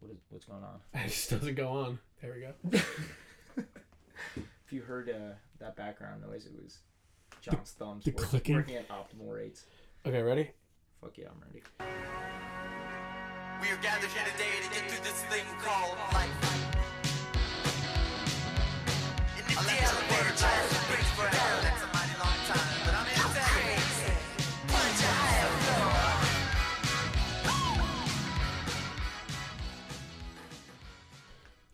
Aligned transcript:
What 0.00 0.12
is 0.12 0.18
what's 0.30 0.44
going 0.46 0.62
on? 0.64 0.80
It 1.04 1.08
just 1.08 1.30
doesn't 1.30 1.54
go 1.54 1.68
on. 1.68 1.98
There 2.22 2.32
we 2.34 2.40
go. 2.40 2.52
If 4.66 4.72
you 4.72 4.82
heard 4.82 5.08
uh, 5.08 5.34
that 5.60 5.76
background 5.76 6.22
noise, 6.28 6.44
it 6.46 6.52
was 6.60 6.78
John's 7.40 7.70
thumbs 7.70 8.04
the 8.04 8.10
work- 8.10 8.24
clicking? 8.26 8.56
working 8.56 8.74
at 8.76 8.88
optimal 8.88 9.32
rates. 9.32 9.64
Okay, 10.04 10.20
ready? 10.22 10.50
Fuck 11.00 11.16
yeah, 11.18 11.26
I'm 11.30 11.40
ready. 11.46 11.62
We 13.62 13.68
are 13.70 13.76
gathered 13.80 14.10
here 14.10 14.24
today 14.32 14.50
to 14.64 14.68
get 14.74 14.90
through 14.90 15.04
this 15.04 15.22
thing 15.30 15.44
called 15.62 15.96
life. 16.12 16.28
In 19.38 19.44
the 19.46 19.54
the 19.54 19.60
life 19.68 20.15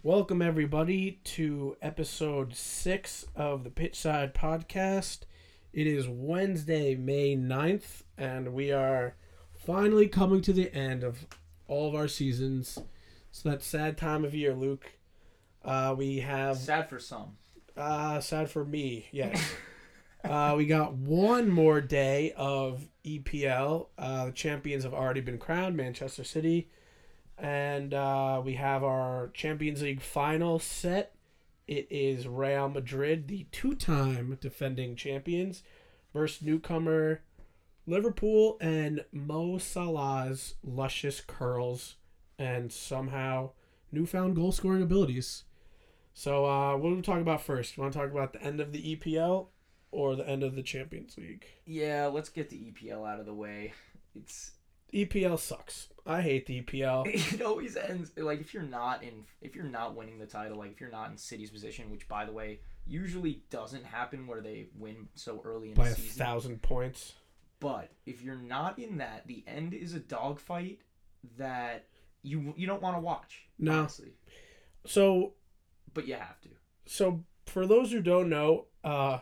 Welcome 0.04 0.42
everybody 0.42 1.20
to 1.24 1.76
episode 1.80 2.56
six 2.56 3.24
of 3.36 3.62
the 3.62 3.70
Pitchside 3.70 4.34
Podcast. 4.34 5.20
It 5.72 5.86
is 5.86 6.08
Wednesday, 6.08 6.96
May 6.96 7.36
9th, 7.36 8.02
and 8.18 8.52
we 8.52 8.72
are 8.72 9.14
finally 9.64 10.08
coming 10.08 10.40
to 10.42 10.52
the 10.52 10.74
end 10.74 11.04
of 11.04 11.26
all 11.68 11.88
of 11.88 11.94
our 11.94 12.08
seasons. 12.08 12.78
So 13.30 13.48
that 13.50 13.62
sad 13.62 13.96
time 13.96 14.24
of 14.24 14.34
year, 14.34 14.54
Luke. 14.54 14.92
Uh, 15.64 15.94
we 15.96 16.18
have 16.18 16.56
Sad 16.56 16.88
for 16.88 16.98
some. 16.98 17.36
uh, 17.76 18.18
sad 18.20 18.50
for 18.50 18.64
me, 18.64 19.06
yes. 19.12 19.40
uh, 20.24 20.54
we 20.56 20.66
got 20.66 20.94
one 20.94 21.48
more 21.48 21.80
day 21.80 22.32
of 22.36 22.88
EPL. 23.04 23.86
Uh, 23.96 24.26
the 24.26 24.32
champions 24.32 24.82
have 24.82 24.94
already 24.94 25.20
been 25.20 25.38
crowned, 25.38 25.76
Manchester 25.76 26.24
City. 26.24 26.68
And 27.42 27.92
uh, 27.92 28.40
we 28.44 28.54
have 28.54 28.84
our 28.84 29.32
Champions 29.34 29.82
League 29.82 30.00
final 30.00 30.60
set. 30.60 31.16
It 31.66 31.88
is 31.90 32.28
Real 32.28 32.68
Madrid, 32.68 33.26
the 33.26 33.46
two 33.50 33.74
time 33.74 34.38
defending 34.40 34.94
champions, 34.94 35.64
versus 36.14 36.40
newcomer 36.40 37.22
Liverpool 37.84 38.58
and 38.60 39.04
Mo 39.10 39.58
Salah's 39.58 40.54
luscious 40.62 41.20
curls 41.20 41.96
and 42.38 42.72
somehow 42.72 43.50
newfound 43.90 44.36
goal 44.36 44.52
scoring 44.52 44.82
abilities. 44.82 45.42
So, 46.14 46.46
uh, 46.46 46.76
what 46.76 46.90
do 46.90 46.94
we 46.94 47.02
talk 47.02 47.20
about 47.20 47.42
first? 47.42 47.76
Want 47.76 47.92
to 47.92 47.98
talk 47.98 48.12
about 48.12 48.34
the 48.34 48.42
end 48.42 48.60
of 48.60 48.70
the 48.70 48.94
EPL 48.94 49.48
or 49.90 50.14
the 50.14 50.28
end 50.28 50.44
of 50.44 50.54
the 50.54 50.62
Champions 50.62 51.16
League? 51.18 51.46
Yeah, 51.66 52.06
let's 52.06 52.28
get 52.28 52.50
the 52.50 52.56
EPL 52.56 53.04
out 53.10 53.18
of 53.18 53.26
the 53.26 53.34
way. 53.34 53.72
It's 54.14 54.52
EPL 54.92 55.38
sucks. 55.38 55.88
I 56.06 56.20
hate 56.20 56.46
the 56.46 56.62
EPL. 56.62 57.06
it 57.34 57.42
always 57.42 57.76
ends 57.76 58.10
like 58.16 58.40
if 58.40 58.52
you're 58.52 58.62
not 58.62 59.02
in 59.02 59.24
if 59.40 59.54
you're 59.54 59.64
not 59.64 59.94
winning 59.94 60.18
the 60.18 60.26
title, 60.26 60.58
like 60.58 60.72
if 60.72 60.80
you're 60.80 60.90
not 60.90 61.10
in 61.10 61.16
City's 61.16 61.50
position, 61.50 61.90
which 61.90 62.08
by 62.08 62.24
the 62.24 62.32
way 62.32 62.60
usually 62.86 63.42
doesn't 63.50 63.84
happen 63.84 64.26
where 64.26 64.40
they 64.40 64.66
win 64.76 65.08
so 65.14 65.40
early 65.44 65.68
in 65.68 65.74
by 65.74 65.84
the 65.84 65.92
a 65.92 65.94
season. 65.94 66.24
thousand 66.24 66.62
points. 66.62 67.14
But 67.60 67.90
if 68.06 68.22
you're 68.22 68.34
not 68.34 68.78
in 68.78 68.98
that, 68.98 69.26
the 69.28 69.44
end 69.46 69.72
is 69.72 69.94
a 69.94 70.00
dogfight 70.00 70.80
that 71.38 71.86
you 72.22 72.52
you 72.56 72.66
don't 72.66 72.82
want 72.82 72.96
to 72.96 73.00
watch. 73.00 73.46
No. 73.58 73.80
honestly. 73.80 74.12
So, 74.84 75.34
but 75.94 76.08
you 76.08 76.14
have 76.14 76.40
to. 76.40 76.48
so 76.86 77.22
for 77.46 77.66
those 77.66 77.92
who 77.92 78.00
don't 78.00 78.28
know, 78.28 78.66
uh, 78.82 79.20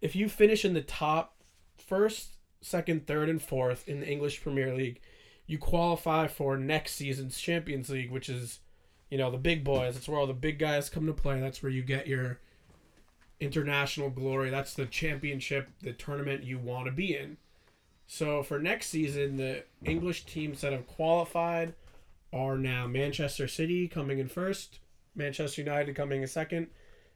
if 0.00 0.16
you 0.16 0.28
finish 0.28 0.64
in 0.64 0.72
the 0.72 0.80
top 0.80 1.42
first, 1.76 2.35
second, 2.66 3.06
third, 3.06 3.28
and 3.28 3.40
fourth 3.40 3.88
in 3.88 4.00
the 4.00 4.08
English 4.08 4.42
Premier 4.42 4.74
League, 4.74 5.00
you 5.46 5.58
qualify 5.58 6.26
for 6.26 6.56
next 6.56 6.94
season's 6.96 7.38
Champions 7.38 7.88
League, 7.88 8.10
which 8.10 8.28
is, 8.28 8.60
you 9.10 9.16
know, 9.16 9.30
the 9.30 9.38
big 9.38 9.62
boys. 9.62 9.96
It's 9.96 10.08
where 10.08 10.18
all 10.18 10.26
the 10.26 10.34
big 10.34 10.58
guys 10.58 10.90
come 10.90 11.06
to 11.06 11.12
play. 11.12 11.40
That's 11.40 11.62
where 11.62 11.70
you 11.70 11.82
get 11.82 12.08
your 12.08 12.40
international 13.38 14.10
glory. 14.10 14.50
That's 14.50 14.74
the 14.74 14.86
championship, 14.86 15.68
the 15.82 15.92
tournament 15.92 16.42
you 16.42 16.58
want 16.58 16.86
to 16.86 16.92
be 16.92 17.16
in. 17.16 17.36
So 18.06 18.42
for 18.42 18.58
next 18.58 18.88
season, 18.88 19.36
the 19.36 19.64
English 19.84 20.26
teams 20.26 20.60
that 20.60 20.72
have 20.72 20.86
qualified 20.86 21.74
are 22.32 22.58
now 22.58 22.86
Manchester 22.86 23.46
City 23.46 23.88
coming 23.88 24.18
in 24.18 24.28
first, 24.28 24.80
Manchester 25.14 25.62
United 25.62 25.94
coming 25.94 26.22
in 26.22 26.28
second, 26.28 26.68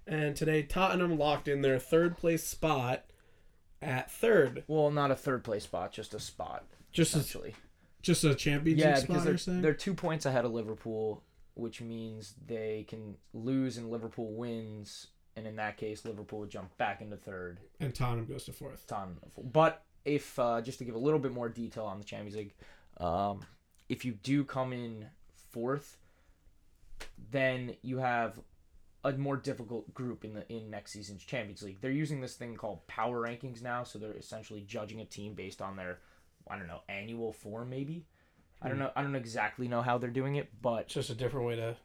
and 0.07 0.37
today 0.37 0.63
Tottenham 0.63 1.19
locked 1.19 1.49
in 1.49 1.63
their 1.63 1.79
third 1.79 2.17
place 2.17 2.45
spot 2.45 3.05
at 3.83 4.11
third. 4.11 4.65
Well, 4.67 4.91
not 4.91 5.11
a 5.11 5.17
third 5.17 5.45
place 5.45 5.65
spot, 5.65 5.93
just 5.93 6.15
a 6.15 6.21
spot. 6.21 6.65
Just 6.93 7.15
a, 7.15 7.19
Essentially. 7.19 7.55
just 8.03 8.25
a 8.25 8.35
Champions 8.35 8.81
Yeah, 8.81 8.89
because 8.91 9.03
spot, 9.05 9.15
you're 9.17 9.25
they're, 9.25 9.39
saying? 9.39 9.63
they're 9.63 9.75
two 9.75 9.95
points 9.95 10.27
ahead 10.27 10.45
of 10.45 10.53
Liverpool, 10.53 11.23
which 11.55 11.81
means 11.81 12.35
they 12.47 12.85
can 12.89 13.17
lose 13.33 13.77
and 13.77 13.91
Liverpool 13.91 14.33
wins, 14.33 15.07
and 15.37 15.47
in 15.47 15.57
that 15.57 15.77
case, 15.77 16.05
Liverpool 16.05 16.41
would 16.41 16.51
jump 16.51 16.77
back 16.79 17.01
into 17.01 17.17
third. 17.17 17.61
and 17.79 17.95
Tottenham 17.95 18.27
goes 18.27 18.45
to 18.45 18.53
fourth. 18.53 18.87
Tottenham. 18.87 19.19
But 19.53 19.83
if 20.05 20.39
uh, 20.39 20.61
just 20.63 20.79
to 20.79 20.85
give 20.85 20.95
a 20.95 20.99
little 20.99 21.21
bit 21.21 21.33
more 21.33 21.49
detail 21.49 21.85
on 21.85 21.99
the 21.99 22.05
Champions 22.05 22.37
League, 22.37 22.55
um, 22.99 23.41
if 23.89 24.05
you 24.05 24.13
do 24.23 24.45
come 24.45 24.73
in 24.73 25.07
fourth, 25.53 25.97
then 27.31 27.77
you 27.83 27.99
have 27.99 28.39
a 29.05 29.13
more 29.13 29.37
difficult 29.37 29.93
group 29.95 30.25
in 30.25 30.35
the 30.35 30.51
in 30.53 30.71
next 30.71 30.93
season's 30.93 31.25
Champions 31.25 31.63
League. 31.63 31.81
They're 31.81 31.91
using 31.91 32.21
this 32.21 32.35
thing 32.35 32.57
called 32.57 32.87
power 32.87 33.21
rankings 33.27 33.63
now, 33.63 33.83
so 33.83 33.99
they're 33.99 34.13
essentially 34.13 34.63
judging 34.63 35.01
a 35.01 35.05
team 35.05 35.35
based 35.35 35.63
on 35.63 35.77
their 35.77 35.99
I 36.49 36.57
don't 36.57 36.67
know 36.67 36.81
annual 36.89 37.33
form 37.33 37.71
maybe. 37.71 38.07
I 38.63 38.69
don't 38.69 38.79
know. 38.79 38.91
I 38.95 39.03
don't 39.03 39.15
exactly 39.15 39.69
know 39.69 39.81
how 39.81 39.97
they're 39.99 40.11
doing 40.11 40.37
it, 40.37 40.51
but 40.61 40.83
It's 40.83 40.95
just 40.95 41.11
a 41.11 41.15
different 41.15 41.47
way 41.47 41.57
to. 41.57 41.77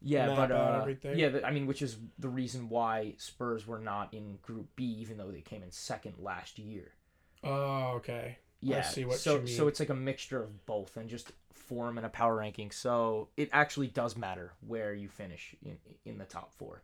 yeah, 0.00 0.26
but 0.28 0.52
uh, 0.52 0.86
yeah, 1.14 1.40
I 1.44 1.50
mean, 1.50 1.66
which 1.66 1.82
is 1.82 1.96
the 2.18 2.28
reason 2.28 2.68
why 2.68 3.14
Spurs 3.18 3.66
were 3.66 3.80
not 3.80 4.14
in 4.14 4.38
Group 4.40 4.68
B, 4.76 4.84
even 4.84 5.16
though 5.16 5.32
they 5.32 5.40
came 5.40 5.64
in 5.64 5.72
second 5.72 6.14
last 6.18 6.58
year. 6.60 6.92
Oh, 7.42 7.94
okay. 7.96 8.38
Yeah, 8.60 8.82
see 8.82 9.04
what 9.04 9.18
so 9.18 9.44
so 9.46 9.66
it's 9.66 9.80
like 9.80 9.88
a 9.88 9.94
mixture 9.94 10.40
of 10.40 10.64
both 10.64 10.96
and 10.96 11.08
just 11.08 11.32
form 11.72 11.96
and 11.96 12.06
a 12.06 12.10
power 12.10 12.36
ranking. 12.36 12.70
So 12.70 13.28
it 13.36 13.48
actually 13.50 13.86
does 13.86 14.14
matter 14.14 14.52
where 14.66 14.92
you 14.92 15.08
finish 15.08 15.56
in 15.64 15.78
in 16.04 16.18
the 16.18 16.26
top 16.26 16.52
four 16.52 16.82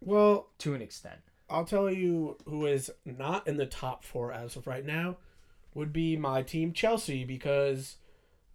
Well, 0.00 0.48
to 0.58 0.74
an 0.74 0.80
extent. 0.80 1.20
I'll 1.50 1.66
tell 1.66 1.90
you 1.90 2.38
who 2.46 2.64
is 2.66 2.90
not 3.04 3.46
in 3.46 3.58
the 3.58 3.66
top 3.66 4.02
four 4.02 4.32
as 4.32 4.56
of 4.56 4.66
right 4.66 4.84
now 4.84 5.18
would 5.74 5.92
be 5.92 6.16
my 6.16 6.42
team 6.42 6.72
Chelsea 6.72 7.24
because 7.24 7.96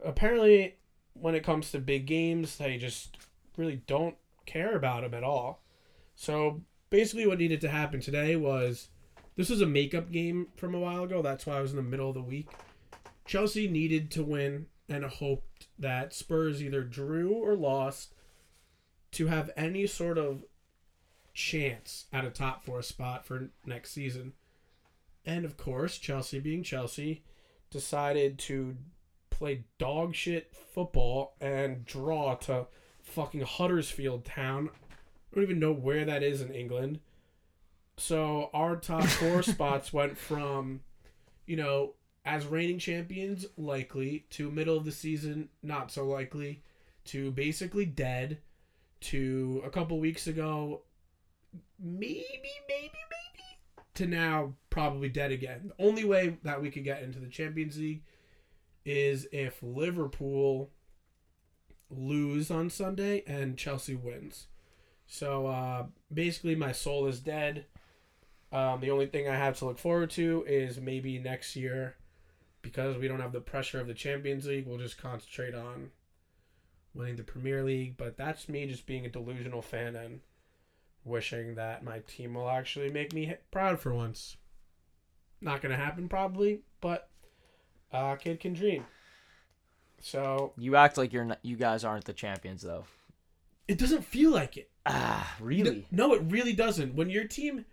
apparently 0.04 0.78
when 1.14 1.36
it 1.36 1.44
comes 1.44 1.72
to 1.72 1.80
big 1.80 2.08
games 2.08 2.58
they 2.58 2.78
just 2.78 3.18
really 3.56 3.84
don't 3.86 4.16
care 4.48 4.76
about 4.76 5.04
them 5.04 5.14
at 5.14 5.24
all. 5.24 5.62
So 6.16 6.64
basically 6.90 7.28
what 7.28 7.38
needed 7.38 7.62
to 7.62 7.70
happen 7.70 8.00
today 8.00 8.36
was 8.36 8.88
this 9.36 9.52
was 9.52 9.62
a 9.62 9.68
makeup 9.68 10.12
game 10.12 10.48
from 10.56 10.74
a 10.74 10.80
while 10.80 11.04
ago. 11.04 11.22
That's 11.22 11.46
why 11.46 11.58
I 11.58 11.62
was 11.62 11.72
in 11.72 11.78
the 11.78 11.84
middle 11.84 12.10
of 12.10 12.16
the 12.16 12.24
week. 12.24 12.50
Chelsea 13.26 13.68
needed 13.68 14.10
to 14.12 14.24
win 14.24 14.66
and 14.90 15.06
hoped 15.06 15.68
that 15.78 16.14
Spurs 16.14 16.62
either 16.62 16.84
drew 16.84 17.32
or 17.32 17.56
lost 17.56 18.14
to 19.12 19.28
have 19.28 19.52
any 19.56 19.88
sort 19.88 20.18
of 20.18 20.44
chance 21.34 22.06
at 22.12 22.26
a 22.26 22.30
top 22.30 22.66
four 22.66 22.82
spot 22.82 23.26
for 23.26 23.50
next 23.66 23.92
season. 23.92 24.34
And 25.26 25.46
of 25.46 25.58
course, 25.58 25.98
Chelsea 25.98 26.40
being 26.40 26.64
Chelsea, 26.64 27.24
decided 27.70 28.40
to 28.40 28.76
play 29.30 29.64
dog 29.78 30.16
shit 30.16 30.54
football 30.54 31.36
and 31.40 31.86
draw 31.86 32.36
to 32.36 32.68
fucking 33.02 33.42
Huddersfield 33.42 34.26
Town. 34.26 34.70
I 34.92 35.36
don't 35.36 35.44
even 35.44 35.60
know 35.60 35.72
where 35.72 36.06
that 36.06 36.24
is 36.24 36.42
in 36.42 36.52
England. 36.52 37.00
So 37.98 38.50
our 38.54 38.76
top 38.76 39.04
four 39.04 39.44
spots 39.44 39.94
went 39.94 40.18
from, 40.18 40.82
you 41.46 41.58
know, 41.58 41.94
as 42.30 42.46
reigning 42.46 42.78
champions, 42.78 43.48
likely, 43.58 44.28
to 44.30 44.52
middle 44.52 44.78
of 44.78 44.86
the 44.86 44.92
season, 44.92 45.50
not 45.64 45.92
so 45.92 46.06
likely, 46.06 46.62
to 47.06 47.32
basically 47.32 47.88
dead, 47.88 48.38
to 49.02 49.64
a 49.66 49.70
couple 49.70 50.00
weeks 50.00 50.28
ago, 50.28 50.84
maybe, 51.80 52.24
maybe, 52.68 52.92
maybe, 52.94 53.84
to 53.96 54.06
now 54.06 54.54
probably 54.70 55.10
dead 55.10 55.32
again. 55.32 55.72
The 55.76 55.84
only 55.84 56.06
way 56.06 56.38
that 56.44 56.62
we 56.62 56.70
could 56.70 56.84
get 56.84 57.02
into 57.02 57.20
the 57.20 57.28
Champions 57.28 57.80
League 57.80 58.04
is 58.86 59.28
if 59.32 59.58
Liverpool 59.64 60.70
lose 61.90 62.52
on 62.52 62.70
Sunday 62.70 63.24
and 63.26 63.58
Chelsea 63.58 63.96
wins. 63.96 64.46
So 65.08 65.48
uh, 65.48 65.86
basically, 66.14 66.56
my 66.56 66.74
soul 66.74 67.08
is 67.08 67.20
dead. 67.20 67.66
Um, 68.52 68.82
the 68.82 68.92
only 68.92 69.08
thing 69.08 69.28
I 69.28 69.36
have 69.36 69.58
to 69.60 69.66
look 69.66 69.80
forward 69.80 70.12
to 70.12 70.46
is 70.48 70.80
maybe 70.80 71.18
next 71.18 71.56
year, 71.56 71.96
because 72.62 72.98
we 72.98 73.08
don't 73.08 73.22
have 73.22 73.32
the 73.32 73.40
pressure 73.42 73.80
of 73.80 73.88
the 73.88 73.94
Champions 73.94 74.46
League, 74.48 74.68
we'll 74.68 74.78
just 74.78 75.02
concentrate 75.02 75.56
on 75.56 75.92
winning 76.94 77.16
the 77.16 77.24
Premier 77.24 77.64
League. 77.64 77.96
But 77.98 78.18
that's 78.18 78.50
me 78.50 78.66
just 78.68 78.86
being 78.86 79.06
a 79.06 79.10
delusional 79.10 79.62
fan 79.62 79.96
and 79.96 80.20
wishing 81.06 81.56
that 81.56 81.84
my 81.84 82.00
team 82.00 82.34
will 82.34 82.50
actually 82.50 82.90
make 82.92 83.14
me 83.14 83.34
proud 83.52 83.80
for 83.80 83.94
once. 83.94 84.38
Not 85.42 85.62
gonna 85.62 85.78
happen 85.78 86.10
probably, 86.10 86.62
but 86.82 87.10
uh, 87.94 88.16
kid 88.16 88.40
can 88.40 88.54
dream. 88.54 88.86
So 90.02 90.54
You 90.58 90.76
act 90.76 90.98
like 90.98 91.12
you're 91.14 91.26
not, 91.26 91.40
you 91.42 91.56
guys 91.56 91.84
aren't 91.84 92.06
the 92.06 92.14
champions 92.14 92.62
though. 92.62 92.86
it 93.68 93.78
doesn't 93.78 94.04
feel 94.04 94.32
like 94.32 94.58
it. 94.58 94.70
Ah, 94.86 95.36
really? 95.40 95.88
No, 95.92 96.14
it 96.14 96.22
really 96.28 96.54
doesn't. 96.54 96.96
When 96.96 97.10
your 97.10 97.26
team 97.26 97.66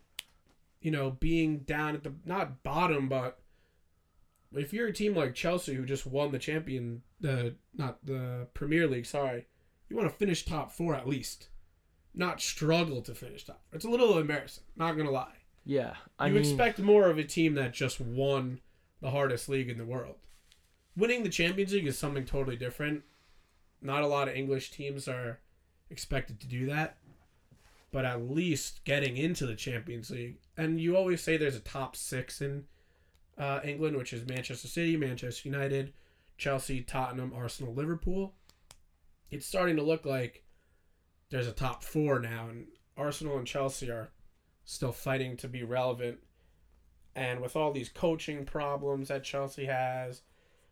you 0.81 0.91
know, 0.91 1.11
being 1.11 1.59
down 1.59 1.95
at 1.95 2.03
the 2.03 2.13
not 2.25 2.63
bottom, 2.63 3.07
but 3.07 3.39
if 4.55 4.73
you're 4.73 4.87
a 4.87 4.93
team 4.93 5.15
like 5.15 5.33
Chelsea 5.33 5.73
who 5.73 5.85
just 5.85 6.05
won 6.05 6.31
the 6.31 6.39
champion, 6.39 7.01
the 7.19 7.55
not 7.75 8.05
the 8.05 8.47
Premier 8.53 8.87
League, 8.87 9.05
sorry, 9.05 9.47
you 9.89 9.95
want 9.95 10.09
to 10.09 10.15
finish 10.15 10.45
top 10.45 10.71
four 10.71 10.95
at 10.95 11.07
least, 11.07 11.49
not 12.13 12.41
struggle 12.41 13.01
to 13.01 13.15
finish 13.15 13.45
top. 13.45 13.61
It's 13.71 13.85
a 13.85 13.89
little 13.89 14.17
embarrassing. 14.17 14.63
Not 14.75 14.97
gonna 14.97 15.11
lie 15.11 15.33
Yeah. 15.65 15.95
I 16.19 16.27
you 16.27 16.33
mean, 16.33 16.43
expect 16.43 16.79
more 16.79 17.09
of 17.09 17.17
a 17.17 17.23
team 17.23 17.55
that 17.55 17.73
just 17.73 17.99
won 18.01 18.59
the 19.01 19.11
hardest 19.11 19.49
league 19.49 19.69
in 19.69 19.77
the 19.77 19.85
world. 19.85 20.15
Winning 20.95 21.23
the 21.23 21.29
Champions 21.29 21.73
League 21.73 21.87
is 21.87 21.97
something 21.97 22.25
totally 22.25 22.57
different. 22.57 23.03
Not 23.81 24.03
a 24.03 24.07
lot 24.07 24.27
of 24.27 24.35
English 24.35 24.71
teams 24.71 25.07
are 25.07 25.39
expected 25.89 26.39
to 26.41 26.47
do 26.47 26.65
that. 26.67 26.97
But 27.91 28.05
at 28.05 28.29
least 28.29 28.83
getting 28.85 29.17
into 29.17 29.45
the 29.45 29.55
Champions 29.55 30.11
League. 30.11 30.37
And 30.55 30.79
you 30.79 30.95
always 30.95 31.21
say 31.21 31.35
there's 31.35 31.55
a 31.55 31.61
top 31.61 31.95
six 31.95 32.41
in 32.41 32.65
uh, 33.41 33.59
England, 33.63 33.97
which 33.97 34.13
is 34.13 34.29
Manchester 34.29 34.67
City, 34.67 34.95
Manchester 34.95 35.49
United, 35.49 35.93
Chelsea, 36.37 36.81
Tottenham, 36.81 37.33
Arsenal, 37.35 37.73
Liverpool. 37.73 38.35
It's 39.31 39.47
starting 39.47 39.77
to 39.77 39.81
look 39.81 40.05
like 40.05 40.43
there's 41.31 41.47
a 41.47 41.51
top 41.51 41.83
four 41.83 42.19
now, 42.19 42.49
and 42.49 42.67
Arsenal 42.95 43.37
and 43.37 43.47
Chelsea 43.47 43.89
are 43.89 44.11
still 44.63 44.91
fighting 44.91 45.37
to 45.37 45.47
be 45.47 45.63
relevant. 45.63 46.19
And 47.15 47.41
with 47.41 47.55
all 47.55 47.71
these 47.71 47.89
coaching 47.89 48.45
problems 48.45 49.07
that 49.07 49.23
Chelsea 49.23 49.65
has, 49.65 50.21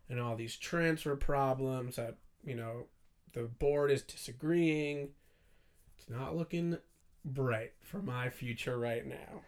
and 0.08 0.20
all 0.20 0.36
these 0.36 0.56
transfer 0.56 1.16
problems 1.16 1.96
that, 1.96 2.18
you 2.46 2.56
know, 2.56 2.86
the 3.34 3.44
board 3.44 3.90
is 3.90 4.04
disagreeing, 4.04 5.10
it's 5.98 6.10
not 6.10 6.38
looking 6.38 6.78
bright 7.26 7.74
for 7.82 8.02
my 8.02 8.30
future 8.30 8.78
right 8.78 9.06
now. 9.08 9.42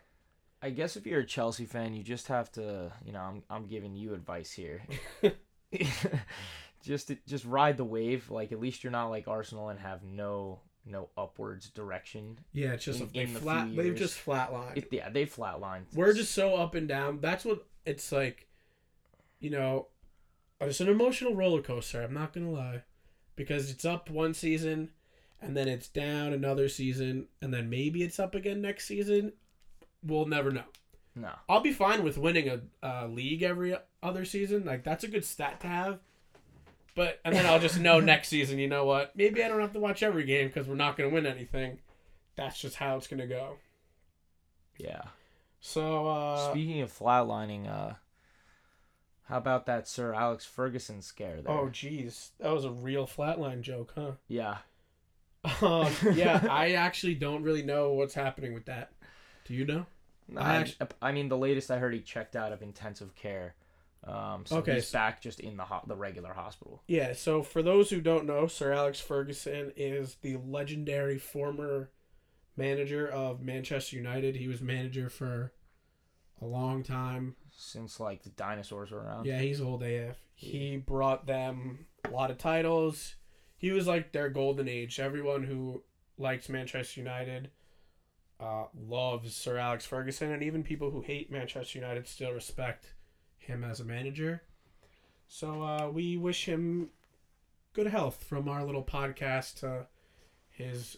I 0.61 0.69
guess 0.69 0.95
if 0.95 1.07
you're 1.07 1.21
a 1.21 1.25
Chelsea 1.25 1.65
fan, 1.65 1.93
you 1.93 2.03
just 2.03 2.27
have 2.27 2.51
to, 2.53 2.91
you 3.05 3.11
know, 3.11 3.19
I'm 3.19 3.43
I'm 3.49 3.65
giving 3.67 3.95
you 3.95 4.13
advice 4.13 4.51
here. 4.51 4.83
just 6.83 7.11
just 7.27 7.45
ride 7.45 7.77
the 7.77 7.83
wave. 7.83 8.29
Like 8.29 8.51
at 8.51 8.59
least 8.59 8.83
you're 8.83 8.91
not 8.91 9.09
like 9.09 9.27
Arsenal 9.27 9.69
and 9.69 9.79
have 9.79 10.03
no 10.03 10.59
no 10.85 11.09
upwards 11.17 11.69
direction. 11.69 12.39
Yeah, 12.53 12.73
it's 12.73 12.85
just 12.85 13.01
In- 13.01 13.09
they 13.13 13.21
in 13.21 13.33
the 13.33 13.39
flat. 13.39 13.67
few 13.67 13.81
They've 13.81 13.95
just 13.95 14.23
flatlined. 14.23 14.77
It, 14.77 14.87
yeah, 14.91 15.09
they 15.09 15.25
flatlined. 15.25 15.85
We're 15.95 16.13
just 16.13 16.33
so 16.33 16.55
up 16.55 16.75
and 16.75 16.87
down. 16.87 17.19
That's 17.21 17.45
what 17.45 17.65
it's 17.85 18.11
like. 18.11 18.47
You 19.39 19.49
know, 19.49 19.87
it's 20.59 20.81
an 20.81 20.89
emotional 20.89 21.35
roller 21.35 21.61
coaster. 21.61 22.01
I'm 22.03 22.13
not 22.13 22.33
gonna 22.33 22.51
lie, 22.51 22.83
because 23.35 23.71
it's 23.71 23.85
up 23.85 24.09
one 24.11 24.35
season, 24.35 24.89
and 25.41 25.57
then 25.57 25.67
it's 25.67 25.87
down 25.87 26.33
another 26.33 26.69
season, 26.69 27.27
and 27.41 27.51
then 27.51 27.67
maybe 27.67 28.03
it's 28.03 28.19
up 28.19 28.35
again 28.35 28.61
next 28.61 28.85
season. 28.85 29.33
We'll 30.03 30.25
never 30.25 30.51
know. 30.51 30.63
no. 31.15 31.29
I'll 31.47 31.61
be 31.61 31.73
fine 31.73 32.03
with 32.03 32.17
winning 32.17 32.49
a, 32.49 32.61
a 32.81 33.07
league 33.07 33.43
every 33.43 33.75
other 34.01 34.25
season. 34.25 34.65
Like 34.65 34.83
that's 34.83 35.03
a 35.03 35.07
good 35.07 35.25
stat 35.25 35.59
to 35.61 35.67
have. 35.67 35.99
But 36.95 37.19
and 37.23 37.35
then 37.35 37.45
I'll 37.45 37.59
just 37.59 37.79
know 37.79 37.99
next 38.01 38.27
season. 38.29 38.59
You 38.59 38.67
know 38.67 38.85
what? 38.85 39.15
Maybe 39.15 39.43
I 39.43 39.47
don't 39.47 39.61
have 39.61 39.73
to 39.73 39.79
watch 39.79 40.03
every 40.03 40.23
game 40.25 40.47
because 40.47 40.67
we're 40.67 40.75
not 40.75 40.97
gonna 40.97 41.09
win 41.09 41.25
anything. 41.25 41.79
That's 42.35 42.59
just 42.59 42.75
how 42.75 42.97
it's 42.97 43.07
gonna 43.07 43.27
go. 43.27 43.57
Yeah. 44.77 45.01
So 45.59 46.07
uh, 46.07 46.51
Speaking 46.51 46.81
of 46.81 46.91
flatlining, 46.91 47.69
uh, 47.69 47.93
how 49.25 49.37
about 49.37 49.67
that 49.67 49.87
Sir 49.87 50.13
Alex 50.13 50.43
Ferguson 50.45 51.01
scare 51.01 51.41
there? 51.41 51.53
Oh, 51.53 51.67
jeez, 51.67 52.29
that 52.39 52.51
was 52.51 52.65
a 52.65 52.71
real 52.71 53.05
flatline 53.05 53.61
joke, 53.61 53.93
huh? 53.95 54.11
yeah. 54.27 54.57
Um, 55.61 55.91
yeah, 56.13 56.45
I 56.49 56.71
actually 56.73 57.15
don't 57.15 57.43
really 57.43 57.63
know 57.63 57.93
what's 57.93 58.13
happening 58.13 58.53
with 58.53 58.65
that. 58.65 58.91
Do 59.51 59.57
you 59.57 59.65
know? 59.65 59.85
No, 60.29 60.39
I 60.39 60.65
I, 60.79 60.87
I 61.01 61.11
mean, 61.11 61.27
the 61.27 61.37
latest 61.37 61.69
I 61.71 61.77
heard, 61.77 61.93
he 61.93 61.99
checked 61.99 62.37
out 62.37 62.53
of 62.53 62.61
intensive 62.61 63.13
care. 63.15 63.55
Um, 64.05 64.45
so 64.45 64.57
Okay, 64.59 64.75
he's 64.75 64.85
s- 64.85 64.91
back 64.93 65.21
just 65.21 65.41
in 65.41 65.57
the 65.57 65.65
ho- 65.65 65.83
the 65.85 65.95
regular 65.95 66.33
hospital. 66.33 66.81
Yeah. 66.87 67.11
So 67.13 67.43
for 67.43 67.61
those 67.61 67.89
who 67.89 67.99
don't 67.99 68.25
know, 68.25 68.47
Sir 68.47 68.71
Alex 68.71 69.01
Ferguson 69.01 69.73
is 69.75 70.15
the 70.21 70.37
legendary 70.37 71.17
former 71.19 71.91
manager 72.55 73.07
of 73.07 73.41
Manchester 73.41 73.97
United. 73.97 74.37
He 74.37 74.47
was 74.47 74.61
manager 74.61 75.09
for 75.09 75.51
a 76.41 76.45
long 76.45 76.81
time. 76.83 77.35
Since 77.53 77.99
like 77.99 78.23
the 78.23 78.29
dinosaurs 78.29 78.89
were 78.91 79.01
around. 79.03 79.25
Yeah, 79.25 79.39
he's 79.39 79.59
old 79.61 79.83
AF. 79.83 80.17
He 80.33 80.77
brought 80.77 81.27
them 81.27 81.85
a 82.05 82.09
lot 82.09 82.31
of 82.31 82.37
titles. 82.37 83.15
He 83.57 83.71
was 83.71 83.85
like 83.85 84.13
their 84.13 84.29
golden 84.29 84.67
age. 84.69 84.99
Everyone 84.99 85.43
who 85.43 85.83
likes 86.17 86.47
Manchester 86.49 87.01
United 87.01 87.51
uh, 88.41 88.65
loves 88.87 89.35
Sir 89.35 89.57
Alex 89.57 89.85
Ferguson, 89.85 90.31
and 90.31 90.41
even 90.43 90.63
people 90.63 90.89
who 90.91 91.01
hate 91.01 91.31
Manchester 91.31 91.77
United 91.79 92.07
still 92.07 92.31
respect 92.31 92.93
him 93.37 93.63
as 93.63 93.79
a 93.79 93.85
manager. 93.85 94.41
So 95.27 95.61
uh, 95.61 95.89
we 95.89 96.17
wish 96.17 96.45
him 96.45 96.89
good 97.73 97.87
health 97.87 98.23
from 98.23 98.49
our 98.49 98.63
little 98.65 98.83
podcast 98.83 99.59
to 99.61 99.85
his 100.49 100.97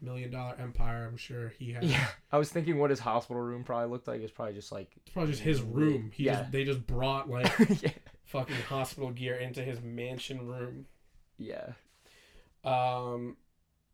million 0.00 0.30
dollar 0.30 0.54
empire. 0.58 1.06
I'm 1.06 1.16
sure 1.16 1.52
he 1.58 1.72
has. 1.72 1.84
Yeah, 1.84 2.06
I 2.32 2.38
was 2.38 2.50
thinking 2.50 2.78
what 2.78 2.90
his 2.90 3.00
hospital 3.00 3.42
room 3.42 3.64
probably 3.64 3.88
looked 3.90 4.08
like. 4.08 4.20
It's 4.20 4.32
probably 4.32 4.54
just 4.54 4.72
like 4.72 4.90
It's 4.96 5.10
probably 5.12 5.32
just 5.32 5.42
his 5.44 5.60
room. 5.62 6.10
He 6.14 6.24
Yeah. 6.24 6.40
just 6.40 6.52
they 6.52 6.64
just 6.64 6.86
brought 6.86 7.28
like 7.30 7.52
yeah, 7.82 7.90
fucking 8.24 8.56
hospital 8.68 9.10
gear 9.10 9.36
into 9.36 9.62
his 9.62 9.80
mansion 9.82 10.46
room. 10.48 10.86
yeah. 11.36 11.72
Um, 12.64 13.36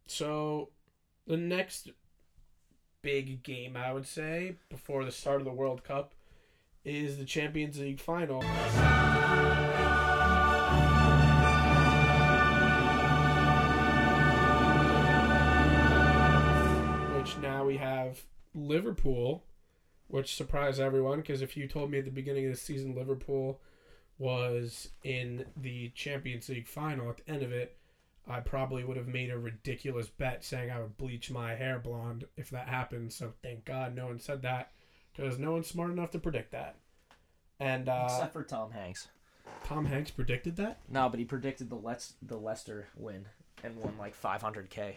so 0.07 0.71
the 1.27 1.37
next 1.37 1.91
big 3.05 3.43
game 3.43 3.77
I 3.77 3.93
would 3.93 4.07
say 4.07 4.57
before 4.71 5.05
the 5.05 5.13
start 5.13 5.43
of 5.43 5.45
the 5.45 5.53
World 5.53 5.85
Cup 5.85 6.15
is 6.87 7.19
the 7.19 7.27
Champions 7.27 7.79
League 7.79 8.01
final. 8.01 8.39
Which 17.19 17.37
now 17.43 17.67
we 17.67 17.77
have 17.77 18.23
Liverpool, 18.55 19.45
which 20.09 20.35
surprised 20.35 20.81
everyone 20.81 21.21
because 21.21 21.43
if 21.43 21.59
you 21.59 21.69
told 21.69 21.91
me 21.91 21.99
at 21.99 22.07
the 22.07 22.11
beginning 22.11 22.47
of 22.47 22.53
the 22.53 22.59
season 22.59 22.95
Liverpool 22.95 23.61
was 24.17 24.89
in 25.03 25.45
the 25.59 25.91
Champions 25.91 26.49
League 26.49 26.67
final 26.67 27.11
at 27.11 27.19
the 27.19 27.31
end 27.31 27.43
of 27.43 27.53
it, 27.53 27.77
I 28.27 28.41
probably 28.41 28.85
would 28.85 28.97
have 28.97 29.09
made 29.09 29.31
a 29.31 29.39
ridiculous 29.39 30.09
bet 30.09 30.45
saying 30.45 30.71
I 30.71 30.81
would 30.81 30.97
bleach 30.97 31.31
my 31.31 31.55
hair 31.55 31.79
blonde 31.79 32.25
if 32.37 32.51
that 32.51 32.69
happened. 32.69 33.13
So 33.13 33.33
thank 33.43 33.65
God 33.65 33.95
no 33.95 34.07
one 34.07 34.19
said 34.19 34.43
that 34.43 34.73
because 35.15 35.39
no 35.39 35.53
one's 35.53 35.67
smart 35.67 35.91
enough 35.91 36.11
to 36.13 36.19
predict 36.19 36.53
that. 36.53 36.77
And 37.61 37.89
uh, 37.89 38.09
Except 38.11 38.33
for 38.33 38.43
Tom 38.43 38.73
Hanks. 38.73 39.09
Tom 39.65 39.85
Hanks 39.85 40.11
predicted 40.11 40.57
that. 40.57 40.79
No, 40.89 41.09
but 41.09 41.19
he 41.19 41.25
predicted 41.25 41.71
the 41.71 41.77
Let's 41.77 42.15
the 42.23 42.37
Leicester 42.37 42.89
win 42.97 43.27
and 43.63 43.77
won 43.77 43.95
like 43.99 44.21
500k. 44.21 44.95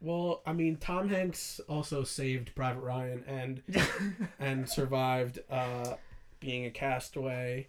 Well, 0.00 0.40
I 0.46 0.52
mean, 0.52 0.76
Tom 0.76 1.08
Hanks 1.08 1.60
also 1.68 2.04
saved 2.04 2.54
Private 2.54 2.80
Ryan 2.80 3.24
and 3.26 3.62
and 4.38 4.68
survived 4.68 5.40
uh, 5.50 5.94
being 6.40 6.64
a 6.66 6.70
castaway. 6.70 7.68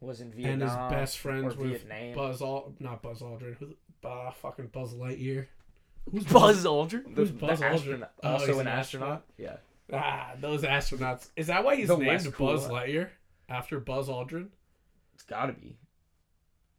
Was 0.00 0.20
in 0.20 0.28
and 0.28 0.34
Vietnam. 0.36 0.68
his 0.68 0.98
best 0.98 1.18
friends 1.18 1.54
or 1.54 1.58
with 1.58 1.82
Vietnam. 1.84 2.14
Buzz 2.14 2.40
Al 2.42 2.72
not 2.78 3.02
Buzz 3.02 3.20
Aldrin, 3.20 3.56
who 3.56 3.74
uh, 4.08 4.30
fucking 4.30 4.68
Buzz 4.68 4.94
Lightyear. 4.94 5.46
Who's 6.10 6.24
Buzz 6.24 6.64
Aldrin. 6.64 7.14
Who's 7.16 7.32
The- 7.32 7.36
Buzz 7.38 7.58
the 7.60 7.64
Aldrin? 7.66 7.74
astronaut- 7.74 8.12
Oh, 8.22 8.28
Also 8.32 8.46
he's 8.46 8.54
an 8.56 8.60
an 8.62 8.68
astronaut. 8.68 9.24
Yeah. 9.36 9.56
Ah, 9.92 10.32
those 10.40 10.62
astronauts. 10.62 11.28
Is 11.36 11.48
that 11.48 11.64
why 11.64 11.74
he's 11.76 11.88
The 11.88 11.96
named 11.96 12.08
less 12.08 12.28
cool 12.28 12.46
Buzz 12.52 12.68
one. 12.68 12.82
Lightyear 12.82 13.08
after 13.48 13.80
Buzz 13.80 14.08
Aldrin? 14.08 14.48
It's 15.14 15.22
got 15.24 15.46
to 15.46 15.52
be. 15.52 15.76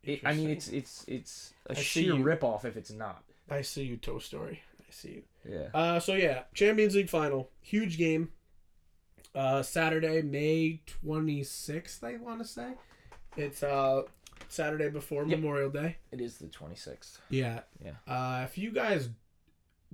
It, 0.03 0.21
I 0.23 0.33
mean, 0.33 0.49
it's 0.49 0.69
it's 0.69 1.03
it's 1.07 1.53
a 1.67 1.71
I 1.71 1.75
sheer 1.75 2.15
you. 2.15 2.23
ripoff 2.23 2.63
if 2.63 2.77
it's 2.77 2.91
not. 2.91 3.23
I 3.49 3.61
see 3.63 3.83
you, 3.83 3.97
Toy 3.97 4.19
Story. 4.19 4.61
I 4.79 4.91
see 4.91 5.09
you. 5.09 5.23
Yeah. 5.45 5.67
Uh, 5.73 5.99
so 5.99 6.13
yeah, 6.13 6.43
Champions 6.53 6.95
League 6.95 7.09
final, 7.09 7.49
huge 7.61 7.97
game. 7.97 8.29
Uh, 9.35 9.61
Saturday, 9.61 10.21
May 10.21 10.81
twenty 10.85 11.43
sixth. 11.43 12.03
I 12.03 12.15
want 12.17 12.39
to 12.39 12.45
say, 12.47 12.69
it's 13.37 13.63
uh 13.63 14.03
Saturday 14.47 14.89
before 14.89 15.23
Yep. 15.25 15.39
Memorial 15.39 15.69
Day. 15.69 15.97
It 16.11 16.21
is 16.21 16.37
the 16.37 16.47
26th. 16.47 17.17
Yeah. 17.29 17.61
Yeah. 17.83 17.91
Uh, 18.07 18.43
if 18.45 18.57
you 18.57 18.71
guys 18.71 19.09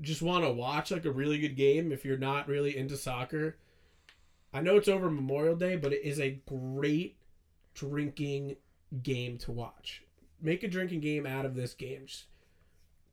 just 0.01 0.21
want 0.21 0.43
to 0.45 0.51
watch 0.51 0.91
like 0.91 1.05
a 1.05 1.11
really 1.11 1.39
good 1.39 1.55
game, 1.55 1.91
if 1.91 2.05
you're 2.05 2.17
not 2.17 2.47
really 2.47 2.75
into 2.77 2.95
soccer, 2.97 3.57
I 4.53 4.61
know 4.61 4.77
it's 4.77 4.87
over 4.87 5.09
Memorial 5.09 5.55
Day, 5.55 5.75
but 5.75 5.91
it 5.93 6.03
is 6.03 6.19
a 6.19 6.39
great 6.47 7.17
drinking 7.73 8.55
game 9.03 9.37
to 9.39 9.51
watch. 9.51 10.03
Make 10.41 10.63
a 10.63 10.67
drinking 10.67 11.01
game 11.01 11.25
out 11.25 11.45
of 11.45 11.55
this 11.55 11.73
game. 11.73 12.03
Just 12.05 12.25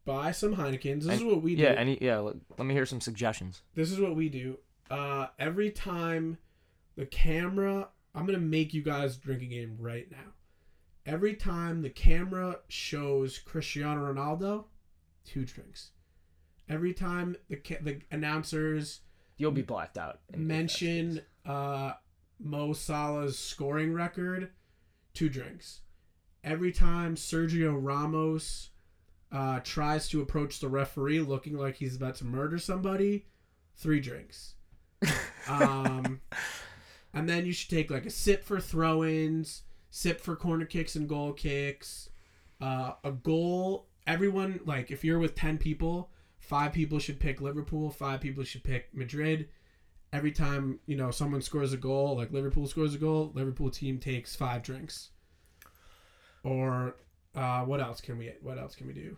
buy 0.05 0.33
some 0.33 0.57
Heinekens. 0.57 1.05
This 1.05 1.19
is 1.19 1.25
what 1.25 1.43
we 1.43 1.57
do. 1.57 1.62
Yeah, 1.62 1.71
any 1.71 1.99
yeah. 2.00 2.19
Let, 2.19 2.37
let 2.59 2.67
me 2.67 2.75
hear 2.75 2.87
some 2.87 3.00
suggestions. 3.00 3.62
this 3.75 3.91
is 3.91 3.99
what 3.99 4.14
we 4.14 4.29
do. 4.29 4.59
Uh, 4.91 5.29
every 5.38 5.71
time 5.71 6.38
the 6.97 7.07
camera, 7.07 7.88
I'm 8.14 8.26
gonna 8.26 8.38
make 8.38 8.75
you 8.75 8.83
guys 8.83 9.16
drink 9.16 9.42
a 9.42 9.47
game 9.47 9.76
right 9.78 10.11
now. 10.11 10.33
Every 11.07 11.35
time 11.35 11.83
the 11.83 11.90
camera 11.90 12.59
shows 12.69 13.38
Cristiano 13.38 14.12
Ronaldo, 14.12 14.64
two 15.25 15.45
drinks. 15.45 15.90
Every 16.69 16.95
time 16.95 17.37
the 17.49 17.57
ca- 17.57 17.81
the 17.81 18.00
announcers 18.11 19.00
You'll 19.38 19.50
be 19.50 19.62
blacked 19.62 19.99
out. 19.99 20.14
in- 20.14 20.14
if 20.14 20.19
that's 20.19 20.38
the 20.38 20.38
mention 20.47 21.21
uh, 21.47 21.92
Mo 22.38 22.73
Salah's 22.73 23.38
scoring 23.38 23.92
record, 23.92 24.50
two 25.14 25.28
drinks. 25.28 25.81
Every 26.45 26.71
time 26.73 27.16
Sergio 27.16 27.76
Ramos 27.81 28.71
uh, 29.33 29.61
tries 29.64 30.09
to 30.11 30.21
approach 30.21 30.61
the 30.61 30.69
referee 30.69 31.21
looking 31.21 31.57
like 31.57 31.76
he's 31.76 31.97
about 31.97 32.16
to 32.16 32.25
murder 32.25 32.59
somebody, 32.59 33.26
three 33.76 34.00
drinks. 34.00 34.54
Um, 35.49 36.21
and 37.12 37.28
then 37.28 37.47
you 37.47 37.52
should 37.52 37.71
take 37.71 37.90
like 37.90 38.07
a 38.07 38.11
sip 38.11 38.45
for 38.45 38.61
throw-ins, 38.61 39.62
sip 39.90 40.21
for 40.21 40.37
corner 40.37 40.64
kicks 40.64 40.97
and 40.97 41.09
goal 41.09 41.33
kicks, 41.33 42.09
uh, 42.61 42.92
a 43.04 43.12
goal. 43.12 43.88
Everyone 44.07 44.61
like 44.64 44.90
if 44.90 45.04
you're 45.04 45.19
with 45.19 45.35
ten 45.35 45.59
people, 45.59 46.11
five 46.38 46.73
people 46.73 46.99
should 46.99 47.21
pick 47.21 47.40
Liverpool, 47.40 47.90
five 47.90 48.21
people 48.21 48.45
should 48.45 48.64
pick 48.64 48.88
Madrid. 48.95 49.49
Every 50.12 50.33
time 50.33 50.81
you 50.87 50.97
know 50.97 51.11
someone 51.11 51.42
scores 51.42 51.73
a 51.73 51.76
goal, 51.76 52.16
like 52.16 52.33
Liverpool 52.33 52.66
scores 52.66 52.95
a 52.95 52.99
goal, 52.99 53.33
Liverpool 53.35 53.71
team 53.71 53.99
takes 53.99 54.37
five 54.37 54.62
drinks. 54.62 55.11
Or 56.45 56.97
uh, 57.35 57.62
what 57.62 57.81
else 57.81 58.00
can 58.00 58.19
we? 58.19 58.33
What 58.42 58.59
else 58.59 58.75
can 58.75 58.87
we 58.87 58.92
do? 58.92 59.16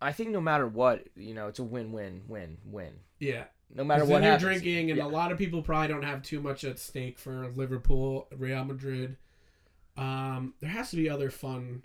I 0.00 0.12
think 0.12 0.30
no 0.30 0.40
matter 0.40 0.66
what, 0.66 1.08
you 1.16 1.32
know, 1.32 1.48
it's 1.48 1.58
a 1.58 1.64
win-win, 1.64 2.22
win-win. 2.28 2.92
Yeah, 3.18 3.44
No 3.74 3.84
matter 3.84 4.04
what 4.04 4.20
then 4.22 4.30
you're 4.30 4.50
drinking, 4.50 4.90
and 4.90 4.98
Yeah. 4.98 5.06
a 5.06 5.08
lot 5.08 5.32
of 5.32 5.38
people 5.38 5.62
probably 5.62 5.88
don't 5.88 6.04
have 6.04 6.22
too 6.22 6.40
much 6.40 6.64
at 6.64 6.78
stake 6.78 7.18
for 7.18 7.48
Liverpool, 7.48 8.28
Real 8.36 8.64
Madrid. 8.64 9.16
Um, 9.96 10.54
there 10.60 10.70
has 10.70 10.90
to 10.90 10.96
be 10.96 11.08
other 11.10 11.30
fun. 11.30 11.84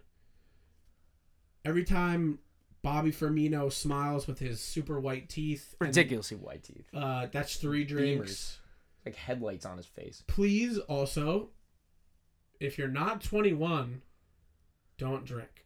Every 1.66 1.84
time 1.84 2.40
Bobby 2.82 3.12
Firmino 3.12 3.72
smiles 3.72 4.28
with 4.28 4.40
his 4.40 4.60
super 4.62 5.00
white 5.00 5.30
teeth, 5.30 5.76
and, 5.80 5.88
ridiculously 5.88 6.38
white 6.38 6.64
teeth, 6.64 6.88
uh, 6.94 7.28
that's 7.32 7.56
three 7.58 7.84
drinks. 7.84 8.60
like 9.06 9.16
headlights 9.16 9.66
on 9.66 9.78
his 9.78 9.86
face. 9.86 10.24
Please 10.28 10.78
also, 10.78 11.50
if 12.60 12.78
you're 12.78 12.88
not 12.88 13.22
21, 13.24 14.02
don't 14.98 15.26
drink, 15.26 15.66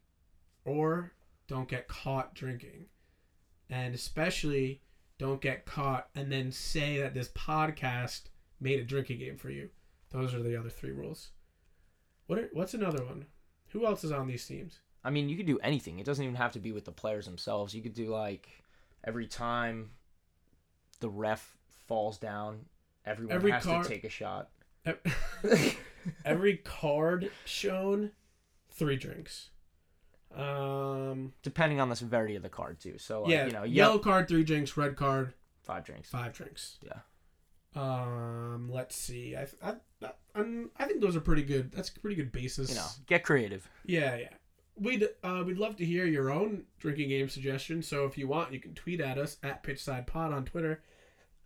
or 0.63 1.13
don't 1.47 1.67
get 1.67 1.87
caught 1.87 2.33
drinking, 2.33 2.85
and 3.69 3.93
especially 3.95 4.81
don't 5.17 5.41
get 5.41 5.65
caught 5.65 6.09
and 6.15 6.31
then 6.31 6.51
say 6.51 6.99
that 6.99 7.13
this 7.13 7.29
podcast 7.29 8.23
made 8.59 8.79
a 8.79 8.83
drinking 8.83 9.19
game 9.19 9.37
for 9.37 9.49
you. 9.49 9.69
Those 10.11 10.33
are 10.33 10.41
the 10.41 10.57
other 10.57 10.69
three 10.69 10.91
rules. 10.91 11.29
What 12.27 12.39
are, 12.39 12.49
what's 12.53 12.73
another 12.73 13.03
one? 13.03 13.25
Who 13.69 13.85
else 13.85 14.03
is 14.03 14.11
on 14.11 14.27
these 14.27 14.45
teams? 14.45 14.79
I 15.03 15.09
mean, 15.09 15.29
you 15.29 15.37
could 15.37 15.45
do 15.45 15.59
anything. 15.59 15.99
It 15.99 16.05
doesn't 16.05 16.23
even 16.23 16.35
have 16.35 16.53
to 16.53 16.59
be 16.59 16.71
with 16.71 16.85
the 16.85 16.91
players 16.91 17.25
themselves. 17.25 17.73
You 17.73 17.83
could 17.83 17.93
do 17.93 18.07
like 18.07 18.49
every 19.03 19.27
time 19.27 19.91
the 20.99 21.09
ref 21.09 21.55
falls 21.87 22.17
down, 22.17 22.65
everyone 23.05 23.35
Every 23.35 23.51
has 23.51 23.63
to 23.63 23.83
take 23.83 24.03
a 24.03 24.09
shot. 24.09 24.49
Every 26.25 26.57
card 26.57 27.31
shown, 27.45 28.11
three 28.71 28.95
drinks. 28.95 29.49
Um, 30.35 31.33
Depending 31.43 31.79
on 31.79 31.89
the 31.89 31.95
severity 31.95 32.35
of 32.35 32.43
the 32.43 32.49
card 32.49 32.79
too. 32.79 32.97
So 32.97 33.21
like, 33.23 33.31
yeah, 33.31 33.45
you 33.45 33.51
know, 33.51 33.63
yellow 33.63 33.91
yellow 33.91 33.99
card, 33.99 34.27
three 34.27 34.43
drinks. 34.43 34.75
Red 34.75 34.95
card, 34.95 35.33
five 35.63 35.85
drinks. 35.85 36.09
five 36.09 36.33
drinks. 36.33 36.77
Yeah. 36.83 36.99
Um, 37.75 38.69
let's 38.71 38.95
see. 38.95 39.35
I 39.35 39.47
I 39.63 39.75
I, 40.35 40.63
I 40.77 40.85
think 40.85 41.01
those 41.01 41.15
are 41.15 41.21
pretty 41.21 41.43
good. 41.43 41.71
That's 41.71 41.89
a 41.89 41.99
pretty 41.99 42.15
good 42.15 42.31
basis. 42.31 42.69
You 42.69 42.75
know, 42.75 42.87
get 43.07 43.23
creative. 43.23 43.69
Yeah, 43.85 44.15
yeah. 44.17 44.29
We'd 44.77 45.07
uh 45.23 45.43
we'd 45.45 45.57
love 45.57 45.77
to 45.77 45.85
hear 45.85 46.05
your 46.05 46.29
own 46.31 46.65
drinking 46.79 47.09
game 47.09 47.29
suggestions. 47.29 47.87
So 47.87 48.05
if 48.05 48.17
you 48.17 48.27
want, 48.27 48.51
you 48.51 48.59
can 48.59 48.73
tweet 48.73 48.99
at 48.99 49.17
us 49.17 49.37
at 49.41 49.63
Pitchside 49.63 50.05
Pod 50.05 50.33
on 50.33 50.43
Twitter, 50.43 50.81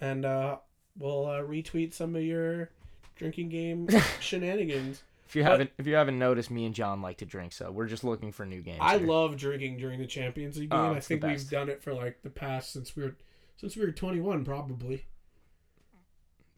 and 0.02 0.26
uh, 0.26 0.58
we'll 0.98 1.26
uh, 1.26 1.42
retweet 1.42 1.94
some 1.94 2.16
of 2.16 2.24
your 2.24 2.70
drinking 3.16 3.50
game 3.50 3.88
shenanigans. 4.20 5.04
If 5.30 5.36
you 5.36 5.44
haven't 5.44 5.70
if 5.78 5.86
you 5.86 5.94
haven't 5.94 6.18
noticed, 6.18 6.50
me 6.50 6.66
and 6.66 6.74
John 6.74 7.02
like 7.02 7.20
to 7.20 7.26
drink, 7.26 7.54
so 7.54 7.72
we're 7.72 7.86
just 7.86 8.04
looking 8.04 8.32
for 8.32 8.46
new 8.46 8.62
games. 8.62 8.80
I 8.82 8.98
here. 8.98 9.08
love 9.08 9.38
drinking 9.38 9.78
during 9.78 10.00
the 10.00 10.08
Champions 10.08 10.58
League 10.58 10.72
game. 10.72 10.80
Oh, 10.80 10.94
I 10.94 11.00
think 11.00 11.24
we've 11.24 11.50
done 11.50 11.70
it 11.70 11.84
for 11.84 11.94
like 11.94 12.24
the 12.24 12.32
past 12.32 12.74
since 12.74 12.96
we 12.96 13.04
were 13.04 13.16
since 13.56 13.76
we 13.76 13.86
were 13.86 13.92
21 13.92 14.44
probably. 14.44 15.06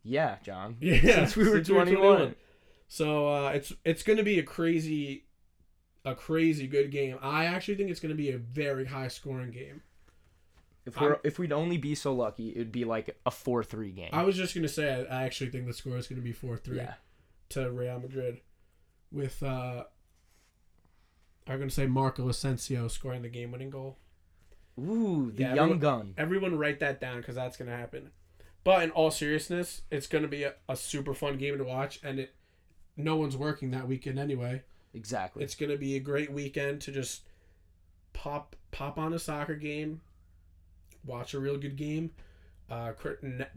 Yeah, 0.04 0.38
John. 0.44 0.78
Yeah, 0.80 1.02
Since 1.02 1.36
we 1.36 1.44
were 1.44 1.58
since 1.58 1.70
we 1.70 1.76
were 1.76 1.86
21. 1.86 2.02
21. 2.02 2.36
So 2.88 3.28
uh, 3.28 3.50
it's 3.50 3.74
it's 3.86 4.04
going 4.04 4.18
to 4.18 4.24
be 4.24 4.40
a 4.40 4.44
crazy, 4.44 5.26
a 6.04 6.16
crazy 6.16 6.68
good 6.68 6.92
game. 6.92 7.18
I 7.22 7.46
actually 7.46 7.76
think 7.76 7.90
it's 7.90 8.00
going 8.00 8.10
to 8.10 8.18
be 8.18 8.32
a 8.32 8.38
very 8.38 8.86
high 8.86 9.10
scoring 9.10 9.52
game. 9.52 9.82
If 10.86 11.00
we're 11.00 11.20
if 11.24 11.38
we'd 11.38 11.52
only 11.52 11.78
be 11.78 11.94
so 11.94 12.14
lucky, 12.14 12.52
it'd 12.52 12.72
be 12.72 12.86
like 12.86 13.16
a 13.26 13.32
four 13.32 13.64
three 13.64 13.92
game. 13.92 14.10
I 14.14 14.24
was 14.24 14.36
just 14.36 14.56
going 14.56 14.64
to 14.64 14.70
say 14.70 15.06
I, 15.08 15.24
actually 15.24 15.52
think 15.52 15.68
the 15.68 15.74
score 15.74 15.98
is 15.98 16.08
going 16.08 16.20
to 16.20 16.24
be 16.24 16.32
four 16.32 16.58
three 16.58 16.78
yeah. 16.78 16.96
to 17.50 17.70
Real 17.70 18.00
Madrid, 18.00 18.42
with 19.12 19.42
uh, 19.44 19.84
I'm 21.48 21.58
to 21.70 21.76
say 21.76 21.86
Marco 21.88 22.30
Asensio 22.30 22.88
scoring 22.88 23.22
the 23.22 23.30
game 23.30 23.52
winning 23.52 23.70
goal. 23.70 23.98
Ooh, 24.80 25.32
the 25.36 25.42
Yeah, 25.44 25.48
young 25.56 25.58
everyone- 25.74 25.80
gun. 25.80 26.14
Everyone 26.18 26.58
write 26.58 26.80
that 26.80 27.02
down 27.02 27.18
because 27.18 27.36
that's 27.36 27.58
to 27.70 27.76
happen. 27.76 28.12
But 28.64 28.84
in 28.84 28.92
all 28.92 29.12
seriousness, 29.12 29.82
it's 29.90 30.08
to 30.22 30.28
be 30.30 30.44
a, 30.44 30.54
a 30.70 30.76
super 30.76 31.14
fun 31.14 31.38
game 31.38 31.58
to 31.58 31.64
watch, 31.64 32.00
and 32.04 32.20
it 32.20 32.36
no 32.96 33.16
one's 33.16 33.36
working 33.36 33.72
that 33.72 33.88
weekend 33.88 34.20
anyway. 34.20 34.62
Exactly. 34.94 35.44
It's 35.44 35.56
to 35.72 35.78
be 35.78 35.96
a 35.96 36.00
great 36.00 36.32
weekend 36.32 36.82
to 36.82 36.92
just 36.92 37.24
pop 38.14 38.56
pop 38.72 38.98
on 39.00 39.14
a 39.14 39.20
soccer 39.20 39.56
game, 39.56 40.02
watch 41.06 41.34
a 41.34 41.40
real 41.40 41.58
good 41.58 41.76
game. 41.76 42.12
Uh, 42.70 42.94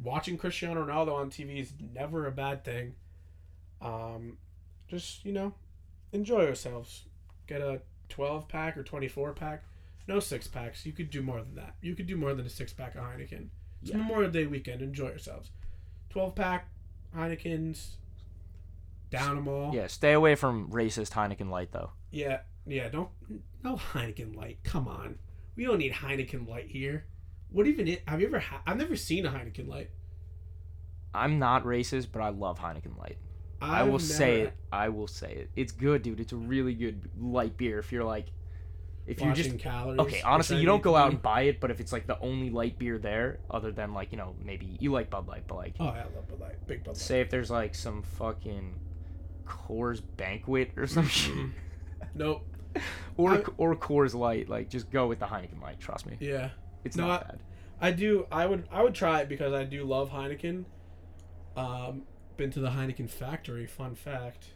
watching 0.03 0.37
Cristiano 0.39 0.85
Ronaldo 0.87 1.13
on 1.15 1.31
TV 1.31 1.61
is 1.61 1.73
never 1.93 2.27
a 2.27 2.33
bad 2.33 2.65
thing. 2.65 2.95
Um, 3.83 4.39
just 4.89 5.25
you 5.25 5.33
know, 5.33 5.55
enjoy 6.13 6.43
yourselves. 6.43 7.05
Get 7.47 7.61
a 7.61 7.81
twelve 8.09 8.49
pack 8.49 8.77
or 8.77 8.83
twenty 8.83 9.09
four 9.09 9.33
pack. 9.33 9.65
No 10.07 10.21
six 10.21 10.47
packs. 10.47 10.85
You 10.85 10.93
could 10.93 11.11
do 11.11 11.23
more 11.23 11.41
than 11.41 11.55
that. 11.55 11.75
You 11.81 11.95
could 11.95 12.07
do 12.07 12.17
more 12.17 12.35
than 12.35 12.45
a 12.47 12.51
six 12.51 12.73
pack 12.73 12.95
of 12.95 13.03
Heineken. 13.03 13.49
It's 13.83 13.91
Yeah. 13.91 13.97
Memorial 13.99 14.31
Day 14.31 14.47
weekend. 14.47 14.83
Enjoy 14.83 15.09
yourselves. 15.09 15.51
Twelve 16.11 16.35
pack 16.35 16.69
Heinekens. 17.17 17.93
Down 19.11 19.37
them 19.37 19.47
all. 19.49 19.73
yeah, 19.75 19.87
stay 19.87 20.13
away 20.13 20.35
from 20.35 20.69
racist 20.71 21.11
Heineken 21.13 21.49
Light 21.49 21.71
though. 21.71 21.93
Yeah, 22.11 22.41
yeah, 22.67 22.89
don't 22.89 23.11
no 23.63 23.77
Heineken 23.77 24.35
Light. 24.35 24.59
Come 24.65 24.89
on, 24.89 25.19
we 25.55 25.65
don't 25.65 25.79
need 25.79 25.93
Heineken 25.93 26.49
Light 26.49 26.67
here. 26.69 27.05
What 27.51 27.67
even 27.69 27.87
it? 27.87 28.03
Have 28.09 28.21
you 28.21 28.27
ever? 28.27 28.41
Ha- 28.41 28.63
I've 28.67 28.77
never 28.77 28.97
seen 28.97 29.25
a 29.25 29.31
Heineken 29.31 29.69
Light. 29.69 29.91
I'm 31.15 31.39
not 31.39 31.65
racist, 31.65 32.09
but 32.11 32.23
I 32.23 32.31
love 32.31 32.59
Heineken 32.59 32.99
Light. 32.99 33.19
I 33.71 33.83
will 33.83 33.99
say 33.99 34.41
it. 34.43 34.53
I 34.73 34.89
will 34.89 35.07
say 35.07 35.33
it. 35.33 35.51
It's 35.57 35.73
good, 35.73 36.03
dude. 36.03 36.21
It's 36.21 36.33
a 36.33 36.37
really 36.37 36.75
good 36.75 37.09
light 37.19 37.57
beer. 37.57 37.79
If 37.79 37.93
you're 37.93 38.05
like, 38.05 38.27
if 39.07 39.21
you're 39.21 39.33
just 39.35 39.59
calories. 39.59 40.01
okay, 40.01 40.23
honestly, 40.23 40.57
you 40.59 40.67
don't 40.67 40.83
go 40.83 40.97
out 40.97 41.11
and 41.11 41.21
buy 41.21 41.43
it, 41.43 41.61
but 41.61 41.71
if 41.71 41.79
it's 41.81 41.93
like 41.93 42.07
the 42.07 42.19
only 42.21 42.51
light 42.51 42.79
beer 42.79 42.99
there, 42.99 43.41
other 43.51 43.71
than 43.73 43.93
like 43.95 44.13
you 44.13 44.19
know 44.19 44.35
maybe 44.43 44.77
you 44.81 44.91
like 44.93 45.11
Bud 45.11 45.27
Light, 45.29 45.45
but 45.47 45.57
like 45.57 45.75
Oh, 45.79 45.87
I 45.87 46.05
love 46.15 46.27
Bud 46.29 46.41
Light. 46.41 46.67
Big 46.67 46.85
Bud 46.85 46.93
Light. 46.93 46.97
say 46.97 47.21
if 47.21 47.29
there's 47.31 47.51
like 47.51 47.75
some 47.75 48.03
fucking 48.03 48.75
Coors 49.47 50.01
Banquet 50.17 50.73
or 50.77 50.87
some 50.87 51.07
shit, 51.07 51.35
Nope. 52.15 52.47
or 53.17 53.33
I- 53.35 53.45
or 53.59 53.77
Coors 53.77 54.15
Light, 54.15 54.49
like 54.49 54.69
just 54.71 54.91
go 54.91 55.07
with 55.07 55.19
the 55.21 55.27
Heineken 55.27 55.61
Light. 55.63 55.79
Trust 55.81 56.07
me, 56.07 56.17
Yeah, 56.21 56.51
it's 56.85 56.97
No, 56.97 57.07
not 57.07 57.23
I- 57.25 57.27
bad. 57.27 57.41
I 57.81 57.91
do. 57.91 58.27
I 58.33 58.47
would. 58.47 58.67
I 58.71 58.83
would 58.83 58.95
try 58.95 59.21
it 59.21 59.29
because 59.29 59.53
I 59.53 59.65
do 59.65 59.85
love 59.85 60.09
Heineken. 60.11 60.65
Um, 61.57 62.03
been 62.37 62.51
to 62.53 62.61
the 62.61 62.71
Heineken 62.71 63.09
factory. 63.11 63.67
Fun 63.67 63.95
fact. 63.95 64.47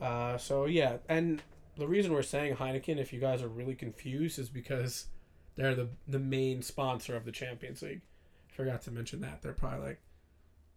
Uh, 0.00 0.36
so 0.36 0.64
yeah, 0.66 0.96
and 1.08 1.42
the 1.76 1.86
reason 1.86 2.12
we're 2.12 2.22
saying 2.22 2.56
Heineken, 2.56 2.98
if 2.98 3.12
you 3.12 3.20
guys 3.20 3.42
are 3.42 3.48
really 3.48 3.74
confused, 3.74 4.38
is 4.38 4.48
because 4.48 5.06
they're 5.56 5.74
the 5.74 5.88
the 6.08 6.18
main 6.18 6.62
sponsor 6.62 7.16
of 7.16 7.24
the 7.24 7.32
Champions 7.32 7.82
League. 7.82 8.00
Forgot 8.54 8.82
to 8.82 8.90
mention 8.90 9.20
that. 9.20 9.42
They're 9.42 9.52
probably 9.52 9.86
like, 9.86 10.00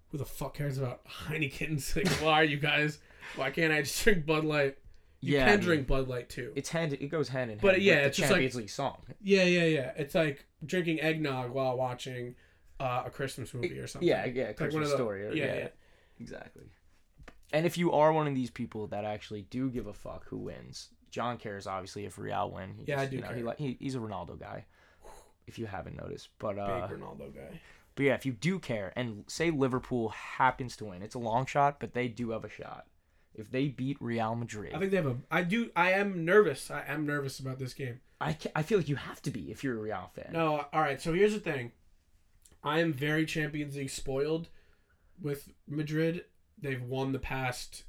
who 0.10 0.18
the 0.18 0.26
fuck 0.26 0.54
cares 0.56 0.78
about 0.78 1.02
Heineken's? 1.08 1.96
Like, 1.96 2.08
why 2.22 2.34
are 2.34 2.44
you 2.44 2.58
guys? 2.58 3.00
Why 3.36 3.50
can't 3.52 3.74
I 3.74 3.82
just 3.82 4.02
drink 4.04 4.26
Bud 4.26 4.46
Light? 4.46 4.78
You 5.22 5.34
Yeah, 5.38 5.46
can 5.46 5.50
I 5.54 5.56
mean, 5.58 5.66
drink 5.66 5.88
Bud 5.88 6.08
Light 6.08 6.30
too. 6.30 6.52
It's 6.56 6.70
hand. 6.70 6.94
It 6.94 7.08
goes 7.10 7.28
hand 7.30 7.50
in 7.52 7.58
hand. 7.58 7.62
But, 7.62 7.82
yeah, 7.82 7.96
it's 8.06 8.18
the 8.18 8.22
just 8.22 8.32
like- 8.32 8.36
Champions 8.38 8.56
League 8.56 8.70
song. 8.70 9.02
Yeah, 9.22 9.44
yeah, 9.46 9.64
yeah. 9.66 9.92
It's 9.98 10.14
like 10.16 10.46
drinking 10.66 11.02
eggnog 11.02 11.50
while 11.52 11.76
watching 11.76 12.36
uh, 12.80 13.04
a 13.08 13.10
Christmas 13.10 13.54
movie 13.54 13.80
or 13.80 13.88
something. 13.88 14.08
Yeah, 14.08 14.26
yeah, 14.26 14.48
like 14.48 14.58
Christmas 14.58 14.90
the- 14.90 14.96
story. 14.96 15.26
or- 15.26 15.34
yeah, 15.34 15.46
yeah, 15.46 15.56
yeah. 15.56 15.68
Exactly. 16.20 16.64
And 17.54 17.66
if 17.66 17.78
you 17.78 17.92
are 17.92 18.12
one 18.12 18.28
of 18.28 18.36
these 18.36 18.50
people 18.50 18.88
that 18.88 19.06
actually 19.06 19.44
do 19.44 19.70
give 19.70 19.88
a 19.88 19.94
fuck 19.94 20.26
who 20.28 20.38
wins, 20.38 20.90
John 21.12 21.38
cares 21.38 21.68
obviously 21.68 22.06
if 22.06 22.18
Real 22.18 22.52
win. 22.52 22.74
He 22.78 22.84
Yeah, 22.88 23.02
I 23.02 23.06
do 23.06 23.18
You 23.18 23.22
know, 23.22 23.28
he, 23.30 23.36
care. 23.36 23.44
li- 23.46 23.56
he, 23.58 23.78
he's 23.80 23.96
a 23.96 24.00
Ronaldo 24.00 24.40
guy. 24.40 24.66
If 25.48 25.60
you 25.60 25.68
haven't 25.68 25.96
noticed, 25.96 26.30
but 26.40 26.56
Big 26.56 26.60
uh, 26.60 26.88
Ronaldo 26.88 27.34
guy. 27.34 27.60
but 27.94 28.04
yeah, 28.04 28.16
if 28.16 28.26
you 28.26 28.32
do 28.34 28.58
care, 28.58 28.92
and 28.96 29.24
say 29.28 29.52
Liverpool 29.52 30.10
happens 30.10 30.76
to 30.78 30.86
win, 30.86 31.04
it's 31.04 31.14
a 31.16 31.20
long 31.20 31.46
shot, 31.46 31.80
but 31.80 31.94
they 31.94 32.08
do 32.08 32.32
have 32.32 32.44
a 32.44 32.50
shot. 32.50 32.88
If 33.36 33.52
they 33.52 33.68
beat 33.68 33.98
Real 34.00 34.34
Madrid, 34.36 34.74
I 34.74 34.80
think 34.80 34.90
they 34.92 34.98
have 34.98 35.06
a. 35.06 35.18
I 35.30 35.44
do. 35.44 35.70
I 35.76 35.92
am 35.92 36.26
nervous. 36.26 36.72
I 36.72 36.84
am 36.88 37.06
nervous 37.06 37.38
about 37.40 37.60
this 37.60 37.74
game. 37.76 38.00
I, 38.20 38.36
I 38.56 38.64
feel 38.64 38.78
like 38.80 38.90
you 38.90 38.96
have 38.96 39.22
to 39.24 39.30
be 39.30 39.52
if 39.52 39.64
you're 39.64 39.78
a 39.78 39.82
Real 39.82 40.10
fan. 40.16 40.30
No, 40.32 40.66
all 40.74 40.82
right. 40.82 41.00
So 41.02 41.14
here's 41.14 41.34
the 41.34 41.40
thing. 41.40 41.74
I 42.64 42.80
am 42.80 42.92
very 42.92 43.26
Champions 43.26 43.76
League 43.76 43.90
spoiled 43.92 44.48
with 45.22 45.50
Madrid. 45.68 46.26
They've 46.62 46.82
won 46.82 47.12
the 47.12 47.20
past. 47.20 47.84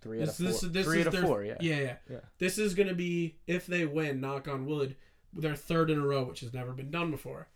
three 0.00 0.20
out 0.20 0.26
This, 0.26 0.38
of 0.40 0.44
four. 0.44 0.52
this, 0.52 0.60
this 0.72 0.86
three 0.86 1.00
is 1.00 1.06
out 1.06 1.12
their, 1.12 1.22
four. 1.22 1.44
Yeah. 1.44 1.56
yeah, 1.60 1.80
yeah. 1.80 1.96
Yeah. 2.10 2.20
This 2.38 2.58
is 2.58 2.74
gonna 2.74 2.94
be 2.94 3.36
if 3.46 3.66
they 3.66 3.84
win. 3.86 4.20
Knock 4.20 4.48
on 4.48 4.66
wood. 4.66 4.96
Their 5.34 5.56
third 5.56 5.90
in 5.90 5.98
a 5.98 6.06
row, 6.06 6.24
which 6.24 6.40
has 6.40 6.52
never 6.52 6.72
been 6.72 6.90
done 6.90 7.10
before. 7.10 7.48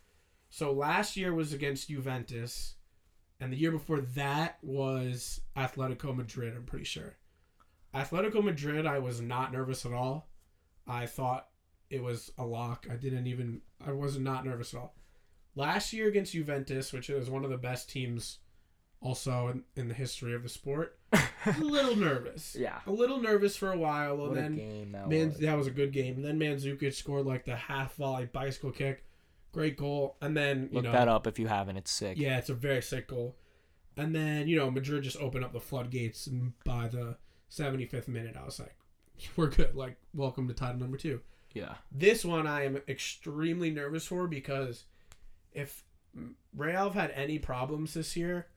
So 0.49 0.73
last 0.73 1.17
year 1.17 1.35
was 1.35 1.53
against 1.53 1.89
Juventus, 1.89 2.75
and 3.41 3.53
the 3.53 3.57
year 3.57 3.71
before 3.73 4.01
that 4.01 4.59
was 4.63 5.41
Atletico 5.57 6.15
Madrid. 6.17 6.55
I'm 6.57 6.65
pretty 6.65 6.85
sure. 6.87 7.17
Atletico 7.95 8.43
Madrid, 8.43 8.87
I 8.87 8.99
was 8.99 9.21
not 9.21 9.53
nervous 9.53 9.85
at 9.85 9.93
all. 9.93 10.29
I 10.87 11.07
thought 11.07 11.49
it 11.91 12.03
was 12.03 12.31
a 12.39 12.45
lock. 12.45 12.87
I 12.91 12.97
didn't 12.97 13.27
even. 13.27 13.61
I 13.87 13.93
was 13.93 14.19
not 14.19 14.45
nervous 14.47 14.73
at 14.75 14.81
all. 14.81 14.95
Last 15.55 15.93
year 15.93 16.09
against 16.09 16.33
Juventus, 16.33 16.93
which 16.93 17.11
is 17.11 17.29
one 17.31 17.45
of 17.45 17.51
the 17.51 17.57
best 17.59 17.91
teams, 17.91 18.39
also 19.07 19.49
in, 19.49 19.63
in 19.77 19.89
the 19.89 19.95
history 19.95 20.35
of 20.35 20.43
the 20.43 20.49
sport, 20.49 20.99
a 21.13 21.61
little 21.61 21.97
nervous. 21.97 22.57
Yeah. 22.59 22.81
a 22.87 22.91
little 22.91 23.21
nervous 23.21 23.57
for 23.57 23.73
a 23.73 23.79
while, 23.79 24.13
and 24.15 24.21
What 24.23 24.35
then 24.35 24.57
game 24.57 24.93
that 24.93 25.09
Man, 25.09 25.29
was. 25.29 25.39
that 25.39 25.57
was 25.57 25.67
a 25.67 25.71
good 25.71 25.93
game. 25.93 26.17
And 26.17 26.25
then 26.25 26.39
Mandzukic 26.39 26.95
scored 26.95 27.27
like 27.27 27.45
the 27.45 27.57
half 27.57 27.95
volley 27.97 28.27
bicycle 28.27 28.71
kick, 28.73 29.05
great 29.53 29.77
goal. 29.77 30.17
And 30.21 30.37
then 30.37 30.69
you 30.71 30.77
Look 30.77 30.85
know, 30.85 30.93
that 30.93 31.09
up 31.09 31.27
if 31.27 31.39
you 31.39 31.47
haven't. 31.47 31.77
It's 31.77 31.91
sick. 31.91 32.19
yeah, 32.19 32.39
it's 32.39 32.49
a 32.51 32.55
very 32.55 32.83
sick 32.83 33.09
goal. 33.09 33.37
And 33.97 34.15
then 34.15 34.49
you 34.49 34.57
know 34.59 34.71
Madrid 34.71 35.05
just 35.05 35.17
opened 35.19 35.45
up 35.45 35.53
the 35.53 35.61
floodgates, 35.61 36.27
and 36.27 36.53
by 36.65 36.89
the 36.89 37.17
75th 37.51 38.09
minute, 38.09 38.37
I 38.37 38.45
was 38.45 38.59
like, 38.59 38.77
"We're 39.37 39.49
good. 39.49 39.75
Like, 39.75 39.97
welcome 40.13 40.49
to 40.49 40.55
title 40.55 40.81
number 40.81 40.97
two. 40.99 41.21
Yeah. 41.55 41.75
This 41.91 42.23
one 42.25 42.47
I 42.47 42.65
am 42.67 42.83
extremely 42.89 43.71
nervous 43.71 44.07
for 44.07 44.27
because 44.27 44.85
if 45.53 45.85
Real 46.55 46.85
have 46.85 46.95
had 46.95 47.11
any 47.13 47.39
problems 47.39 47.95
this 47.95 48.15
year, 48.17 48.49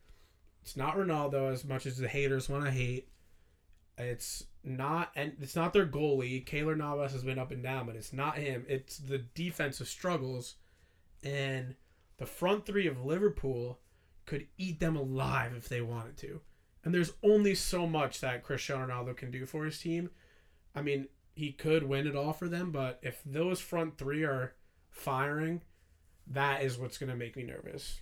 it's 0.62 0.76
not 0.76 0.96
Ronaldo 0.96 1.52
as 1.52 1.64
much 1.64 1.86
as 1.86 1.96
the 1.96 2.08
haters 2.08 2.48
want 2.48 2.64
to 2.64 2.70
hate. 2.70 3.08
It's 3.98 4.44
not 4.62 5.10
and 5.14 5.34
it's 5.40 5.56
not 5.56 5.72
their 5.72 5.86
goalie. 5.86 6.44
Keylor 6.44 6.76
Navas 6.76 7.12
has 7.12 7.22
been 7.22 7.38
up 7.38 7.50
and 7.50 7.62
down, 7.62 7.86
but 7.86 7.96
it's 7.96 8.12
not 8.12 8.36
him. 8.36 8.64
It's 8.68 8.98
the 8.98 9.18
defensive 9.18 9.88
struggles 9.88 10.56
and 11.22 11.74
the 12.18 12.26
front 12.26 12.66
three 12.66 12.86
of 12.86 13.04
Liverpool 13.04 13.80
could 14.26 14.46
eat 14.58 14.80
them 14.80 14.96
alive 14.96 15.52
if 15.56 15.68
they 15.68 15.80
wanted 15.80 16.16
to. 16.18 16.40
And 16.84 16.94
there's 16.94 17.12
only 17.22 17.54
so 17.54 17.86
much 17.86 18.20
that 18.20 18.42
Cristiano 18.42 18.86
Ronaldo 18.86 19.16
can 19.16 19.30
do 19.30 19.44
for 19.44 19.64
his 19.64 19.78
team. 19.78 20.10
I 20.74 20.82
mean, 20.82 21.08
he 21.34 21.52
could 21.52 21.82
win 21.82 22.06
it 22.06 22.16
all 22.16 22.32
for 22.32 22.48
them, 22.48 22.70
but 22.70 23.00
if 23.02 23.20
those 23.24 23.60
front 23.60 23.98
three 23.98 24.22
are 24.22 24.54
firing, 24.88 25.62
that 26.26 26.62
is 26.62 26.78
what's 26.78 26.98
going 26.98 27.10
to 27.10 27.16
make 27.16 27.36
me 27.36 27.42
nervous. 27.42 28.00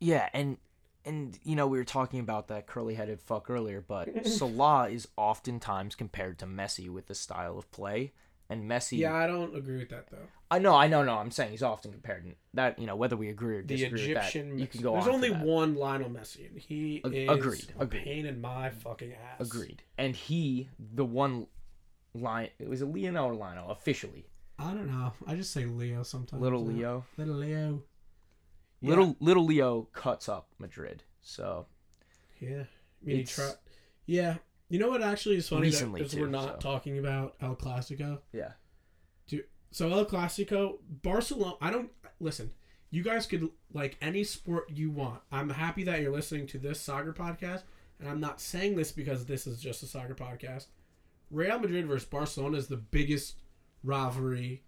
Yeah, 0.00 0.28
and 0.32 0.58
and 1.04 1.38
you 1.44 1.56
know 1.56 1.66
we 1.66 1.78
were 1.78 1.84
talking 1.84 2.20
about 2.20 2.48
that 2.48 2.66
curly-headed 2.66 3.20
fuck 3.20 3.50
earlier, 3.50 3.80
but 3.86 4.26
Salah 4.26 4.88
is 4.90 5.08
oftentimes 5.16 5.94
compared 5.94 6.38
to 6.40 6.46
Messi 6.46 6.88
with 6.90 7.06
the 7.06 7.14
style 7.14 7.58
of 7.58 7.70
play, 7.70 8.12
and 8.48 8.68
Messi. 8.70 8.98
Yeah, 8.98 9.14
I 9.14 9.26
don't 9.26 9.54
agree 9.56 9.78
with 9.78 9.88
that 9.90 10.10
though. 10.10 10.28
I 10.50 10.58
know, 10.60 10.74
I 10.76 10.86
know, 10.86 11.02
no. 11.02 11.14
I'm 11.14 11.30
saying 11.32 11.50
he's 11.50 11.62
often 11.64 11.90
compared. 11.90 12.24
and 12.24 12.34
That 12.52 12.78
you 12.78 12.86
know 12.86 12.94
whether 12.96 13.16
we 13.16 13.28
agree 13.28 13.56
or 13.56 13.62
disagree 13.62 14.04
The 14.06 14.10
Egyptian. 14.12 14.48
with 14.50 14.56
that, 14.56 14.60
you 14.60 14.66
can 14.68 14.82
go 14.82 14.92
There's 14.92 15.06
on. 15.08 15.14
only 15.14 15.30
one 15.30 15.74
Lionel 15.74 16.10
Messi, 16.10 16.48
and 16.48 16.58
he 16.58 16.96
is 17.04 17.28
agreed, 17.28 17.72
a 17.78 17.82
agreed. 17.82 18.04
pain 18.04 18.26
in 18.26 18.40
my 18.40 18.70
fucking 18.70 19.12
ass. 19.12 19.46
Agreed, 19.46 19.82
and 19.98 20.14
he, 20.14 20.68
the 20.78 21.04
one 21.04 21.46
line, 22.14 22.50
it 22.58 22.68
was 22.68 22.80
a 22.82 22.86
Lionel 22.86 23.26
or 23.30 23.34
Lionel 23.34 23.70
officially. 23.70 24.26
I 24.58 24.72
don't 24.72 24.86
know. 24.86 25.12
I 25.26 25.34
just 25.34 25.52
say 25.52 25.64
Leo 25.64 26.04
sometimes. 26.04 26.40
Little. 26.40 26.64
Leo, 26.64 27.04
Little 27.16 27.34
Leo. 27.34 27.82
Yeah. 28.84 28.90
little 28.90 29.16
little 29.20 29.44
Leo 29.44 29.82
cuts 29.92 30.28
up 30.28 30.48
Madrid. 30.58 31.02
So 31.22 31.66
Yeah. 32.40 32.64
I 33.02 33.04
mean, 33.04 33.26
try- 33.26 33.52
Yeah. 34.06 34.36
You 34.68 34.78
know 34.78 34.88
what 34.88 35.02
actually 35.02 35.36
is 35.36 35.48
funny 35.48 35.62
Recently, 35.62 36.00
that, 36.00 36.06
is 36.12 36.16
we're 36.16 36.26
not 36.26 36.62
so. 36.62 36.70
talking 36.70 36.98
about 36.98 37.36
El 37.40 37.54
Clasico. 37.54 38.20
yeah, 38.32 38.52
So 39.70 39.90
El 39.92 40.06
Clasico, 40.06 40.78
Barcelona. 41.02 41.56
I 41.60 41.70
don't 41.70 41.90
listen. 42.20 42.52
You 42.90 43.02
guys 43.02 43.26
could 43.26 43.50
like 43.72 43.96
any 44.00 44.22
sport 44.24 44.70
you 44.70 44.90
want. 44.90 45.20
I'm 45.32 45.50
happy 45.50 45.82
that 45.84 46.00
you're 46.00 46.12
listening 46.12 46.46
to 46.48 46.58
this 46.58 46.80
soccer 46.80 47.12
podcast, 47.12 47.62
and 47.98 48.08
I'm 48.08 48.20
not 48.20 48.40
saying 48.40 48.76
this 48.76 48.90
because 48.92 49.26
this 49.26 49.46
is 49.46 49.60
just 49.60 49.82
a 49.82 49.86
soccer 49.86 50.14
podcast. 50.14 50.66
Real 51.30 51.58
Madrid 51.58 51.86
versus 51.86 52.08
Barcelona 52.08 52.56
is 52.58 52.68
the 52.68 52.76
biggest 52.76 53.36
rivalry 53.82 54.62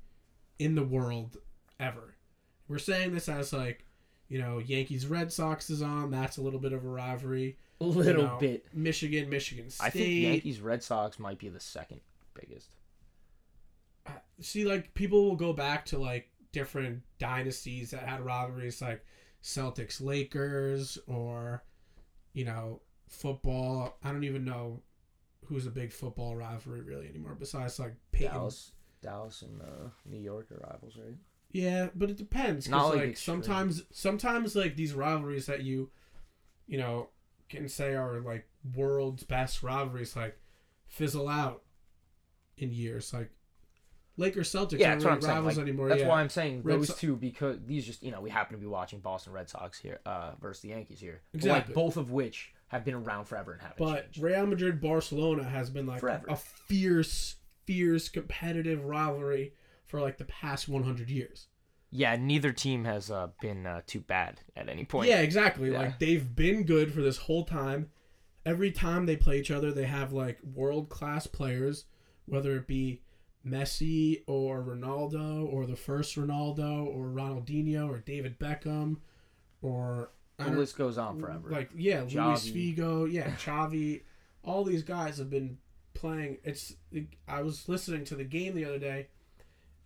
in 0.58 0.74
the 0.74 0.82
world 0.84 1.38
ever. 1.80 2.14
We're 2.68 2.78
saying 2.78 3.14
this 3.14 3.28
as 3.28 3.52
like, 3.52 3.84
you 4.28 4.38
know, 4.38 4.58
Yankees 4.58 5.06
Red 5.06 5.32
Sox 5.32 5.70
is 5.70 5.82
on. 5.82 6.10
That's 6.10 6.36
a 6.36 6.42
little 6.42 6.60
bit 6.60 6.72
of 6.72 6.84
a 6.84 6.88
rivalry. 6.88 7.58
a 7.80 7.84
You 7.84 7.90
little 7.90 8.22
know, 8.24 8.38
bit. 8.38 8.66
Michigan, 8.74 9.28
Michigan 9.30 9.70
State. 9.70 9.86
I 9.86 9.90
think 9.90 10.08
Yankees 10.22 10.60
Red 10.60 10.82
Sox 10.82 11.18
might 11.18 11.38
be 11.38 11.48
the 11.48 11.60
second 11.60 12.00
biggest. 12.34 12.74
see 14.40 14.64
like 14.64 14.92
people 14.94 15.24
will 15.24 15.36
go 15.36 15.52
back 15.52 15.84
to 15.86 15.98
like 15.98 16.28
different 16.52 17.02
dynasties 17.18 17.90
that 17.90 18.02
had 18.08 18.20
rivalries 18.20 18.80
like 18.82 19.04
Celtics 19.42 20.00
Lakers 20.00 20.98
or 21.06 21.62
you 22.32 22.44
know 22.44 22.80
football 23.08 23.96
I 24.02 24.10
don't 24.12 24.24
even 24.24 24.44
know 24.44 24.80
who's 25.44 25.66
a 25.66 25.70
big 25.70 25.92
football 25.92 26.34
rivalry 26.36 26.80
really 26.82 27.08
anymore 27.08 27.36
besides 27.38 27.78
like 27.78 27.94
Peyton. 28.12 28.32
Dallas, 28.34 28.72
Dallas, 29.02 29.42
and 29.42 29.60
uh, 29.62 29.88
New 30.04 30.18
York 30.20 30.50
are 30.50 30.66
rivals, 30.70 30.96
right? 30.96 31.14
Yeah, 31.56 31.88
but 31.94 32.10
it 32.10 32.16
depends 32.16 32.68
Not 32.68 32.90
like 32.90 32.98
like, 32.98 33.16
sometimes 33.16 33.82
sometimes 33.90 34.54
like 34.54 34.76
these 34.76 34.92
rivalries 34.92 35.46
that 35.46 35.62
you 35.62 35.90
you 36.66 36.78
know 36.78 37.08
can 37.48 37.68
say 37.68 37.94
are 37.94 38.20
like 38.20 38.46
world's 38.74 39.22
best 39.22 39.62
rivalries 39.62 40.16
like 40.16 40.38
fizzle 40.86 41.28
out 41.28 41.62
in 42.58 42.72
years 42.72 43.12
like 43.14 43.30
Lakers 44.18 44.50
Celtics 44.50 44.78
Yeah, 44.78 44.90
aren't 44.90 45.02
that's 45.02 45.04
what 45.22 45.22
saying. 45.22 45.44
Like, 45.44 45.58
anymore. 45.58 45.88
that's 45.88 46.00
yeah. 46.00 46.08
why 46.08 46.20
I'm 46.20 46.28
saying 46.30 46.62
Red 46.62 46.78
those 46.80 46.88
So- 46.88 46.94
two 46.94 47.16
because 47.16 47.58
these 47.66 47.84
just 47.86 48.02
you 48.02 48.10
know 48.10 48.20
we 48.20 48.30
happen 48.30 48.54
to 48.56 48.60
be 48.60 48.66
watching 48.66 49.00
Boston 49.00 49.32
Red 49.32 49.48
Sox 49.48 49.78
here 49.78 50.00
uh, 50.06 50.32
versus 50.40 50.62
the 50.62 50.68
Yankees 50.70 51.00
here. 51.00 51.20
But, 51.32 51.38
Exactly. 51.38 51.74
Like 51.74 51.74
both 51.74 51.96
of 51.96 52.10
which 52.10 52.52
have 52.68 52.84
been 52.84 52.94
around 52.94 53.26
forever 53.26 53.52
and 53.52 53.60
haven't 53.62 53.78
But 53.78 54.04
changed. 54.04 54.18
Real 54.22 54.46
Madrid 54.46 54.80
Barcelona 54.80 55.44
has 55.44 55.70
been 55.70 55.86
like 55.86 56.00
Forever. 56.00 56.26
a 56.28 56.36
fierce, 56.36 57.36
fierce 57.64 58.08
competitive 58.08 58.84
rivalry 58.84 59.52
for 59.86 60.00
like 60.00 60.18
the 60.18 60.24
past 60.24 60.68
100 60.68 61.10
years. 61.10 61.48
Yeah, 61.90 62.16
neither 62.16 62.52
team 62.52 62.84
has 62.84 63.10
uh, 63.10 63.28
been 63.40 63.66
uh, 63.66 63.82
too 63.86 64.00
bad 64.00 64.40
at 64.56 64.68
any 64.68 64.84
point. 64.84 65.08
Yeah, 65.08 65.20
exactly. 65.20 65.72
Yeah. 65.72 65.78
Like 65.78 65.98
they've 65.98 66.34
been 66.34 66.64
good 66.64 66.92
for 66.92 67.00
this 67.00 67.16
whole 67.16 67.44
time. 67.44 67.90
Every 68.44 68.70
time 68.70 69.06
they 69.06 69.16
play 69.16 69.38
each 69.38 69.50
other, 69.50 69.72
they 69.72 69.86
have 69.86 70.12
like 70.12 70.38
world 70.54 70.88
class 70.88 71.26
players, 71.26 71.84
whether 72.26 72.56
it 72.56 72.66
be 72.66 73.02
Messi 73.46 74.22
or 74.26 74.62
Ronaldo 74.62 75.46
or 75.52 75.66
the 75.66 75.76
first 75.76 76.16
Ronaldo 76.16 76.86
or 76.86 77.06
Ronaldinho 77.06 77.88
or 77.88 77.98
David 77.98 78.38
Beckham 78.38 78.98
or 79.62 80.10
the 80.38 80.50
list 80.50 80.76
goes 80.76 80.98
on 80.98 81.18
forever. 81.18 81.48
Like 81.50 81.70
yeah, 81.74 82.00
Luis 82.02 82.48
Figo, 82.50 83.10
yeah, 83.10 83.30
Xavi, 83.36 84.02
all 84.42 84.64
these 84.64 84.82
guys 84.82 85.18
have 85.18 85.30
been 85.30 85.58
playing. 85.94 86.38
It's 86.44 86.74
I 87.26 87.42
was 87.42 87.68
listening 87.68 88.04
to 88.06 88.16
the 88.16 88.24
game 88.24 88.54
the 88.54 88.64
other 88.64 88.78
day, 88.78 89.08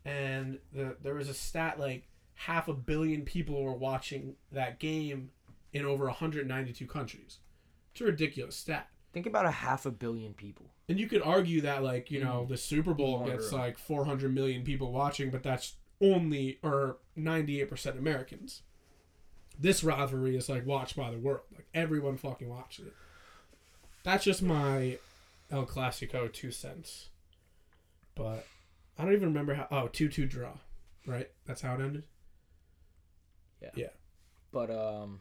and 0.04 0.58
the, 0.72 0.96
there 1.02 1.14
was 1.14 1.28
a 1.28 1.34
stat 1.34 1.78
like 1.78 2.06
half 2.34 2.68
a 2.68 2.72
billion 2.74 3.22
people 3.22 3.62
were 3.62 3.74
watching 3.74 4.34
that 4.52 4.78
game 4.78 5.30
in 5.72 5.84
over 5.84 6.06
192 6.06 6.86
countries. 6.86 7.38
It's 7.92 8.00
a 8.00 8.04
ridiculous 8.04 8.56
stat. 8.56 8.88
Think 9.12 9.26
about 9.26 9.44
a 9.46 9.50
half 9.50 9.84
a 9.86 9.90
billion 9.90 10.32
people. 10.34 10.66
And 10.88 10.98
you 10.98 11.06
could 11.06 11.22
argue 11.22 11.60
that 11.62 11.82
like, 11.82 12.10
you 12.10 12.22
know, 12.24 12.44
Mm. 12.44 12.48
the 12.48 12.56
Super 12.56 12.94
Bowl 12.94 13.24
gets 13.26 13.52
like 13.52 13.76
400 13.78 14.32
million 14.34 14.62
people 14.64 14.90
watching, 14.92 15.30
but 15.30 15.42
that's 15.42 15.74
only 16.00 16.58
or 16.62 16.96
98% 17.18 17.98
Americans. 17.98 18.62
This 19.58 19.84
rivalry 19.84 20.36
is 20.36 20.48
like 20.48 20.64
watched 20.64 20.96
by 20.96 21.10
the 21.10 21.18
world. 21.18 21.42
Like 21.54 21.66
everyone 21.74 22.16
fucking 22.16 22.48
watches 22.48 22.86
it. 22.86 22.94
That's 24.02 24.24
just 24.24 24.42
my 24.42 24.98
El 25.50 25.66
Clasico 25.66 26.32
two 26.32 26.50
cents. 26.50 27.08
But 28.14 28.46
I 29.00 29.04
don't 29.04 29.14
even 29.14 29.28
remember 29.28 29.54
how. 29.54 29.66
Oh, 29.70 29.88
two 29.88 30.08
two 30.08 30.26
draw, 30.26 30.52
right? 31.06 31.30
That's 31.46 31.62
how 31.62 31.74
it 31.74 31.80
ended. 31.80 32.04
Yeah. 33.62 33.70
Yeah. 33.74 33.86
But 34.52 34.70
um, 34.70 35.20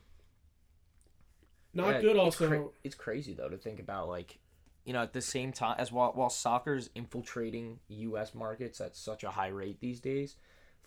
Not 1.74 1.96
yeah, 1.96 2.02
good. 2.02 2.16
it's 2.16 2.20
Also, 2.20 2.48
cra- 2.48 2.68
it's 2.84 2.96
crazy 2.96 3.34
though 3.34 3.50
to 3.50 3.58
think 3.58 3.80
about 3.80 4.08
like, 4.08 4.40
you 4.86 4.94
know, 4.94 5.02
at 5.02 5.14
the 5.14 5.22
same 5.22 5.52
time 5.52 5.76
as 5.78 5.92
while 5.92 6.12
while 6.14 6.30
soccer's 6.30 6.90
infiltrating 6.96 7.80
U.S. 7.90 8.34
markets 8.34 8.82
at 8.82 8.96
such 8.96 9.24
a 9.24 9.30
high 9.32 9.50
rate 9.50 9.80
these 9.80 10.00
days, 10.00 10.36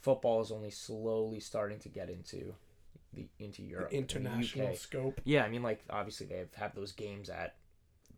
football 0.01 0.41
is 0.41 0.51
only 0.51 0.71
slowly 0.71 1.41
starting 1.41 1.79
to 1.81 1.89
get 1.89 2.11
into 2.11 2.55
the 3.15 3.29
into 3.39 3.63
Europe, 3.63 3.91
the 3.91 3.97
international 3.97 4.69
UK. 4.69 4.77
scope. 4.77 5.21
Yeah, 5.25 5.45
I 5.45 5.49
mean, 5.49 5.63
like 5.63 5.85
obviously 5.89 6.27
they 6.27 6.39
have, 6.39 6.55
have 6.55 6.75
those 6.75 6.93
games 6.93 7.29
at 7.31 7.57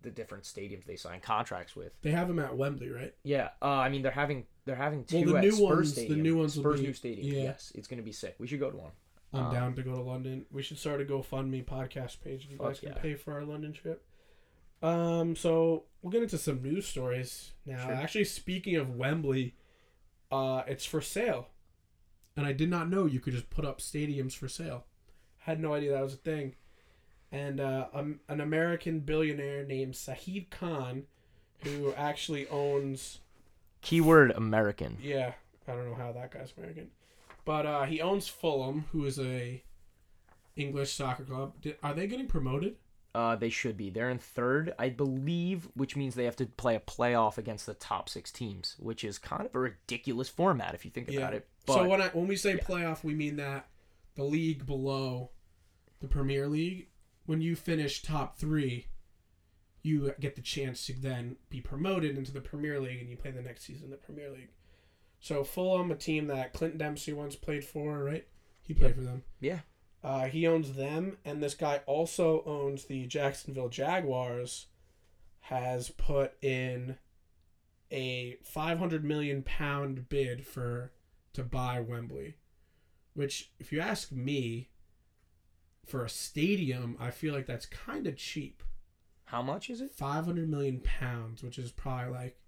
the 0.03 0.11
different 0.11 0.45
stadiums 0.45 0.85
they 0.85 0.97
sign 0.97 1.21
contracts 1.21 1.75
with. 1.75 1.93
They 2.03 2.11
have 2.13 2.29
them 2.29 2.39
at 2.39 2.57
Wembley, 2.57 2.91
right? 2.91 3.15
Yeah, 3.25 3.51
uh, 3.61 3.67
I 3.67 3.89
mean 3.89 4.03
they're 4.03 4.13
having 4.13 4.47
they're 4.65 4.75
having 4.77 5.05
two 5.05 5.25
Well, 5.25 5.35
the 5.35 5.41
new 5.43 5.53
Spurs 5.53 5.61
ones- 5.61 5.95
the 6.09 6.17
new 6.17 6.37
ones 6.37 6.57
will 6.57 6.63
Spurs 6.65 6.81
be- 6.81 6.87
new 6.87 6.93
stadium. 6.93 7.35
yeah. 7.35 7.43
Yes, 7.43 7.73
it's 7.75 7.87
gonna 7.89 8.03
be 8.03 8.13
sick. 8.13 8.35
We 8.39 8.47
should 8.47 8.61
go 8.61 8.71
to 8.71 8.77
one. 8.77 8.93
I'm 9.33 9.47
Um, 9.47 9.53
down 9.53 9.75
to 9.77 9.83
go 9.83 9.93
to 9.97 10.01
London. 10.01 10.47
We 10.53 10.63
should 10.63 10.79
start 10.79 11.01
a 11.01 11.05
GoFundMe 11.05 11.65
podcast 11.65 12.21
page. 12.23 12.45
If 12.45 12.53
you 12.53 12.59
guys 12.59 12.79
can 12.81 12.91
yeah. 12.91 12.99
pay 12.99 13.15
for 13.17 13.33
our 13.35 13.45
London 13.45 13.73
trip. 13.73 14.05
Um, 14.83 15.35
so 15.35 15.85
we'll 16.03 16.13
get 16.13 16.23
into 16.23 16.39
some 16.39 16.63
news 16.63 16.87
stories 16.87 17.53
now. 17.67 17.85
Sure. 17.85 17.95
Actually, 17.95 18.25
speaking 18.25 18.77
of 18.77 18.95
Wembley, 18.97 19.55
uh, 20.31 20.63
it's 20.67 20.85
for 20.85 21.01
sale, 21.01 21.49
and 22.37 22.47
I 22.47 22.53
did 22.53 22.69
not 22.71 22.89
know 22.91 23.07
you 23.07 23.19
could 23.21 23.33
just 23.33 23.51
put 23.51 23.65
up 23.65 23.79
stadiums 23.81 24.35
for 24.35 24.47
sale. 24.47 24.85
Had 25.39 25.59
no 25.61 25.75
idea 25.75 25.93
that 25.93 26.03
was 26.03 26.15
a 26.15 26.19
thing. 26.19 26.55
And 27.33 27.59
uh, 27.61 27.89
um, 27.93 28.21
an 28.29 28.41
American 28.41 29.01
billionaire 29.01 29.65
named 29.65 29.95
Shahid 29.95 30.51
Khan, 30.51 31.05
who 31.65 31.93
actually 31.95 32.47
owns 32.49 33.19
Keyword 33.85 34.33
American. 34.33 34.99
yeah, 35.01 35.33
I 35.69 35.73
don't 35.73 35.89
know 35.89 35.95
how 35.95 36.13
that 36.13 36.33
guy's 36.33 36.53
American, 36.57 36.89
but 37.45 37.67
uh, 37.67 37.85
he 37.85 38.01
owns 38.01 38.27
Fulham, 38.29 38.87
who 38.93 39.05
is 39.05 39.19
a 39.19 39.63
English 40.57 40.93
soccer 40.93 41.25
club. 41.25 41.55
Did, 41.61 41.77
are 41.83 41.95
they 41.95 42.07
getting 42.07 42.27
promoted? 42.27 42.77
Uh, 43.15 43.37
they 43.37 43.49
should 43.49 43.77
be. 43.77 43.91
They're 43.91 44.11
in 44.11 44.19
third, 44.19 44.75
I 44.77 44.89
believe, 44.89 45.69
which 45.75 45.95
means 45.95 46.17
they 46.17 46.25
have 46.25 46.35
to 46.37 46.47
play 46.47 46.75
a 46.75 46.81
playoff 46.81 47.39
against 47.39 47.65
the 47.65 47.75
top 47.75 48.09
six 48.09 48.33
teams, 48.33 48.75
which 48.81 49.05
is 49.05 49.19
kind 49.19 49.47
of 49.47 49.55
a 49.55 49.59
ridiculous 49.61 50.29
format 50.29 50.75
if 50.75 50.85
you 50.85 50.91
think 50.91 51.09
about 51.09 51.33
it. 51.33 51.47
But 51.65 51.75
so 51.75 51.89
when 51.89 52.03
I 52.03 52.09
when 52.09 52.27
we 52.27 52.35
say 52.35 52.57
playoff, 52.57 53.05
we 53.05 53.15
mean 53.15 53.37
that 53.37 53.69
the 54.17 54.25
league 54.25 54.67
below 54.67 55.31
the 56.01 56.09
Premier 56.09 56.49
League, 56.49 56.89
when 57.27 57.41
you 57.41 57.55
finish 57.55 58.03
top 58.03 58.37
three, 58.37 58.89
you 59.85 60.13
get 60.19 60.35
the 60.35 60.43
chance 60.43 60.85
to 60.87 60.93
then 60.99 61.37
be 61.51 61.61
promoted 61.61 62.19
into 62.19 62.33
the 62.33 62.41
Premier 62.41 62.81
League, 62.81 63.01
and 63.01 63.09
you 63.11 63.17
play 63.17 63.31
the 63.31 63.41
next 63.43 63.63
season 63.65 63.85
in 63.85 63.91
the 63.93 63.97
Premier 63.97 64.31
League. 64.31 64.51
So 65.21 65.45
Fulham, 65.45 65.91
a 65.93 65.95
team 65.95 66.27
that 66.27 66.53
Clinton 66.53 66.79
Dempsey 66.79 67.13
once 67.13 67.37
played 67.37 67.65
for, 67.65 68.03
right? 68.03 68.27
He 68.63 68.75
played 68.75 68.89
Yep. 68.89 68.97
for 68.97 69.03
them. 69.03 69.23
yeah, 69.41 69.61
Uh, 70.03 70.27
he 70.27 70.47
owns 70.47 70.73
them, 70.75 71.17
and 71.25 71.43
this 71.43 71.55
guy 71.55 71.79
also 71.87 72.43
owns 72.45 72.87
the 72.87 73.07
Jacksonville 73.07 73.69
Jaguars. 73.71 74.67
Has 75.49 75.91
put 75.91 76.43
in 76.43 76.97
a 77.91 78.37
500 78.43 79.05
million 79.05 79.43
pound 79.43 80.09
bid 80.09 80.47
for 80.47 80.93
to 81.35 81.43
buy 81.45 81.81
Wembley, 81.81 82.37
which, 83.13 83.53
if 83.59 83.71
you 83.73 83.81
ask 83.81 84.11
me, 84.11 84.71
for 85.85 86.03
a 86.05 86.09
stadium, 86.09 86.97
I 86.99 87.11
feel 87.11 87.35
like 87.35 87.45
that's 87.47 87.67
kind 87.67 88.07
of 88.07 88.17
cheap. 88.17 88.63
How 89.35 89.43
much 89.43 89.69
is 89.69 89.81
it? 89.81 89.91
500 89.91 90.49
million 90.49 90.81
pounds, 90.81 91.43
which 91.43 91.59
is 91.59 91.73
probably 91.73 92.13
like, 92.13 92.39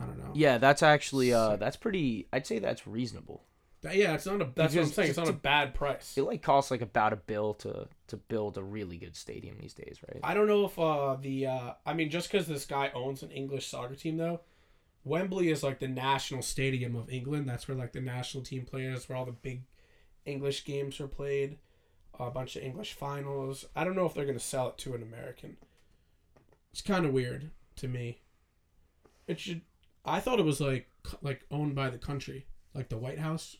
I 0.00 0.06
don't 0.06 0.18
know. 0.18 0.30
Yeah, 0.34 0.58
that's 0.58 0.82
actually 0.82 1.32
uh, 1.34 1.56
that's 1.56 1.76
pretty. 1.76 2.28
I'd 2.32 2.46
say 2.46 2.58
that's 2.58 2.86
reasonable. 2.86 3.44
That- 3.82 3.94
yeah, 3.96 4.14
it's 4.14 4.26
not 4.26 4.40
a. 4.40 4.48
That's 4.54 4.74
what 4.74 4.80
I'm 4.82 4.88
Because 4.88 4.94
saying. 4.94 5.08
It's 5.10 5.18
not 5.18 5.28
a 5.28 5.32
bad 5.34 5.74
price. 5.74 6.14
It 6.16 6.22
like 6.22 6.42
costs 6.42 6.70
like 6.70 6.80
about 6.80 7.12
a 7.12 7.16
bill 7.16 7.54
to 7.54 7.88
to 8.08 8.16
build 8.16 8.56
a 8.58 8.62
really 8.62 8.96
good 8.96 9.16
stadium 9.16 9.56
these 9.60 9.74
days, 9.74 9.98
right? 10.08 10.20
I 10.22 10.34
don't 10.34 10.48
know 10.48 10.64
if 10.64 10.78
uh 10.78 11.16
the 11.20 11.46
uh 11.46 11.72
I 11.84 11.92
mean 11.92 12.10
just 12.10 12.30
because 12.30 12.46
this 12.46 12.64
guy 12.64 12.90
owns 12.94 13.22
an 13.22 13.30
English 13.30 13.66
soccer 13.66 13.94
team 13.94 14.16
though, 14.16 14.40
Wembley 15.04 15.50
is 15.50 15.62
like 15.62 15.78
the 15.78 15.88
national 15.88 16.42
stadium 16.42 16.96
of 16.96 17.10
England. 17.10 17.48
That's 17.48 17.68
where 17.68 17.76
like 17.76 17.92
the 17.92 18.00
national 18.00 18.44
team 18.44 18.64
plays, 18.64 19.08
where 19.08 19.16
all 19.18 19.26
the 19.26 19.32
big 19.32 19.62
English 20.24 20.64
games 20.64 21.00
are 21.00 21.08
played, 21.08 21.58
a 22.18 22.30
bunch 22.30 22.56
of 22.56 22.62
English 22.62 22.94
finals. 22.94 23.66
I 23.76 23.84
don't 23.84 23.94
know 23.96 24.06
if 24.06 24.14
they're 24.14 24.26
gonna 24.26 24.40
sell 24.40 24.68
it 24.70 24.78
to 24.78 24.94
an 24.94 25.02
American. 25.02 25.56
It's 26.72 26.82
kind 26.82 27.04
of 27.06 27.12
weird 27.12 27.50
to 27.76 27.88
me. 27.88 28.20
It 29.26 29.38
should. 29.40 29.62
I 30.04 30.20
thought 30.20 30.38
it 30.38 30.44
was 30.44 30.60
like 30.60 30.88
like 31.22 31.44
owned 31.50 31.74
by 31.74 31.90
the 31.90 31.98
country, 31.98 32.46
like 32.74 32.88
the 32.88 32.98
White 32.98 33.18
House. 33.18 33.56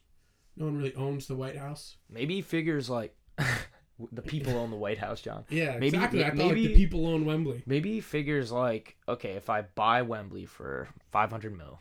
No 0.56 0.66
one 0.66 0.76
really 0.76 0.94
owns 0.94 1.26
the 1.26 1.36
White 1.36 1.56
House. 1.56 1.96
Maybe 2.10 2.36
he 2.36 2.42
figures 2.42 2.88
like 2.90 3.14
the 4.12 4.22
people 4.22 4.56
own 4.56 4.70
the 4.70 4.76
White 4.76 4.98
House, 4.98 5.20
John. 5.20 5.44
Yeah, 5.50 5.74
Maybe- 5.74 5.88
exactly. 5.88 6.24
I 6.24 6.30
thought 6.30 6.46
like 6.46 6.54
the 6.54 6.74
people 6.74 7.06
own 7.06 7.24
Wembley. 7.24 7.62
Maybe 7.66 7.92
he 7.94 8.00
figures 8.00 8.50
like, 8.50 8.96
okay, 9.08 9.32
if 9.32 9.48
I 9.50 9.62
buy 9.62 10.02
Wembley 10.02 10.46
for 10.46 10.88
500 11.12 11.56
mil, 11.56 11.80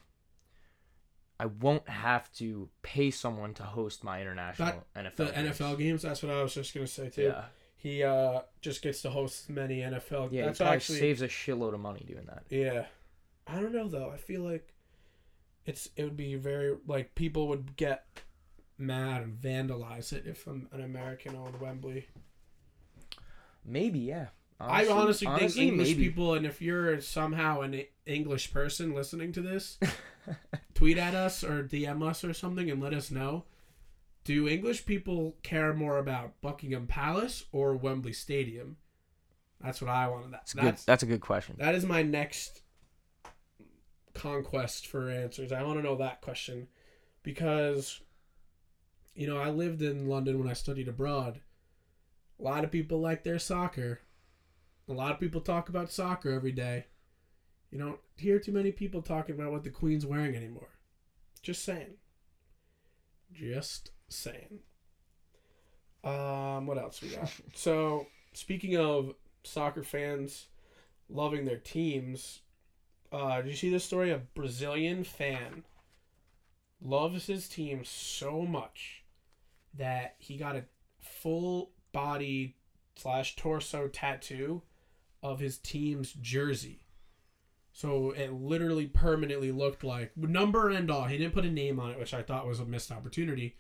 I 1.40 1.46
won't 1.46 1.88
have 1.88 2.32
to 2.34 2.70
pay 2.82 3.12
someone 3.12 3.54
to 3.56 3.64
host 3.64 4.04
my 4.04 4.22
international 4.22 4.84
NFL. 4.96 5.16
The 5.16 5.26
games. 5.26 5.58
NFL 5.60 5.78
games. 5.78 6.02
That's 6.02 6.24
what 6.24 6.32
I 6.32 6.42
was 6.44 6.54
just 6.54 6.74
gonna 6.74 6.88
say 6.88 7.10
too. 7.10 7.24
Yeah, 7.24 7.46
He 7.78 8.04
uh 8.04 8.42
just 8.62 8.82
gets 8.82 9.02
to 9.04 9.10
host 9.10 9.50
many 9.50 9.80
NFL. 9.80 10.30
yeah. 10.32 10.46
that's 10.46 10.58
he 10.58 10.64
probably 10.64 10.76
actually 10.76 11.00
saves 11.00 11.22
a 11.22 11.28
shitload 11.28 11.74
of 11.74 11.80
money 11.80 12.04
doing 12.08 12.26
that. 12.26 12.44
yeah. 12.50 12.86
I 13.46 13.62
don't 13.62 13.74
know 13.74 13.88
though. 13.88 14.12
I 14.14 14.18
feel 14.18 14.42
like 14.42 14.74
it's 15.66 15.90
it 15.96 16.04
would 16.04 16.18
be 16.18 16.36
very 16.36 16.76
like 16.88 17.16
people 17.16 17.48
would 17.50 17.76
get 17.76 18.06
mad 18.78 19.22
and 19.22 19.40
vandalize 19.40 20.14
it 20.14 20.26
if 20.26 20.48
um, 20.48 20.68
an 20.72 20.82
American 20.82 21.36
owned 21.36 21.60
Wembley. 21.60 22.08
Maybe, 23.66 24.00
yeah. 24.00 24.28
I 24.60 24.88
honestly, 24.88 25.26
think 25.28 25.42
honestly, 25.42 25.68
English 25.68 25.90
maybe. 25.90 26.04
people, 26.06 26.34
and 26.34 26.46
if 26.46 26.62
you're 26.62 27.00
somehow 27.02 27.62
an 27.62 27.84
English 28.06 28.52
person 28.52 28.94
listening 28.94 29.32
to 29.34 29.42
this, 29.42 29.78
tweet 30.74 30.98
at 30.98 31.14
us 31.14 31.44
or 31.44 31.64
DM 31.64 32.02
us 32.08 32.24
or 32.24 32.34
something 32.34 32.70
and 32.72 32.82
let 32.82 32.94
us 32.94 33.12
know. 33.12 33.44
Do 34.28 34.46
English 34.46 34.86
people 34.86 35.38
care 35.42 35.74
more 35.74 35.98
about 36.00 36.42
Buckingham 36.42 36.86
Palace 36.86 37.46
or 37.54 37.78
Wembley 37.78 38.12
Stadium? 38.12 38.76
That's 39.62 39.82
what 39.82 39.90
I 39.90 40.10
want 40.10 40.26
to. 40.26 40.32
That's 40.32 40.54
a 40.54 40.58
good. 40.58 40.66
That's 40.66 40.84
That's 40.84 41.04
a 41.04 41.06
good 41.06 41.22
question. 41.22 41.56
that 41.60 41.76
is 41.76 41.86
my 41.86 42.04
next 42.04 42.62
conquest 44.14 44.86
for 44.86 45.10
answers. 45.10 45.54
I 45.54 45.64
want 45.64 45.80
to 45.80 45.82
know 45.82 45.96
that 45.96 46.20
question 46.20 46.68
because 47.24 48.02
you 49.16 49.28
know 49.28 49.38
I 49.38 49.50
lived 49.50 49.82
in 49.82 50.10
London 50.10 50.38
when 50.40 50.50
I 50.50 50.54
studied 50.54 50.90
abroad. 50.90 51.40
A 52.38 52.44
lot 52.44 52.66
of 52.66 52.72
people 52.72 53.00
like 53.00 53.24
their 53.24 53.40
soccer. 53.40 54.02
A 54.90 54.94
lot 54.94 55.14
of 55.14 55.22
people 55.22 55.40
talk 55.40 55.70
about 55.70 55.90
soccer 55.90 56.32
every 56.32 56.52
day. 56.52 56.88
You 57.72 57.80
don't 57.80 58.00
hear 58.18 58.40
too 58.40 58.52
many 58.52 58.74
people 58.74 59.02
talking 59.02 59.36
about 59.36 59.54
what 59.54 59.64
the 59.64 59.70
Queen's 59.70 60.06
wearing 60.06 60.36
anymore. 60.36 60.80
Just 61.42 61.64
saying. 61.64 61.96
Just 63.32 63.92
saying. 64.10 64.60
Um, 66.04 66.66
what 66.66 66.78
else 66.78 67.02
we 67.02 67.10
got? 67.10 67.32
so, 67.54 68.08
speaking 68.34 68.78
of 68.78 69.14
soccer 69.44 69.84
fans 69.84 70.48
loving 71.10 71.46
their 71.46 71.58
teams, 71.58 72.42
uh, 73.12 73.42
did 73.42 73.48
you 73.48 73.56
see 73.56 73.70
this 73.70 73.86
story? 73.86 74.12
A 74.12 74.18
Brazilian 74.18 75.04
fan 75.04 75.64
loves 76.82 77.28
his 77.28 77.48
team 77.48 77.84
so 77.84 78.44
much 78.44 79.04
that 79.74 80.16
he 80.20 80.38
got 80.38 80.56
a 80.56 80.66
full 81.00 81.72
body 81.92 82.56
slash 82.96 83.36
torso 83.36 83.88
tattoo 83.88 84.62
of 85.24 85.40
his 85.40 85.58
team's 85.58 86.14
jersey. 86.14 86.80
So 87.72 88.12
it 88.12 88.34
literally 88.34 88.88
permanently 88.88 89.52
looked 89.52 89.84
like 89.84 90.18
number 90.18 90.70
and 90.70 90.90
all. 90.90 91.06
He 91.06 91.18
didn't 91.18 91.34
put 91.34 91.46
a 91.46 91.52
name 91.52 91.80
on 91.80 91.92
it, 91.92 92.00
which 92.00 92.14
I 92.14 92.24
thought 92.24 92.48
was 92.48 92.60
a 92.60 92.66
missed 92.66 92.92
opportunity. 92.92 93.56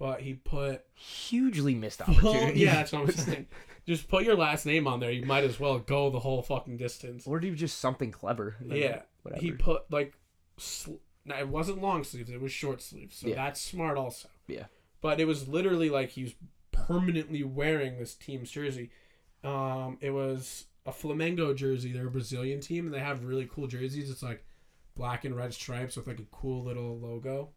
But 0.00 0.22
he 0.22 0.32
put 0.34 0.82
Hugely 0.94 1.74
missed 1.76 2.00
opportunity. 2.02 2.60
yeah, 2.60 2.74
that's 2.76 2.90
what 2.92 3.02
I'm 3.02 3.10
saying. 3.12 3.46
Just 3.86 4.08
put 4.08 4.24
your 4.24 4.34
last 4.34 4.64
name 4.66 4.86
on 4.88 4.98
there. 4.98 5.10
You 5.12 5.26
might 5.26 5.44
as 5.44 5.60
well 5.60 5.78
go 5.78 6.10
the 6.10 6.18
whole 6.20 6.42
fucking 6.42 6.78
distance. 6.78 7.26
or 7.26 7.38
do 7.38 7.54
just 7.54 7.78
something 7.78 8.10
clever. 8.10 8.56
Yeah, 8.64 9.02
whatever. 9.22 9.42
he 9.42 9.52
put 9.52 9.82
like, 9.92 10.14
sl- 10.56 10.94
now 11.26 11.38
it 11.38 11.48
wasn't 11.48 11.82
long 11.82 12.02
sleeves; 12.02 12.30
it 12.30 12.40
was 12.40 12.50
short 12.50 12.80
sleeves. 12.82 13.16
So 13.18 13.28
Yeah. 13.28 13.34
that's 13.36 13.60
smart 13.60 13.98
also. 13.98 14.28
Yeah. 14.48 14.64
But 15.02 15.20
it 15.20 15.26
was 15.26 15.46
literally 15.48 15.90
like 15.90 16.10
he 16.10 16.22
was 16.24 16.34
permanently 16.72 17.42
wearing 17.44 17.98
this 17.98 18.14
team's 18.14 18.50
jersey. 18.50 18.90
Um, 19.44 19.98
it 20.00 20.10
was 20.10 20.64
a 20.86 20.92
Flamengo 20.92 21.54
jersey. 21.54 21.92
They're 21.92 22.06
a 22.08 22.10
Brazilian 22.10 22.60
team, 22.60 22.86
and 22.86 22.94
they 22.94 23.00
have 23.00 23.24
really 23.24 23.48
cool 23.52 23.66
jerseys. 23.66 24.10
It's 24.10 24.22
like 24.22 24.44
black 24.96 25.24
and 25.26 25.36
red 25.36 25.52
stripes 25.54 25.96
with 25.96 26.06
like 26.06 26.18
a 26.20 26.26
cool 26.30 26.64
little 26.64 26.98
logo. 26.98 27.50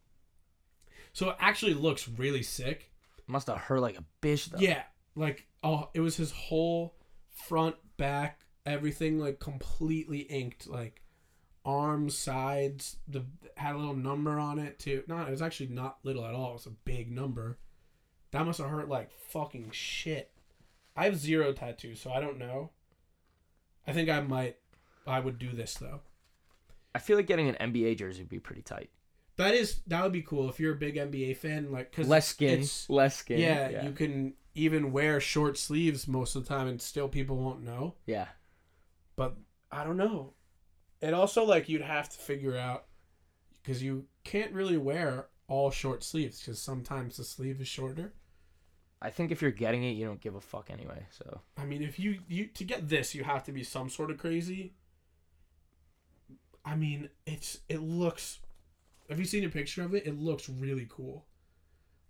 So 1.13 1.29
it 1.29 1.37
actually 1.39 1.75
looks 1.75 2.07
really 2.07 2.43
sick. 2.43 2.91
Must 3.27 3.47
have 3.47 3.57
hurt 3.57 3.79
like 3.79 3.97
a 3.97 4.03
bitch 4.21 4.49
though. 4.49 4.59
Yeah, 4.59 4.83
like 5.15 5.47
oh, 5.63 5.89
it 5.93 6.01
was 6.01 6.17
his 6.17 6.31
whole 6.31 6.95
front, 7.29 7.75
back, 7.97 8.41
everything 8.65 9.19
like 9.19 9.39
completely 9.39 10.19
inked, 10.19 10.67
like 10.67 11.01
arms, 11.63 12.17
sides. 12.17 12.97
The 13.07 13.23
had 13.55 13.75
a 13.75 13.77
little 13.77 13.95
number 13.95 14.39
on 14.39 14.59
it 14.59 14.79
too. 14.79 15.03
No, 15.07 15.21
it 15.21 15.31
was 15.31 15.41
actually 15.41 15.69
not 15.69 15.99
little 16.03 16.25
at 16.25 16.33
all. 16.33 16.51
It 16.51 16.53
was 16.53 16.65
a 16.65 16.71
big 16.71 17.11
number. 17.11 17.57
That 18.31 18.45
must 18.45 18.59
have 18.59 18.69
hurt 18.69 18.89
like 18.89 19.11
fucking 19.11 19.69
shit. 19.71 20.31
I 20.95 21.05
have 21.05 21.17
zero 21.17 21.53
tattoos, 21.53 22.01
so 22.01 22.11
I 22.11 22.19
don't 22.19 22.37
know. 22.37 22.71
I 23.87 23.93
think 23.93 24.09
I 24.09 24.19
might. 24.21 24.57
I 25.05 25.19
would 25.19 25.37
do 25.37 25.51
this 25.51 25.75
though. 25.75 26.01
I 26.95 26.99
feel 26.99 27.17
like 27.17 27.27
getting 27.27 27.49
an 27.49 27.73
NBA 27.73 27.97
jersey 27.97 28.21
would 28.21 28.29
be 28.29 28.39
pretty 28.39 28.61
tight. 28.61 28.89
That 29.37 29.55
is 29.55 29.81
that 29.87 30.03
would 30.03 30.11
be 30.11 30.21
cool 30.21 30.49
if 30.49 30.59
you're 30.59 30.73
a 30.73 30.77
big 30.77 30.95
NBA 30.95 31.37
fan, 31.37 31.71
like 31.71 31.91
because 31.91 32.07
Less 32.07 32.27
skin, 32.27 32.65
less 32.87 33.17
skin. 33.17 33.39
yeah, 33.39 33.69
yeah. 33.69 33.83
you 33.85 33.91
can 33.91 34.33
even 34.55 34.91
wear 34.91 35.19
short 35.19 35.57
sleeves 35.57 36.07
most 36.07 36.35
of 36.35 36.43
the 36.43 36.49
time, 36.49 36.67
and 36.67 36.79
still 36.81 37.07
people 37.07 37.37
won't 37.37 37.63
know. 37.63 37.95
yeah. 38.05 38.27
But 39.15 39.35
I 39.71 39.83
don't 39.83 39.97
know. 39.97 40.33
And 41.01 41.13
also, 41.15 41.43
like 41.45 41.67
you'd 41.69 41.81
have 41.81 42.09
to 42.09 42.17
figure 42.17 42.55
out 42.57 42.85
because 43.61 43.81
you 43.81 44.05
can't 44.23 44.51
really 44.53 44.77
wear 44.77 45.27
all 45.47 45.71
short 45.71 46.03
sleeves 46.03 46.39
because 46.39 46.61
sometimes 46.61 47.17
the 47.17 47.23
sleeve 47.23 47.59
is 47.59 47.67
shorter. 47.67 48.13
I 49.01 49.09
think 49.09 49.31
if 49.31 49.41
you're 49.41 49.51
getting 49.51 49.83
it, 49.83 49.91
you 49.91 50.05
don't 50.05 50.21
give 50.21 50.35
a 50.35 50.41
fuck 50.41 50.69
anyway. 50.71 51.05
So 51.09 51.41
I 51.57 51.65
mean, 51.65 51.81
if 51.81 51.99
you 51.99 52.19
you 52.27 52.45
to 52.47 52.63
get 52.63 52.87
this, 52.87 53.13
you 53.15 53.23
have 53.23 53.43
to 53.45 53.51
be 53.51 53.63
some 53.63 53.89
sort 53.89 54.11
of 54.11 54.17
crazy. 54.17 54.73
I 56.63 56.75
mean, 56.75 57.09
it's 57.25 57.59
it 57.67 57.81
looks. 57.81 58.39
Have 59.13 59.19
you 59.19 59.25
seen 59.27 59.43
a 59.43 59.49
picture 59.49 59.83
of 59.83 59.93
it? 59.93 60.07
It 60.07 60.19
looks 60.19 60.49
really 60.49 60.87
cool. 60.89 61.23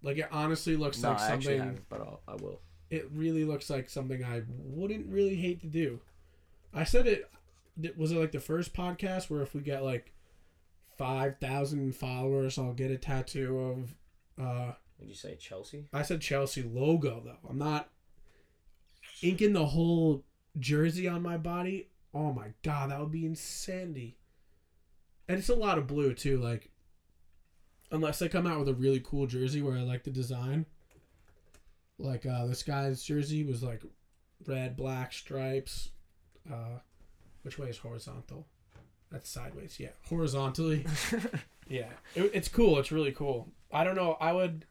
Like 0.01 0.17
it 0.17 0.29
honestly 0.31 0.77
looks 0.77 1.01
no, 1.01 1.09
like 1.09 1.19
I 1.19 1.27
something. 1.27 1.59
haven't, 1.59 1.89
but 1.89 1.99
I'll, 1.99 2.21
I 2.29 2.35
will. 2.35 2.61
It 2.89 3.09
really 3.13 3.43
looks 3.43 3.69
like 3.69 3.89
something 3.89 4.23
I 4.23 4.43
wouldn't 4.47 5.07
really 5.11 5.35
hate 5.35 5.59
to 5.61 5.67
do. 5.67 5.99
I 6.73 6.85
said 6.85 7.05
it. 7.07 7.29
Was 7.97 8.13
it 8.13 8.17
like 8.19 8.31
the 8.31 8.39
first 8.39 8.73
podcast 8.73 9.29
where 9.29 9.41
if 9.41 9.53
we 9.53 9.59
get 9.59 9.83
like 9.83 10.13
five 10.97 11.39
thousand 11.41 11.93
followers, 11.93 12.57
I'll 12.57 12.71
get 12.71 12.89
a 12.89 12.97
tattoo 12.97 13.59
of. 13.59 13.95
uh 14.41 14.71
Would 14.97 15.09
you 15.09 15.15
say 15.15 15.35
Chelsea? 15.35 15.89
I 15.91 16.03
said 16.03 16.21
Chelsea 16.21 16.63
logo 16.63 17.21
though. 17.25 17.49
I'm 17.49 17.57
not 17.57 17.89
inking 19.21 19.51
the 19.51 19.65
whole 19.65 20.23
jersey 20.57 21.05
on 21.05 21.21
my 21.21 21.35
body. 21.35 21.89
Oh 22.13 22.31
my 22.31 22.53
god, 22.63 22.91
that 22.91 22.99
would 23.01 23.11
be 23.11 23.25
insanity. 23.25 24.19
And 25.27 25.37
it's 25.39 25.49
a 25.49 25.55
lot 25.55 25.77
of 25.77 25.87
blue 25.87 26.13
too. 26.13 26.37
Like, 26.37 26.69
unless 27.93 28.19
they 28.19 28.27
come 28.27 28.45
out 28.45 28.59
with 28.59 28.67
a 28.67 28.73
really 28.73 28.99
cool 28.99 29.27
jersey 29.27 29.61
where 29.61 29.77
I 29.77 29.81
like 29.81 30.03
the 30.03 30.11
design. 30.11 30.65
Like 31.97 32.25
uh, 32.25 32.45
this 32.47 32.63
guy's 32.63 33.01
jersey 33.03 33.43
was 33.45 33.63
like 33.63 33.81
red, 34.45 34.75
black 34.75 35.13
stripes. 35.13 35.89
Uh, 36.51 36.79
which 37.43 37.57
way 37.57 37.69
is 37.69 37.77
horizontal? 37.77 38.45
That's 39.11 39.29
sideways. 39.29 39.79
Yeah, 39.79 39.89
horizontally. 40.09 40.85
yeah, 41.69 41.89
it, 42.15 42.31
it's 42.33 42.47
cool. 42.49 42.79
It's 42.79 42.91
really 42.91 43.11
cool. 43.11 43.47
I 43.71 43.83
don't 43.83 43.95
know. 43.95 44.17
I 44.19 44.33
would. 44.33 44.65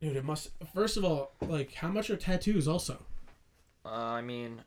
Dude, 0.00 0.16
it 0.16 0.24
must. 0.24 0.50
First 0.72 0.96
of 0.96 1.04
all, 1.04 1.32
like, 1.46 1.74
how 1.74 1.88
much 1.88 2.08
are 2.10 2.16
tattoos? 2.16 2.66
Also, 2.68 3.02
Uh, 3.84 3.88
I 3.90 4.22
mean, 4.22 4.62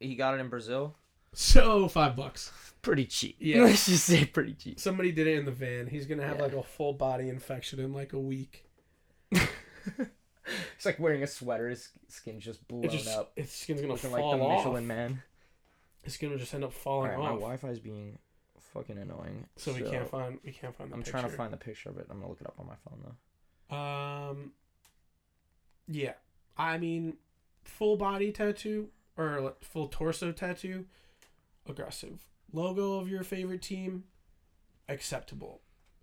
he 0.00 0.14
got 0.14 0.34
it 0.34 0.40
in 0.40 0.48
Brazil. 0.48 0.94
So 1.32 1.88
five 1.88 2.16
bucks. 2.16 2.52
Pretty 2.82 3.06
cheap. 3.06 3.36
Yeah. 3.40 3.62
Let's 3.64 3.86
just 3.86 4.04
say 4.04 4.24
pretty 4.24 4.54
cheap. 4.54 4.78
Somebody 4.80 5.12
did 5.12 5.26
it 5.26 5.38
in 5.38 5.44
the 5.44 5.50
van. 5.52 5.86
He's 5.88 6.06
gonna 6.06 6.26
have 6.26 6.36
Yeah. 6.36 6.44
like 6.44 6.52
a 6.54 6.62
full 6.62 6.92
body 6.92 7.28
infection 7.28 7.80
in 7.80 7.92
like 7.92 8.12
a 8.12 8.18
week. 8.20 8.64
It's 10.76 10.86
like 10.86 10.98
wearing 10.98 11.22
a 11.22 11.26
sweater. 11.26 11.68
His 11.68 11.90
skin's 12.08 12.42
just 12.42 12.66
blown 12.68 12.84
It 12.84 12.90
just, 12.90 13.08
up, 13.08 13.32
his 13.36 13.50
skin's 13.50 13.80
gonna 13.82 13.92
looking 13.92 14.12
like 14.12 14.20
fall 14.20 14.36
the 14.38 14.42
off. 14.44 14.58
Michelin 14.64 14.86
Man. 14.86 15.22
His 16.02 16.14
skin 16.14 16.30
will 16.30 16.38
just 16.38 16.54
end 16.54 16.64
up 16.64 16.72
falling 16.72 17.10
right, 17.10 17.18
my 17.18 17.26
off. 17.26 17.40
Wi-Fi 17.40 17.68
is 17.68 17.80
being 17.80 18.18
fucking 18.72 18.96
annoying. 18.96 19.44
so 19.56 19.72
we 19.72 19.82
can't 19.82 20.08
find. 20.08 20.38
We 20.42 20.52
can't 20.52 20.74
find. 20.74 20.90
The 20.90 20.94
I'm 20.96 21.02
trying 21.02 21.24
to 21.24 21.28
find 21.28 21.52
the 21.52 21.58
picture 21.58 21.90
of 21.90 21.98
it. 21.98 22.06
I'm 22.08 22.16
gonna 22.20 22.30
look 22.30 22.40
it 22.40 22.46
up 22.46 22.54
on 22.58 22.66
my 22.66 22.76
phone 22.88 23.14
though. 23.68 23.76
Um. 23.76 24.52
Yeah, 25.86 26.14
I 26.56 26.78
mean, 26.78 27.18
full 27.64 27.96
body 27.98 28.32
tattoo 28.32 28.88
or 29.18 29.40
like, 29.42 29.62
full 29.62 29.88
torso 29.88 30.32
tattoo, 30.32 30.86
aggressive. 31.68 32.26
Logo 32.52 32.94
of 32.98 33.08
your 33.08 33.22
favorite 33.22 33.62
team, 33.62 34.04
acceptable. 34.88 35.60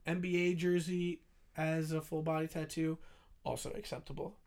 NBA 0.08 0.58
jersey 0.58 1.21
as 1.58 1.91
a 1.91 2.01
full 2.01 2.21
body 2.21 2.47
tattoo, 2.47 2.97
also 3.43 3.71
acceptable. 3.71 4.38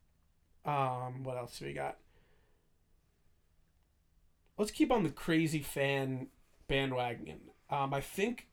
Um, 0.64 1.24
what 1.24 1.36
else 1.36 1.58
do 1.58 1.64
we 1.64 1.72
got? 1.72 1.98
Let's 4.56 4.70
keep 4.70 4.90
on 4.90 5.04
the 5.04 5.10
crazy 5.10 5.60
fan 5.60 6.28
bandwagon. 6.66 7.40
Um, 7.70 7.94
I 7.94 8.00
think, 8.00 8.48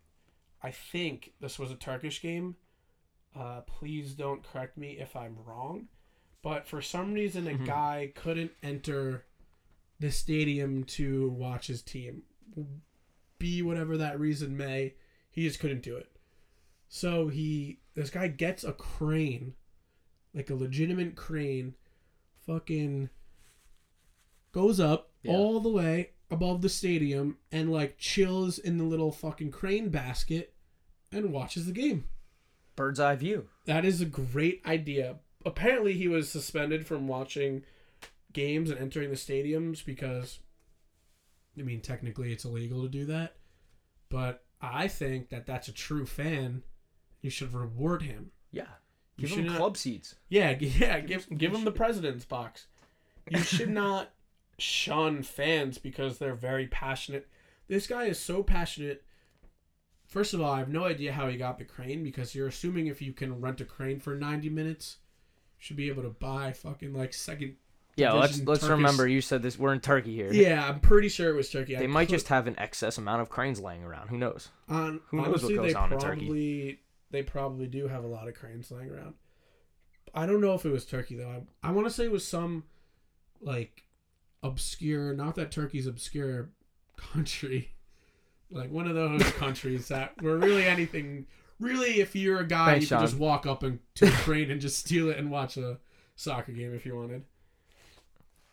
I 0.61 0.71
think 0.71 1.33
this 1.39 1.57
was 1.57 1.71
a 1.71 1.75
Turkish 1.75 2.21
game. 2.21 2.55
Uh, 3.35 3.61
please 3.61 4.13
don't 4.13 4.43
correct 4.43 4.77
me 4.77 4.97
if 4.99 5.15
I'm 5.15 5.37
wrong, 5.45 5.87
but 6.41 6.67
for 6.67 6.81
some 6.81 7.13
reason, 7.13 7.47
a 7.47 7.51
Mhm. 7.51 7.65
guy 7.65 8.11
couldn't 8.15 8.51
enter 8.63 9.25
the 9.99 10.11
stadium 10.11 10.83
to 10.83 11.29
watch 11.31 11.67
his 11.67 11.81
team. 11.81 12.23
Be 13.39 13.61
whatever 13.61 13.97
that 13.97 14.19
reason 14.19 14.55
may, 14.55 14.93
he 15.29 15.43
just 15.47 15.59
couldn't 15.59 15.83
do 15.83 15.95
it. 15.97 16.09
So 16.87 17.27
he, 17.27 17.79
this 17.95 18.09
guy 18.09 18.27
gets 18.27 18.63
a 18.63 18.71
crane, 18.73 19.53
like 20.33 20.49
a 20.49 20.55
legitimate 20.55 21.15
crane, 21.15 21.75
fucking 22.45 23.09
goes 24.51 24.79
up 24.79 25.11
Yeah. 25.23 25.33
all 25.33 25.59
the 25.59 25.69
way 25.69 26.11
above 26.31 26.61
the 26.61 26.69
stadium 26.69 27.37
and 27.51 27.71
like 27.71 27.97
chills 27.97 28.57
in 28.57 28.77
the 28.77 28.83
little 28.83 29.11
fucking 29.11 29.51
crane 29.51 29.89
basket 29.89 30.53
and 31.11 31.31
watches 31.31 31.65
the 31.65 31.71
game. 31.71 32.05
Bird's 32.75 32.99
eye 32.99 33.15
view. 33.15 33.47
That 33.65 33.85
is 33.85 34.01
a 34.01 34.05
great 34.05 34.61
idea. 34.65 35.17
Apparently, 35.45 35.93
he 35.93 36.07
was 36.07 36.29
suspended 36.29 36.85
from 36.87 37.07
watching 37.07 37.63
games 38.33 38.69
and 38.69 38.79
entering 38.79 39.09
the 39.09 39.15
stadiums 39.15 39.85
because, 39.85 40.39
I 41.57 41.61
mean, 41.61 41.81
technically 41.81 42.31
it's 42.31 42.45
illegal 42.45 42.83
to 42.83 42.89
do 42.89 43.05
that. 43.05 43.35
But 44.09 44.43
I 44.61 44.87
think 44.87 45.29
that 45.29 45.45
that's 45.45 45.67
a 45.67 45.73
true 45.73 46.05
fan. 46.05 46.63
You 47.21 47.29
should 47.29 47.53
reward 47.53 48.01
him. 48.03 48.31
Yeah. 48.51 48.67
You 49.17 49.27
Give 49.27 49.37
him 49.39 49.47
not- 49.47 49.57
club 49.57 49.77
seats. 49.77 50.15
Yeah, 50.29 50.51
yeah. 50.59 50.99
Give 50.99 51.27
give 51.37 51.53
him 51.53 51.65
the 51.65 51.71
president's 51.71 52.25
box. 52.25 52.67
You 53.29 53.39
should 53.39 53.69
not 53.69 54.11
shun 54.57 55.23
fans 55.23 55.77
because 55.77 56.17
they're 56.17 56.35
very 56.35 56.67
passionate. 56.67 57.27
This 57.67 57.87
guy 57.87 58.05
is 58.05 58.19
so 58.19 58.43
passionate. 58.43 59.03
First 60.07 60.33
of 60.33 60.41
all, 60.41 60.53
I 60.53 60.59
have 60.59 60.69
no 60.69 60.85
idea 60.85 61.13
how 61.13 61.27
he 61.27 61.35
got 61.37 61.57
the 61.57 61.65
crane 61.65 62.03
because 62.03 62.35
you're 62.35 62.47
assuming 62.47 62.87
if 62.87 63.01
you 63.01 63.11
can 63.11 63.41
rent 63.41 63.59
a 63.61 63.65
crane 63.65 63.99
for 63.99 64.13
90 64.15 64.49
minutes, 64.49 64.97
you 65.57 65.63
should 65.63 65.75
be 65.77 65.89
able 65.89 66.03
to 66.03 66.09
buy 66.09 66.51
fucking 66.51 66.93
like 66.93 67.13
second. 67.13 67.55
Yeah, 67.97 68.11
let's 68.13 68.41
let's 68.41 68.61
Turkish- 68.61 68.71
remember 68.71 69.07
you 69.07 69.21
said 69.21 69.41
this. 69.41 69.57
We're 69.57 69.71
in 69.73 69.79
Turkey 69.79 70.13
here. 70.13 70.31
Yeah, 70.33 70.67
I'm 70.67 70.79
pretty 70.81 71.07
sure 71.07 71.29
it 71.29 71.35
was 71.35 71.49
Turkey. 71.49 71.77
I 71.77 71.79
They 71.79 71.87
might 71.87 72.05
could- 72.07 72.15
just 72.15 72.27
have 72.27 72.45
an 72.47 72.59
excess 72.59 72.97
amount 72.97 73.21
of 73.21 73.29
cranes 73.29 73.59
laying 73.59 73.83
around. 73.83 74.09
Who 74.09 74.17
knows? 74.17 74.49
On, 74.67 74.99
Who 75.11 75.17
knows 75.21 75.43
what 75.43 75.55
goes 75.55 75.71
they 75.71 75.73
on 75.73 75.93
in 75.93 75.99
Turkey. 75.99 76.25
probably 76.25 76.79
they 77.11 77.23
probably 77.23 77.67
do 77.67 77.87
have 77.87 78.03
a 78.03 78.07
lot 78.07 78.27
of 78.27 78.33
cranes 78.35 78.69
laying 78.71 78.89
around. 78.91 79.13
I 80.13 80.25
don't 80.25 80.41
know 80.41 80.53
if 80.53 80.65
it 80.65 80.71
was 80.71 80.85
Turkey 80.85 81.15
though. 81.15 81.29
I, 81.63 81.69
I 81.69 81.71
want 81.71 81.87
to 81.87 81.93
say 81.93 82.03
it 82.05 82.11
was 82.11 82.27
some 82.27 82.63
like 83.41 83.83
obscure. 84.43 85.13
Not 85.13 85.35
that 85.35 85.51
Turkey's 85.51 85.87
obscure 85.87 86.49
country, 86.97 87.71
like 88.51 88.71
one 88.71 88.87
of 88.87 88.95
those 88.95 89.23
countries 89.37 89.87
that 89.87 90.21
were 90.21 90.37
really 90.37 90.65
anything. 90.65 91.27
Really, 91.61 92.01
if 92.01 92.13
you're 92.17 92.39
a 92.39 92.45
guy, 92.47 92.73
Thanks, 92.73 92.91
you 92.91 92.97
could 92.97 93.03
just 93.05 93.17
walk 93.17 93.45
up 93.45 93.63
and 93.63 93.79
to 93.95 94.07
a 94.07 94.11
crane 94.11 94.51
and 94.51 94.59
just 94.59 94.79
steal 94.79 95.09
it 95.09 95.17
and 95.17 95.31
watch 95.31 95.55
a 95.55 95.77
soccer 96.17 96.51
game 96.51 96.73
if 96.75 96.85
you 96.85 96.97
wanted. 96.97 97.23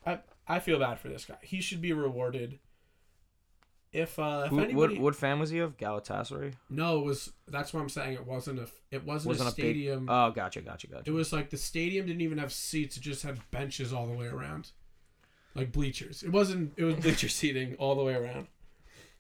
I 0.06 0.18
I 0.48 0.58
feel 0.60 0.78
bad 0.78 0.98
for 0.98 1.08
this 1.08 1.24
guy. 1.24 1.38
He 1.42 1.60
should 1.60 1.80
be 1.80 1.92
rewarded. 1.92 2.58
If 3.92 4.18
uh, 4.18 4.42
if 4.46 4.50
Who, 4.50 4.60
anybody, 4.60 4.74
what 4.94 4.98
what 5.02 5.16
fan 5.16 5.38
was 5.38 5.50
he 5.50 5.58
of? 5.58 5.76
Galatasaray. 5.76 6.54
no, 6.70 6.98
it 7.00 7.04
was. 7.04 7.30
That's 7.46 7.74
what 7.74 7.80
I'm 7.80 7.90
saying. 7.90 8.14
It 8.14 8.26
wasn't 8.26 8.58
a. 8.58 8.66
It 8.90 9.04
wasn't, 9.04 9.28
Wasn't 9.28 9.48
a 9.48 9.52
a 9.52 9.54
big- 9.54 9.64
stadium. 9.64 10.08
Oh, 10.08 10.30
gotcha, 10.30 10.62
gotcha, 10.62 10.86
gotcha. 10.86 11.02
it 11.10 11.12
was 11.12 11.30
like 11.32 11.50
the 11.50 11.58
stadium 11.58 12.06
didn't 12.06 12.22
even 12.22 12.38
have 12.38 12.52
seats. 12.54 12.96
It 12.96 13.02
just 13.02 13.22
had 13.22 13.38
benches 13.50 13.92
all 13.92 14.06
the 14.06 14.14
way 14.14 14.28
around, 14.28 14.70
like 15.54 15.72
bleachers. 15.72 16.22
It 16.22 16.32
wasn't. 16.32 16.72
It 16.78 16.84
was 16.84 16.94
bleacher 16.96 17.28
seating 17.28 17.74
all 17.78 17.94
the 17.94 18.02
way 18.02 18.14
around. 18.14 18.46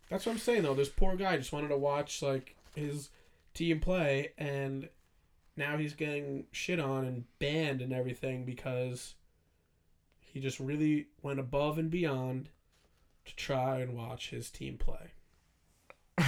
That's 0.08 0.24
what 0.24 0.32
I'm 0.32 0.38
saying 0.38 0.62
though. 0.62 0.74
This 0.74 0.88
poor 0.88 1.16
guy 1.16 1.36
just 1.36 1.52
wanted 1.52 1.68
to 1.68 1.76
watch 1.76 2.22
like 2.22 2.56
his 2.74 3.10
team 3.52 3.78
play, 3.78 4.32
and 4.38 4.88
now 5.54 5.76
he's 5.76 5.92
getting 5.92 6.46
shit 6.50 6.80
on 6.80 7.04
and 7.04 7.24
banned 7.38 7.82
and 7.82 7.92
everything 7.92 8.46
because 8.46 9.16
he 10.32 10.40
just 10.40 10.58
really 10.58 11.06
went 11.22 11.38
above 11.38 11.78
and 11.78 11.90
beyond 11.90 12.48
to 13.24 13.36
try 13.36 13.78
and 13.80 13.96
watch 13.96 14.30
his 14.30 14.50
team 14.50 14.76
play. 14.78 15.12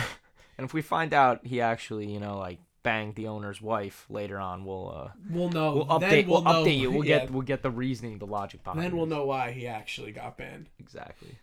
And 0.57 0.65
if 0.65 0.73
we 0.73 0.83
find 0.83 1.13
out 1.13 1.45
he 1.45 1.61
actually, 1.61 2.07
you 2.13 2.21
know, 2.21 2.39
like 2.39 2.61
banged 2.85 3.17
the 3.17 3.27
owner's 3.27 3.61
wife 3.61 4.07
later 4.09 4.39
on, 4.39 4.65
we'll 4.65 4.89
uh 4.97 5.09
We'll 5.29 5.49
know. 5.51 5.75
we'll 5.75 5.87
update 5.87 6.29
we'll, 6.29 6.43
know- 6.43 6.65
update 6.65 6.79
you. 6.79 6.93
We'll 6.93 7.05
yeah, 7.05 7.19
get 7.21 7.31
we'll 7.33 7.43
get 7.43 7.63
the 7.63 7.71
reasoning, 7.73 8.19
the 8.19 8.27
logic 8.27 8.63
behind. 8.63 8.81
Then 8.81 8.97
we'll 8.97 9.07
know 9.07 9.27
why 9.27 9.51
he 9.51 9.67
actually 9.67 10.13
got 10.13 10.37
banned. 10.39 10.69
exactly. 10.79 11.39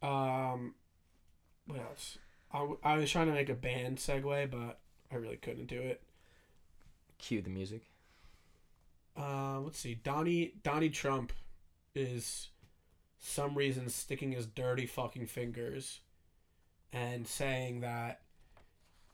Um, 0.00 0.76
what 1.66 1.80
else? 1.80 2.18
I, 2.52 2.68
I 2.84 2.96
was 2.98 3.10
trying 3.10 3.26
to 3.26 3.32
make 3.32 3.48
a 3.48 3.54
band 3.54 3.96
segue, 3.98 4.48
but 4.48 4.78
I 5.10 5.16
really 5.16 5.38
couldn't 5.38 5.66
do 5.66 5.80
it. 5.80 6.00
Cue 7.18 7.42
the 7.42 7.50
music. 7.50 7.82
Uh, 9.18 9.58
let's 9.58 9.80
see. 9.80 9.94
Donnie 9.94 10.52
Donnie 10.62 10.90
Trump 10.90 11.32
is 11.96 12.48
some 13.18 13.54
reason 13.54 13.88
sticking 13.88 14.32
his 14.32 14.46
dirty 14.46 14.86
fucking 14.86 15.26
fingers 15.26 16.00
and 16.92 17.26
saying 17.26 17.80
that 17.80 18.20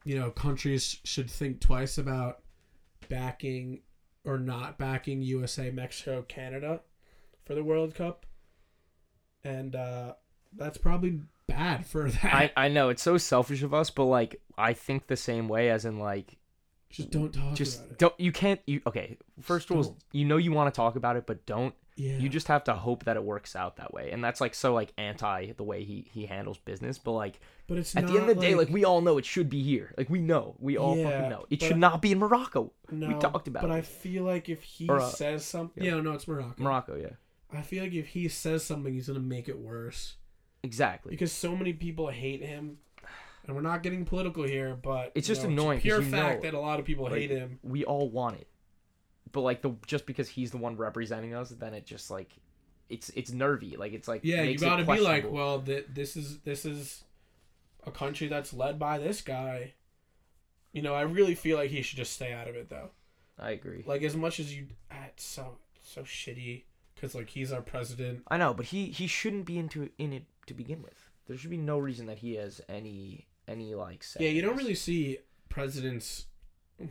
you 0.04 0.18
know 0.18 0.30
countries 0.30 0.98
should 1.04 1.30
think 1.30 1.60
twice 1.60 1.98
about 1.98 2.40
backing 3.08 3.80
or 4.24 4.38
not 4.38 4.78
backing 4.78 5.22
USA, 5.22 5.70
Mexico, 5.70 6.22
Canada 6.22 6.80
for 7.44 7.54
the 7.54 7.64
World 7.64 7.94
Cup. 7.94 8.26
And 9.44 9.74
uh 9.74 10.14
that's 10.54 10.78
probably 10.78 11.20
bad 11.46 11.86
for 11.86 12.10
that. 12.22 12.24
I, 12.24 12.52
I 12.56 12.68
know 12.68 12.90
it's 12.90 13.02
so 13.02 13.16
selfish 13.18 13.62
of 13.62 13.74
us, 13.74 13.90
but 13.90 14.04
like 14.04 14.40
I 14.56 14.74
think 14.74 15.06
the 15.06 15.16
same 15.16 15.48
way 15.48 15.70
as 15.70 15.84
in 15.84 15.98
like 15.98 16.38
just 16.90 17.10
don't 17.10 17.32
talk 17.32 17.54
just 17.54 17.80
about 17.80 17.90
it. 17.92 17.98
don't 17.98 18.20
you 18.20 18.32
can't 18.32 18.60
you 18.66 18.82
okay 18.86 19.16
first 19.40 19.70
rule 19.70 19.80
is 19.80 19.90
you 20.12 20.26
know 20.26 20.36
you 20.36 20.52
want 20.52 20.72
to 20.72 20.76
talk 20.76 20.94
about 20.94 21.16
it 21.16 21.26
but 21.26 21.46
don't 21.46 21.74
Yeah. 21.96 22.16
you 22.16 22.28
just 22.30 22.48
have 22.48 22.64
to 22.64 22.72
hope 22.74 23.04
that 23.04 23.16
it 23.16 23.22
works 23.22 23.54
out 23.54 23.76
that 23.76 23.92
way 23.92 24.10
and 24.12 24.24
that's 24.24 24.40
like 24.40 24.54
so 24.54 24.72
like 24.72 24.92
anti 24.96 25.52
the 25.52 25.62
way 25.62 25.84
he 25.84 26.08
he 26.12 26.24
handles 26.24 26.56
business 26.58 26.98
but 26.98 27.12
like 27.12 27.38
but 27.66 27.76
it's 27.76 27.94
at 27.94 28.06
the 28.06 28.12
end 28.18 28.30
of 28.30 28.34
the 28.36 28.40
day 28.40 28.54
like 28.54 28.70
we 28.70 28.84
all 28.84 29.02
know 29.02 29.18
it 29.18 29.26
should 29.26 29.50
be 29.50 29.62
here 29.62 29.94
like 29.98 30.08
we 30.08 30.20
know 30.20 30.56
we 30.58 30.78
all 30.78 30.96
Yeah, 30.96 31.10
fucking 31.10 31.28
know 31.30 31.44
it 31.50 31.60
should 31.62 31.74
I- 31.74 31.78
not 31.78 32.00
be 32.00 32.12
in 32.12 32.18
morocco 32.18 32.72
no, 32.90 33.08
we 33.08 33.14
talked 33.14 33.46
about 33.46 33.64
it. 33.64 33.68
But 33.68 33.74
it. 33.74 33.78
I 33.78 33.82
feel 33.82 34.24
like 34.24 34.48
if 34.48 34.62
he 34.62 34.88
Or, 34.88 35.00
uh, 35.00 35.08
says 35.08 35.44
something, 35.44 35.84
yeah. 35.84 35.96
yeah, 35.96 36.00
no, 36.00 36.12
it's 36.12 36.26
Morocco. 36.26 36.62
morocco 36.62 36.96
yeah 36.96 37.16
I 37.54 37.60
feel 37.60 37.84
like 37.84 37.92
if 37.92 38.06
he 38.08 38.28
says 38.28 38.64
something, 38.64 38.94
he's 38.94 39.08
gonna 39.08 39.20
make 39.20 39.46
it 39.46 39.58
worse 39.58 40.16
exactly 40.62 41.10
because 41.10 41.32
so 41.32 41.54
many 41.54 41.74
people 41.74 42.08
hate 42.08 42.42
him, 42.42 42.78
and 43.46 43.54
we're 43.54 43.60
not 43.62 43.82
getting 43.82 44.06
political 44.06 44.44
here, 44.44 44.74
but 44.82 45.12
It's 45.14 45.26
just 45.28 45.42
know, 45.42 45.50
annoying 45.50 45.78
'cause 45.78 45.82
Pure 45.82 46.02
fact 46.02 46.42
that 46.42 46.54
a 46.54 46.58
lot 46.58 46.80
of 46.80 46.86
people 46.86 47.04
like, 47.04 47.14
hate 47.14 47.30
him. 47.30 47.58
we 47.62 47.84
all 47.84 48.08
want 48.08 48.36
it 48.36 48.46
but 49.32 49.40
like 49.40 49.62
the 49.62 49.74
just 49.86 50.06
because 50.06 50.28
he's 50.28 50.50
the 50.50 50.58
one 50.58 50.76
representing 50.76 51.34
us 51.34 51.50
then 51.50 51.74
it 51.74 51.84
just 51.86 52.10
like 52.10 52.30
it's 52.88 53.10
it's 53.10 53.32
nervy 53.32 53.76
like 53.76 53.92
it's 53.92 54.06
like 54.08 54.20
Yeah, 54.22 54.42
you 54.42 54.52
it 54.52 54.60
gotta 54.60 54.84
be 54.84 55.00
like, 55.00 55.30
well, 55.30 55.60
th- 55.60 55.86
this 55.92 56.16
is 56.16 56.38
this 56.40 56.64
is 56.64 57.04
a 57.86 57.90
country 57.90 58.28
that's 58.28 58.52
led 58.52 58.78
by 58.78 58.98
this 58.98 59.22
guy. 59.22 59.72
You 60.72 60.82
know, 60.82 60.94
I 60.94 61.02
really 61.02 61.34
feel 61.34 61.56
like 61.58 61.70
he 61.70 61.82
should 61.82 61.96
just 61.96 62.12
stay 62.12 62.32
out 62.32 62.48
of 62.48 62.54
it 62.54 62.68
though. 62.70 62.90
i 63.38 63.50
agree 63.50 63.82
Like 63.86 64.02
as 64.02 64.16
much 64.16 64.40
as 64.40 64.54
you, 64.54 64.68
ah, 64.90 65.06
it's 65.08 65.24
so 65.24 65.56
so 65.82 66.02
shitty 66.02 66.64
because 66.94 67.14
like 67.14 67.30
he's 67.30 67.50
our 67.52 67.62
president. 67.62 68.22
I 68.28 68.36
know, 68.36 68.52
but 68.54 68.66
he 68.66 68.86
he 68.86 69.06
shouldn't 69.06 69.46
be 69.46 69.58
into 69.58 69.88
in 69.98 70.12
it 70.12 70.24
to 70.46 70.54
begin 70.54 70.82
with. 70.82 71.10
There 71.26 71.36
should 71.36 71.50
be 71.50 71.56
no 71.56 71.78
reason 71.78 72.06
that 72.06 72.18
he 72.18 72.34
has 72.34 72.60
any 72.68 73.26
any 73.48 73.74
like. 73.74 74.02
Say 74.04 74.24
Yeah, 74.24 74.30
you 74.30 74.42
don't 74.42 74.56
really 74.56 74.74
see 74.74 75.18
presidents. 75.48 76.26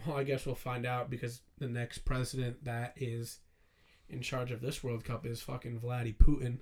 Well, 0.06 0.18
I 0.18 0.24
guess 0.24 0.46
we'll 0.46 0.56
find 0.56 0.86
out 0.86 1.10
because 1.10 1.42
the 1.58 1.68
next 1.68 2.00
president 2.00 2.64
that 2.66 2.94
is 2.96 3.40
in 4.10 4.22
charge 4.22 4.52
of 4.52 4.62
this 4.62 4.84
World 4.84 5.04
Cup 5.04 5.26
is 5.26 5.42
fucking 5.42 5.80
Vladdy 5.80 6.16
Putin. 6.16 6.58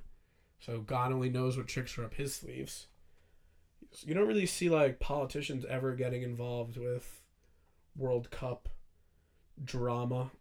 So 0.59 0.81
God 0.81 1.11
only 1.11 1.29
knows 1.29 1.57
what 1.57 1.67
tricks 1.67 1.97
are 1.97 2.03
up 2.05 2.13
his 2.15 2.33
sleeves. 2.35 2.87
You 4.01 4.13
don't 4.13 4.27
really 4.27 4.45
see 4.45 4.69
like 4.69 4.99
politicians 4.99 5.65
ever 5.67 5.95
getting 5.95 6.21
involved 6.21 6.77
with 6.77 7.21
World 7.95 8.29
Cup 8.29 8.69
drama 9.63 10.31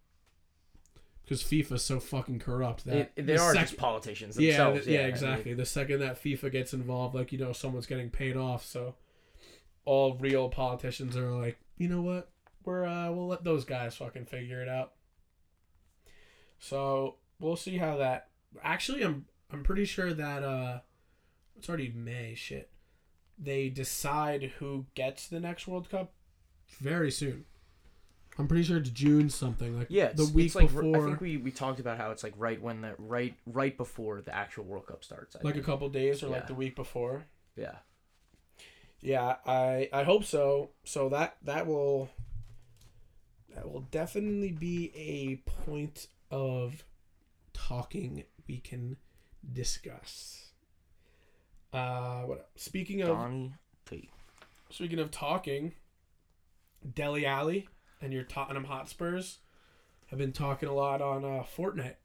because 1.25 1.43
FIFA's 1.43 1.85
so 1.85 2.01
fucking 2.01 2.39
corrupt 2.39 2.85
that 2.87 3.15
They, 3.17 3.23
they 3.23 3.35
the 3.37 3.41
are 3.43 3.53
sec- 3.53 3.63
just 3.63 3.77
politicians 3.77 4.39
yeah, 4.39 4.53
themselves. 4.53 4.85
th- 4.87 4.95
yeah, 4.95 5.01
I 5.01 5.05
mean, 5.05 5.11
exactly. 5.11 5.55
the 5.55 5.67
second 5.67 6.01
that 6.01 6.23
FIFA 6.23 6.53
gets 6.53 6.73
involved, 6.73 7.15
like 7.15 7.33
you 7.33 7.39
know, 7.39 7.53
someone's 7.53 7.87
getting 7.87 8.11
paid 8.11 8.37
off, 8.37 8.65
so 8.65 8.95
all 9.85 10.15
real 10.17 10.49
politicians 10.49 11.17
are 11.17 11.31
like, 11.31 11.59
you 11.77 11.89
know 11.89 12.03
what, 12.03 12.31
we're 12.69 12.85
uh, 12.85 13.11
we'll 13.11 13.29
let 13.29 13.45
those 13.45 13.65
guys 13.65 13.97
fucking 13.97 14.27
figure 14.27 14.61
it 14.61 14.69
out. 14.69 14.93
So 16.59 17.17
we'll 17.41 17.57
see 17.57 17.79
how 17.79 17.97
that. 17.97 18.29
Actually, 18.63 19.03
I'm 19.05 19.25
I'm 19.51 19.63
pretty 19.63 19.87
sure 19.87 20.13
that 20.13 20.43
uh, 20.43 20.81
it's 21.57 21.67
already 21.69 21.91
May. 21.95 22.35
Shit, 22.35 22.71
they 23.39 23.71
decide 23.71 24.53
who 24.59 24.85
gets 24.95 25.29
the 25.29 25.41
next 25.41 25.67
World 25.67 25.89
Cup 25.89 26.13
very 26.79 27.11
soon. 27.11 27.47
I'm 28.39 28.47
pretty 28.47 28.65
sure 28.65 28.77
it's 28.77 28.91
June 28.91 29.31
something 29.31 29.79
like 29.79 29.87
yeah, 29.91 30.13
the 30.13 30.27
week 30.27 30.47
it's 30.47 30.55
like, 30.55 30.67
before. 30.67 31.05
I 31.05 31.07
think 31.07 31.21
we, 31.21 31.39
we 31.39 31.51
talked 31.51 31.81
about 31.81 31.97
how 31.97 32.11
it's 32.11 32.23
like 32.23 32.35
right 32.37 32.61
when 32.61 32.83
the 32.83 32.95
right 32.99 33.35
right 33.47 33.77
before 33.77 34.21
the 34.21 34.35
actual 34.35 34.65
World 34.65 34.87
Cup 34.87 35.03
starts. 35.05 35.37
I 35.37 35.41
like 35.43 35.57
a 35.57 35.63
couple 35.63 35.89
days 35.89 36.23
or 36.23 36.27
Yeah. 36.27 36.33
like 36.35 36.47
the 36.47 36.55
week 36.55 36.77
before. 36.77 37.25
yeah, 37.57 37.77
Yeah, 39.01 39.37
I 39.47 39.89
I 39.93 40.03
hope 40.05 40.25
so. 40.25 40.71
So 40.85 41.09
that 41.09 41.37
that 41.45 41.67
will 41.67 42.11
that 43.55 43.71
will 43.71 43.83
definitely 43.91 44.53
be 44.53 44.93
a 44.95 45.37
point 45.67 46.07
of 46.31 46.85
talking 47.53 48.25
we 48.47 48.59
can 48.59 48.97
discuss. 49.53 50.51
Uh, 51.73 52.23
what 52.23 52.51
speaking 52.57 53.03
of 53.03 53.09
Donnie 53.09 53.53
T. 53.89 54.11
speaking 54.71 54.99
of 54.99 55.11
talking, 55.11 55.73
Dele 56.95 57.27
Alli 57.27 57.69
and 58.01 58.13
your 58.13 58.23
Tottenham 58.23 58.65
Hotspurs 58.65 59.39
have 60.07 60.19
been 60.19 60.33
talking 60.33 60.69
a 60.69 60.75
lot 60.75 61.03
on 61.03 61.25
uh, 61.25 61.45
Fortnite. 61.57 61.97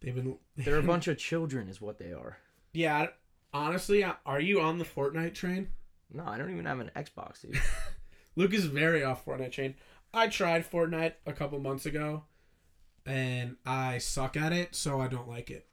They've 0.00 0.14
been 0.14 0.36
They're 0.56 0.78
a 0.78 0.82
bunch 0.82 1.08
of 1.08 1.18
children, 1.18 1.68
is 1.68 1.80
what 1.80 1.98
they 1.98 2.12
are. 2.12 2.38
yeah. 2.72 3.08
Honestly, 3.54 4.02
are 4.24 4.40
you 4.40 4.62
on 4.62 4.78
the 4.78 4.84
Fortnite 4.86 5.34
train? 5.34 5.68
No, 6.10 6.24
I 6.24 6.38
don't 6.38 6.50
even 6.50 6.64
have 6.64 6.80
an 6.80 6.90
Xbox, 6.96 7.42
dude. 7.42 7.60
Luke 8.36 8.54
is 8.54 8.64
very 8.64 9.04
off 9.04 9.26
Fortnite 9.26 9.50
chain. 9.50 9.74
I 10.14 10.28
tried 10.28 10.70
Fortnite 10.70 11.14
a 11.26 11.32
couple 11.32 11.58
months 11.58 11.86
ago, 11.86 12.24
and 13.06 13.56
I 13.64 13.98
suck 13.98 14.36
at 14.36 14.52
it, 14.52 14.74
so 14.74 15.00
I 15.00 15.08
don't 15.08 15.28
like 15.28 15.50
it. 15.50 15.66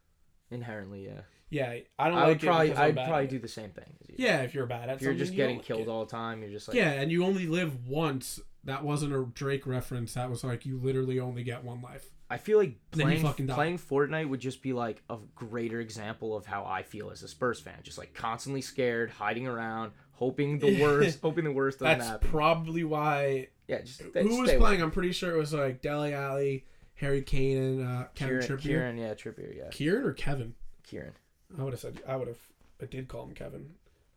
Inherently, 0.50 1.04
yeah. 1.06 1.20
Yeah, 1.50 1.74
I 1.98 2.08
don't 2.08 2.18
I 2.18 2.20
like 2.22 2.28
would 2.28 2.42
it. 2.44 2.46
probably 2.46 2.74
I'd 2.74 2.94
probably 2.94 3.26
do 3.26 3.38
the 3.40 3.48
same 3.48 3.70
thing. 3.70 3.96
As 4.00 4.08
you. 4.08 4.14
Yeah, 4.18 4.42
if 4.42 4.54
you're 4.54 4.66
bad 4.66 4.88
at 4.88 4.96
If 4.96 5.02
you're 5.02 5.14
just 5.14 5.32
you 5.32 5.36
getting 5.36 5.56
don't 5.56 5.58
like 5.58 5.66
killed 5.66 5.88
all 5.88 6.04
the 6.04 6.10
time, 6.10 6.42
you're 6.42 6.50
just 6.50 6.68
like 6.68 6.76
yeah, 6.76 6.92
and 6.92 7.10
you 7.10 7.24
only 7.24 7.46
live 7.46 7.86
once. 7.86 8.40
That 8.64 8.84
wasn't 8.84 9.14
a 9.14 9.24
Drake 9.34 9.66
reference. 9.66 10.14
That 10.14 10.30
was 10.30 10.44
like 10.44 10.64
you 10.64 10.78
literally 10.78 11.18
only 11.18 11.42
get 11.42 11.64
one 11.64 11.82
life. 11.82 12.06
I 12.28 12.36
feel 12.36 12.58
like 12.58 12.76
playing 12.92 13.22
playing 13.48 13.78
Fortnite 13.78 14.28
would 14.28 14.38
just 14.38 14.62
be 14.62 14.72
like 14.72 15.02
a 15.10 15.16
greater 15.34 15.80
example 15.80 16.36
of 16.36 16.46
how 16.46 16.64
I 16.64 16.84
feel 16.84 17.10
as 17.10 17.24
a 17.24 17.28
Spurs 17.28 17.58
fan. 17.58 17.78
Just 17.82 17.98
like 17.98 18.14
constantly 18.14 18.60
scared, 18.60 19.10
hiding 19.10 19.48
around, 19.48 19.90
hoping 20.12 20.60
the 20.60 20.80
worst, 20.82 21.18
hoping 21.20 21.44
the 21.44 21.52
worst 21.52 21.80
doesn't 21.80 21.98
That's 21.98 22.10
happen. 22.10 22.20
That's 22.22 22.30
probably 22.30 22.84
why. 22.84 23.48
Yeah, 23.70 23.80
just 23.82 24.00
Who 24.02 24.12
was 24.40 24.50
playing? 24.50 24.60
away. 24.60 24.80
I'm 24.82 24.90
pretty 24.90 25.12
sure 25.12 25.34
it 25.34 25.38
was 25.38 25.52
like 25.54 25.80
Dele 25.80 26.12
Alli, 26.12 26.64
Harry 26.96 27.22
Kane, 27.22 27.56
and 27.58 27.86
uh, 27.86 28.04
Kevin 28.14 28.40
Kieran, 28.40 28.46
Trippier. 28.58 28.60
Kieran, 28.62 28.98
yeah, 28.98 29.14
Trippier, 29.14 29.56
yeah, 29.56 29.68
Kieran 29.70 30.04
or 30.04 30.12
Kevin? 30.12 30.54
Kieran. 30.82 31.12
I 31.58 31.62
would 31.62 31.72
have 31.72 31.80
said. 31.80 32.00
I 32.06 32.16
would 32.16 32.28
have. 32.28 32.38
I 32.82 32.86
did 32.86 33.08
call 33.08 33.24
him 33.24 33.34
Kevin. 33.34 33.70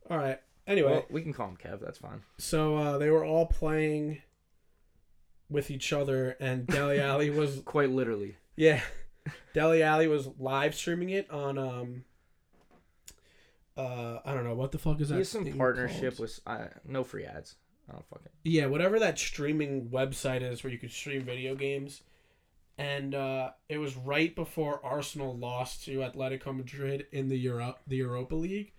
All 0.09 0.17
right. 0.17 0.39
Anyway, 0.65 0.91
Well, 0.91 1.05
we 1.09 1.21
can 1.21 1.33
call 1.33 1.49
him 1.49 1.57
Kev. 1.57 1.81
That's 1.81 1.97
fine. 1.97 2.21
So 2.37 2.77
uh, 2.77 2.97
they 2.97 3.09
were 3.09 3.25
all 3.25 3.45
playing 3.45 4.21
with 5.49 5.69
each 5.69 5.91
other, 5.93 6.35
and 6.39 6.65
Dele 6.65 6.99
Alli 7.01 7.29
was 7.29 7.61
Quite 7.65 7.89
literally. 7.89 8.37
yeah, 8.55 8.81
Dele 9.53 9.83
Alli 9.83 10.07
was 10.07 10.29
live 10.39 10.73
streaming 10.73 11.09
it 11.09 11.29
on 11.29 11.57
um. 11.57 12.03
Uh, 13.75 14.19
I 14.23 14.33
don't 14.33 14.43
know 14.43 14.53
what 14.53 14.71
the 14.71 14.77
fuck 14.77 15.01
is 15.01 15.09
that. 15.09 15.15
He 15.15 15.19
has 15.21 15.29
some 15.29 15.45
partnership 15.57 16.17
called? 16.17 16.19
with 16.19 16.39
uh, 16.45 16.65
no 16.85 17.03
free 17.03 17.25
ads. 17.25 17.55
I 17.89 17.93
don't 17.93 18.05
fucking. 18.09 18.29
yeah, 18.43 18.65
whatever 18.67 18.99
that 18.99 19.19
streaming 19.19 19.89
website 19.89 20.41
is 20.41 20.63
where 20.63 20.71
you 20.71 20.79
could 20.79 20.91
stream 20.91 21.23
video 21.23 21.53
games, 21.55 22.01
and 22.77 23.13
uh, 23.13 23.51
it 23.69 23.77
was 23.77 23.95
right 23.97 24.33
before 24.35 24.79
Arsenal 24.85 25.35
lost 25.37 25.83
to 25.85 25.97
Atletico 25.99 26.55
Madrid 26.55 27.07
in 27.11 27.27
the 27.29 27.37
Euro 27.39 27.75
the 27.87 27.97
Europa 27.97 28.35
League, 28.35 28.71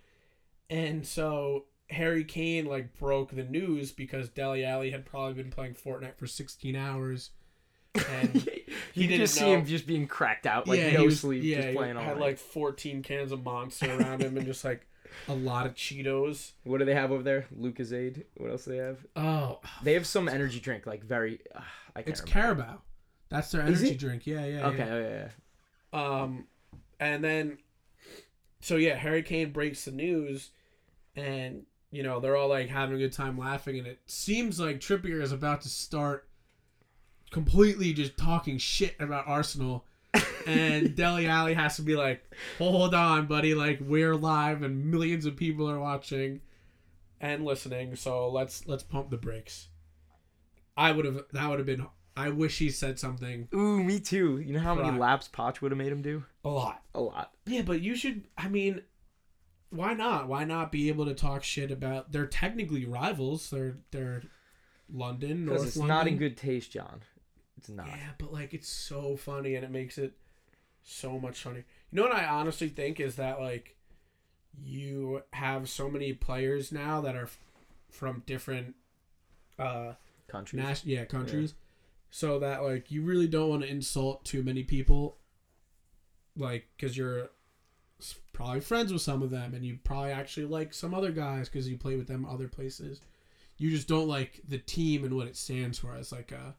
and 0.70 1.06
so 1.06 1.64
Harry 1.90 2.24
Kane 2.24 2.64
like 2.66 2.96
broke 2.98 3.30
the 3.36 3.44
news 3.44 3.92
because 3.92 4.28
Dele 4.30 4.64
Alli 4.64 4.90
had 4.90 5.04
probably 5.04 5.34
been 5.34 5.50
playing 5.50 5.74
Fortnite 5.74 6.16
for 6.16 6.26
16 6.26 6.74
hours. 6.74 7.30
And 8.10 8.48
you 8.94 9.06
just 9.06 9.34
see 9.34 9.44
him 9.52 9.64
just 9.66 9.86
being 9.86 10.08
cracked 10.08 10.46
out, 10.46 10.66
like 10.66 10.80
he 10.80 10.92
no 10.96 11.04
was- 11.04 11.20
sleep, 11.20 11.44
yeah, 11.44 11.60
just 11.62 11.76
playing 11.76 11.96
all 11.96 12.02
had 12.02 12.14
night. 12.16 12.20
like 12.22 12.38
14 12.38 13.02
cans 13.02 13.30
of 13.30 13.44
Monster 13.44 13.96
around 13.96 14.20
him 14.22 14.36
and 14.36 14.44
just 14.46 14.64
like 14.64 14.84
a 15.28 15.34
lot 15.34 15.66
of 15.66 15.74
Cheetos. 15.74 16.52
What 16.64 16.78
do 16.78 16.84
they 16.84 16.94
have 16.94 17.12
over 17.12 17.22
there? 17.22 17.46
Lucozade. 17.58 18.24
What 18.36 18.50
else 18.50 18.64
do 18.64 18.72
they 18.72 18.78
have? 18.78 18.98
Oh, 19.16 19.60
They 19.82 19.94
have 19.94 20.06
some 20.06 20.28
energy 20.28 20.60
drink, 20.60 20.86
like 20.86 21.04
very. 21.04 21.40
Uh, 21.54 21.60
I 21.96 22.02
can't 22.02 22.08
it's 22.08 22.20
remember. 22.20 22.40
Carabao. 22.40 22.82
That's 23.28 23.50
their 23.50 23.62
energy 23.62 23.96
drink. 23.96 24.26
Yeah, 24.26 24.44
yeah. 24.44 24.66
Okay, 24.68 24.78
yeah. 24.78 24.92
oh, 24.92 25.00
yeah, 25.00 25.28
yeah. 26.12 26.22
Um, 26.22 26.46
and 27.00 27.24
then, 27.24 27.58
so 28.60 28.76
yeah, 28.76 28.96
Harry 28.96 29.22
Kane 29.22 29.50
breaks 29.52 29.84
the 29.84 29.90
news, 29.92 30.50
and 31.16 31.64
you 31.90 32.02
know 32.02 32.20
they're 32.20 32.36
all 32.36 32.48
like 32.48 32.68
having 32.68 32.96
a 32.96 32.98
good 32.98 33.12
time 33.12 33.38
laughing, 33.38 33.78
and 33.78 33.86
it 33.86 34.00
seems 34.06 34.60
like 34.60 34.80
Trippier 34.80 35.20
is 35.20 35.32
about 35.32 35.62
to 35.62 35.68
start 35.68 36.28
completely 37.30 37.92
just 37.92 38.16
talking 38.16 38.58
shit 38.58 38.94
about 39.00 39.26
Arsenal, 39.26 39.84
and 40.46 40.94
Dele 40.94 41.26
Alli 41.26 41.54
has 41.54 41.76
to 41.76 41.82
be 41.82 41.96
like, 41.96 42.24
"Hold 42.58 42.94
on, 42.94 43.26
buddy! 43.26 43.54
Like 43.54 43.78
we're 43.80 44.14
live 44.14 44.62
and 44.62 44.86
millions 44.90 45.26
of 45.26 45.36
people 45.36 45.68
are 45.70 45.80
watching 45.80 46.40
and 47.20 47.44
listening. 47.44 47.96
So 47.96 48.28
let's 48.30 48.66
let's 48.66 48.82
pump 48.82 49.10
the 49.10 49.16
brakes." 49.16 49.68
I 50.76 50.92
would 50.92 51.04
have. 51.04 51.22
That 51.32 51.48
would 51.50 51.58
have 51.58 51.66
been. 51.66 51.86
I 52.16 52.28
wish 52.30 52.58
he 52.58 52.70
said 52.70 53.00
something 53.00 53.48
Ooh, 53.52 53.82
me 53.82 53.98
too. 53.98 54.38
You 54.38 54.52
know 54.52 54.60
how 54.60 54.76
many 54.76 54.96
laps 54.96 55.26
Potch 55.26 55.60
would 55.60 55.72
have 55.72 55.78
made 55.78 55.90
him 55.90 56.00
do? 56.02 56.24
a 56.44 56.48
lot. 56.48 56.82
A 56.94 57.00
lot. 57.00 57.32
Yeah, 57.44 57.62
but 57.62 57.80
you 57.80 57.96
should. 57.96 58.24
I 58.38 58.46
mean, 58.48 58.82
why 59.70 59.94
not? 59.94 60.28
Why 60.28 60.44
not 60.44 60.70
be 60.70 60.88
able 60.88 61.06
to 61.06 61.14
talk 61.14 61.42
shit 61.42 61.72
about? 61.72 62.12
They're 62.12 62.26
technically 62.26 62.84
rivals. 62.84 63.50
They're 63.50 63.78
they're 63.90 64.22
London, 64.92 65.44
Because 65.46 65.58
North 65.62 65.68
it's 65.68 65.76
London. 65.76 65.96
not 65.96 66.06
in 66.06 66.16
good 66.18 66.36
taste, 66.36 66.70
John. 66.70 67.00
It's 67.64 67.70
not. 67.70 67.86
Yeah, 67.86 68.10
but 68.18 68.30
like 68.32 68.52
it's 68.52 68.68
so 68.68 69.16
funny 69.16 69.54
and 69.54 69.64
it 69.64 69.70
makes 69.70 69.96
it 69.96 70.12
so 70.82 71.18
much 71.18 71.42
funny. 71.42 71.64
You 71.90 71.96
know 71.96 72.02
what 72.02 72.12
I 72.12 72.26
honestly 72.26 72.68
think 72.68 73.00
is 73.00 73.16
that 73.16 73.40
like 73.40 73.76
you 74.62 75.22
have 75.32 75.68
so 75.68 75.88
many 75.88 76.12
players 76.12 76.70
now 76.70 77.00
that 77.00 77.16
are 77.16 77.24
f- 77.24 77.38
from 77.90 78.22
different 78.26 78.74
uh 79.58 79.92
Countries. 80.28 80.62
nas- 80.62 80.84
yeah 80.84 81.04
countries 81.04 81.54
so 82.10 82.38
that 82.40 82.62
like 82.62 82.90
you 82.90 83.02
really 83.02 83.26
don't 83.28 83.48
want 83.48 83.62
to 83.62 83.68
insult 83.68 84.24
too 84.24 84.42
many 84.42 84.62
people 84.62 85.16
like 86.36 86.66
cuz 86.78 86.96
you're 86.96 87.30
probably 88.32 88.60
friends 88.60 88.92
with 88.92 89.00
some 89.02 89.22
of 89.22 89.30
them 89.30 89.54
and 89.54 89.64
you 89.64 89.78
probably 89.84 90.10
actually 90.10 90.46
like 90.46 90.74
some 90.74 90.92
other 90.94 91.12
guys 91.12 91.48
cuz 91.48 91.68
you 91.68 91.76
play 91.78 91.96
with 91.96 92.08
them 92.08 92.24
other 92.26 92.48
places. 92.48 93.00
You 93.56 93.70
just 93.70 93.88
don't 93.88 94.08
like 94.08 94.40
the 94.46 94.58
team 94.58 95.04
and 95.04 95.16
what 95.16 95.28
it 95.28 95.36
stands 95.36 95.78
for 95.78 95.94
as 95.94 96.12
like 96.12 96.30
a 96.32 96.54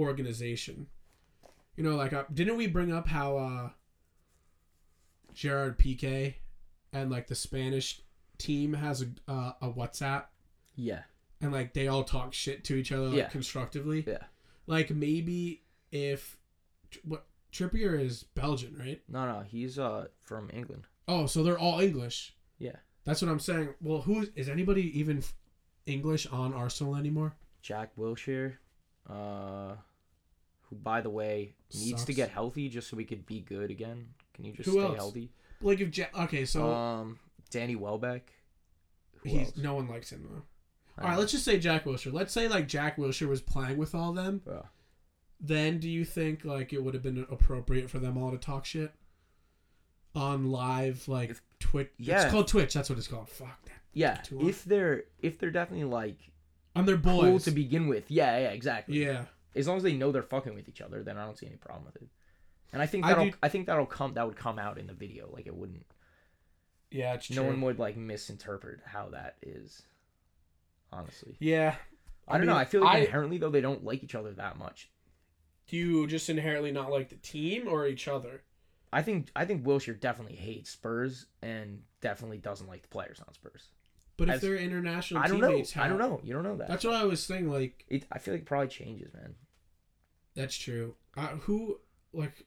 organization. 0.00 0.86
You 1.76 1.84
know, 1.84 1.96
like 1.96 2.12
uh, 2.12 2.24
didn't 2.32 2.56
we 2.56 2.66
bring 2.66 2.92
up 2.92 3.08
how 3.08 3.36
uh 3.36 3.70
Gerard 5.34 5.78
Piqué 5.78 6.34
and 6.92 7.10
like 7.10 7.26
the 7.28 7.34
Spanish 7.34 8.00
team 8.38 8.72
has 8.74 9.02
a 9.02 9.30
uh, 9.30 9.52
a 9.62 9.70
WhatsApp 9.70 10.24
yeah. 10.74 11.02
and 11.40 11.52
like 11.52 11.72
they 11.74 11.88
all 11.88 12.04
talk 12.04 12.32
shit 12.34 12.64
to 12.64 12.74
each 12.74 12.92
other 12.92 13.04
like, 13.08 13.16
Yeah. 13.16 13.28
constructively. 13.28 14.04
Yeah. 14.06 14.24
Like 14.66 14.90
maybe 14.90 15.62
if 15.92 16.36
what 17.04 17.26
Trippier 17.52 17.98
is 18.00 18.24
Belgian, 18.34 18.76
right? 18.78 19.00
No, 19.08 19.26
no, 19.26 19.40
he's 19.40 19.78
uh 19.78 20.06
from 20.20 20.50
England. 20.52 20.84
Oh, 21.08 21.26
so 21.26 21.42
they're 21.42 21.58
all 21.58 21.80
English. 21.80 22.34
Yeah. 22.58 22.76
That's 23.04 23.22
what 23.22 23.30
I'm 23.30 23.40
saying. 23.40 23.74
Well, 23.80 24.02
who 24.02 24.22
is 24.22 24.30
is 24.34 24.48
anybody 24.48 24.98
even 24.98 25.22
English 25.86 26.26
on 26.26 26.52
Arsenal 26.52 26.96
anymore? 26.96 27.36
Jack 27.62 27.94
Wilshere, 27.96 28.54
uh, 29.08 29.74
who 30.70 30.76
by 30.76 31.00
the 31.00 31.10
way 31.10 31.54
needs 31.74 32.04
to 32.04 32.14
get 32.14 32.30
healthy 32.30 32.68
just 32.68 32.88
so 32.88 32.96
we 32.96 33.04
could 33.04 33.26
be 33.26 33.40
good 33.40 33.70
again. 33.70 34.06
Can 34.34 34.44
you 34.44 34.52
just 34.52 34.66
Who 34.68 34.72
stay 34.76 34.82
else? 34.84 34.96
healthy? 34.96 35.30
Like 35.60 35.80
if 35.80 35.96
ja- 35.98 36.06
okay, 36.24 36.44
so 36.46 36.72
um, 36.72 37.18
Danny 37.50 37.76
Welbeck. 37.76 38.32
Who 39.22 39.28
he's 39.28 39.48
else? 39.48 39.56
no 39.58 39.74
one 39.74 39.88
likes 39.88 40.10
him 40.10 40.26
though. 40.30 40.42
I 40.96 41.02
All 41.02 41.08
right, 41.08 41.10
don't 41.14 41.20
let's 41.20 41.32
just 41.32 41.44
say 41.44 41.58
Jack 41.58 41.84
Wilshere. 41.84 42.12
Let's 42.12 42.32
say 42.32 42.48
like 42.48 42.66
Jack 42.68 42.96
Wilshere 42.96 43.28
was 43.28 43.40
playing 43.42 43.76
with 43.76 43.94
all 43.94 44.12
them. 44.12 44.40
know. 44.46 44.64
Then 45.40 45.78
do 45.78 45.88
you 45.88 46.04
think 46.04 46.44
like 46.44 46.72
it 46.72 46.82
would 46.82 46.94
have 46.94 47.02
been 47.02 47.26
appropriate 47.30 47.88
for 47.90 47.98
them 47.98 48.16
all 48.18 48.30
to 48.30 48.38
talk 48.38 48.64
shit 48.64 48.92
on 50.14 50.50
live 50.50 51.06
like 51.08 51.30
If- 51.30 51.42
Twitch? 51.58 51.90
yeah. 51.98 52.22
It's 52.22 52.30
called 52.30 52.48
Twitch. 52.48 52.72
That's 52.74 52.88
what 52.90 52.98
it's 52.98 53.08
called. 53.08 53.28
Fuck 53.28 53.64
that. 53.66 53.72
yeah, 53.92 54.16
Too 54.16 54.38
long. 54.38 54.48
if 54.48 54.64
they're 54.64 55.04
if 55.20 55.38
they're 55.38 55.50
definitely 55.50 55.84
like 55.84 56.18
On 56.76 56.84
their 56.86 56.96
boys. 56.96 57.20
cool 57.22 57.38
to 57.40 57.50
begin 57.50 57.86
with, 57.88 58.10
yeah, 58.10 58.38
yeah, 58.38 58.48
exactly. 58.50 59.02
Yeah. 59.04 59.24
As 59.54 59.66
long 59.66 59.76
as 59.76 59.82
they 59.82 59.94
know 59.94 60.12
they're 60.12 60.22
fucking 60.22 60.54
with 60.54 60.68
each 60.68 60.80
other, 60.80 61.02
then 61.02 61.18
I 61.18 61.24
don't 61.24 61.36
see 61.38 61.46
any 61.46 61.56
problem 61.56 61.84
with 61.86 61.96
it. 61.96 62.08
And 62.72 62.80
I 62.80 62.86
think 62.86 63.04
I 63.04 63.08
that'll 63.08 63.24
do- 63.26 63.32
I, 63.42 63.48
think 63.48 63.66
that'll 63.66 63.86
come 63.86 64.14
that 64.14 64.26
would 64.26 64.36
come 64.36 64.58
out 64.58 64.78
in 64.78 64.86
the 64.86 64.92
video. 64.92 65.28
Like 65.32 65.46
it 65.46 65.54
wouldn't. 65.54 65.86
Yeah, 66.90 67.14
it's 67.14 67.30
No 67.30 67.42
one 67.44 67.60
would 67.62 67.78
like 67.78 67.96
misinterpret 67.96 68.80
how 68.84 69.08
that 69.10 69.36
is. 69.42 69.82
Honestly, 70.92 71.36
Yeah. 71.38 71.76
I, 72.26 72.32
don't 72.34 72.42
mean, 72.46 72.54
know. 72.54 72.60
I 72.60 72.64
feel 72.64 72.82
like 72.82 72.96
I- 72.96 72.98
inherently 73.00 73.38
though 73.38 73.50
they 73.50 73.60
don't 73.60 73.84
like 73.84 74.02
each 74.04 74.14
other 74.14 74.32
that 74.34 74.58
much. 74.58 74.90
Do 75.68 75.76
you 75.76 76.06
just 76.08 76.28
inherently 76.28 76.72
not 76.72 76.90
like 76.90 77.08
the 77.08 77.16
team 77.16 77.68
or 77.68 77.86
each 77.86 78.08
other? 78.08 78.42
I 78.92 79.02
think 79.02 79.30
I 79.36 79.44
think 79.44 79.64
Wilshere 79.64 79.98
definitely 80.00 80.36
hates 80.36 80.70
Spurs 80.70 81.26
and 81.42 81.82
definitely 82.00 82.38
doesn't 82.38 82.66
like 82.68 82.82
the 82.82 82.88
players 82.88 83.20
on 83.26 83.32
Spurs. 83.34 83.68
But 84.26 84.34
if 84.36 84.40
they're 84.42 84.56
international 84.56 85.22
I 85.22 85.26
don't 85.28 85.40
know. 85.40 85.48
teammates, 85.48 85.76
I 85.76 85.88
don't 85.88 85.98
know. 85.98 86.20
You 86.22 86.34
don't 86.34 86.42
know 86.44 86.56
that. 86.56 86.68
That's 86.68 86.84
what 86.84 86.94
I 86.94 87.04
was 87.04 87.22
saying. 87.24 87.50
Like 87.50 87.84
It, 87.88 88.04
I 88.12 88.18
feel 88.18 88.34
like 88.34 88.42
it 88.42 88.46
probably 88.46 88.68
changes, 88.68 89.12
man. 89.14 89.34
that's 90.36 90.56
true. 90.56 90.94
Uh, 91.16 91.28
who 91.28 91.80
like 92.12 92.46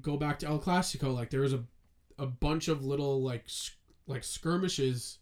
go 0.00 0.16
back 0.16 0.38
to 0.40 0.46
El 0.46 0.60
Clasico? 0.60 1.12
Like 1.14 1.30
there 1.30 1.40
was 1.40 1.52
a 1.52 1.64
a 2.18 2.26
bunch 2.26 2.68
of 2.68 2.84
little 2.84 3.22
like 3.22 3.46
like 4.06 4.22
skirmishes, 4.22 5.18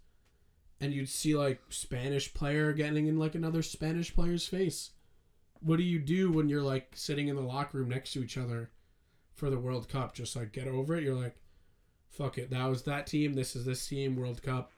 and 0.81 0.93
you'd 0.93 1.09
see 1.09 1.35
like 1.35 1.61
Spanish 1.71 2.33
player 2.35 2.73
getting 2.73 3.07
in 3.07 3.19
like 3.19 3.35
another 3.35 3.63
Spanish 3.63 4.15
player's 4.15 4.47
face. 4.47 4.91
What 5.61 5.77
do 5.79 5.85
you 5.85 5.99
do 6.01 6.31
when 6.33 6.49
you're 6.49 6.61
like 6.63 6.93
sitting 6.95 7.29
in 7.29 7.37
the 7.37 7.43
locker 7.43 7.79
room 7.79 7.89
next 7.89 8.13
to 8.13 8.23
each 8.23 8.37
other 8.37 8.71
for 9.35 9.49
the 9.49 9.59
World 9.59 9.89
Cup? 9.89 10.15
Just 10.15 10.37
like 10.37 10.53
get 10.53 10.69
over 10.69 10.97
it. 10.97 11.05
You're 11.05 11.15
like, 11.15 11.37
fuck 12.11 12.37
it. 12.37 12.51
That 12.51 12.67
was 12.67 12.83
that 12.83 13.07
team. 13.07 13.33
This 13.35 13.57
is 13.57 13.65
this 13.65 13.87
team. 13.87 14.17
World 14.17 14.43
Cup. 14.43 14.71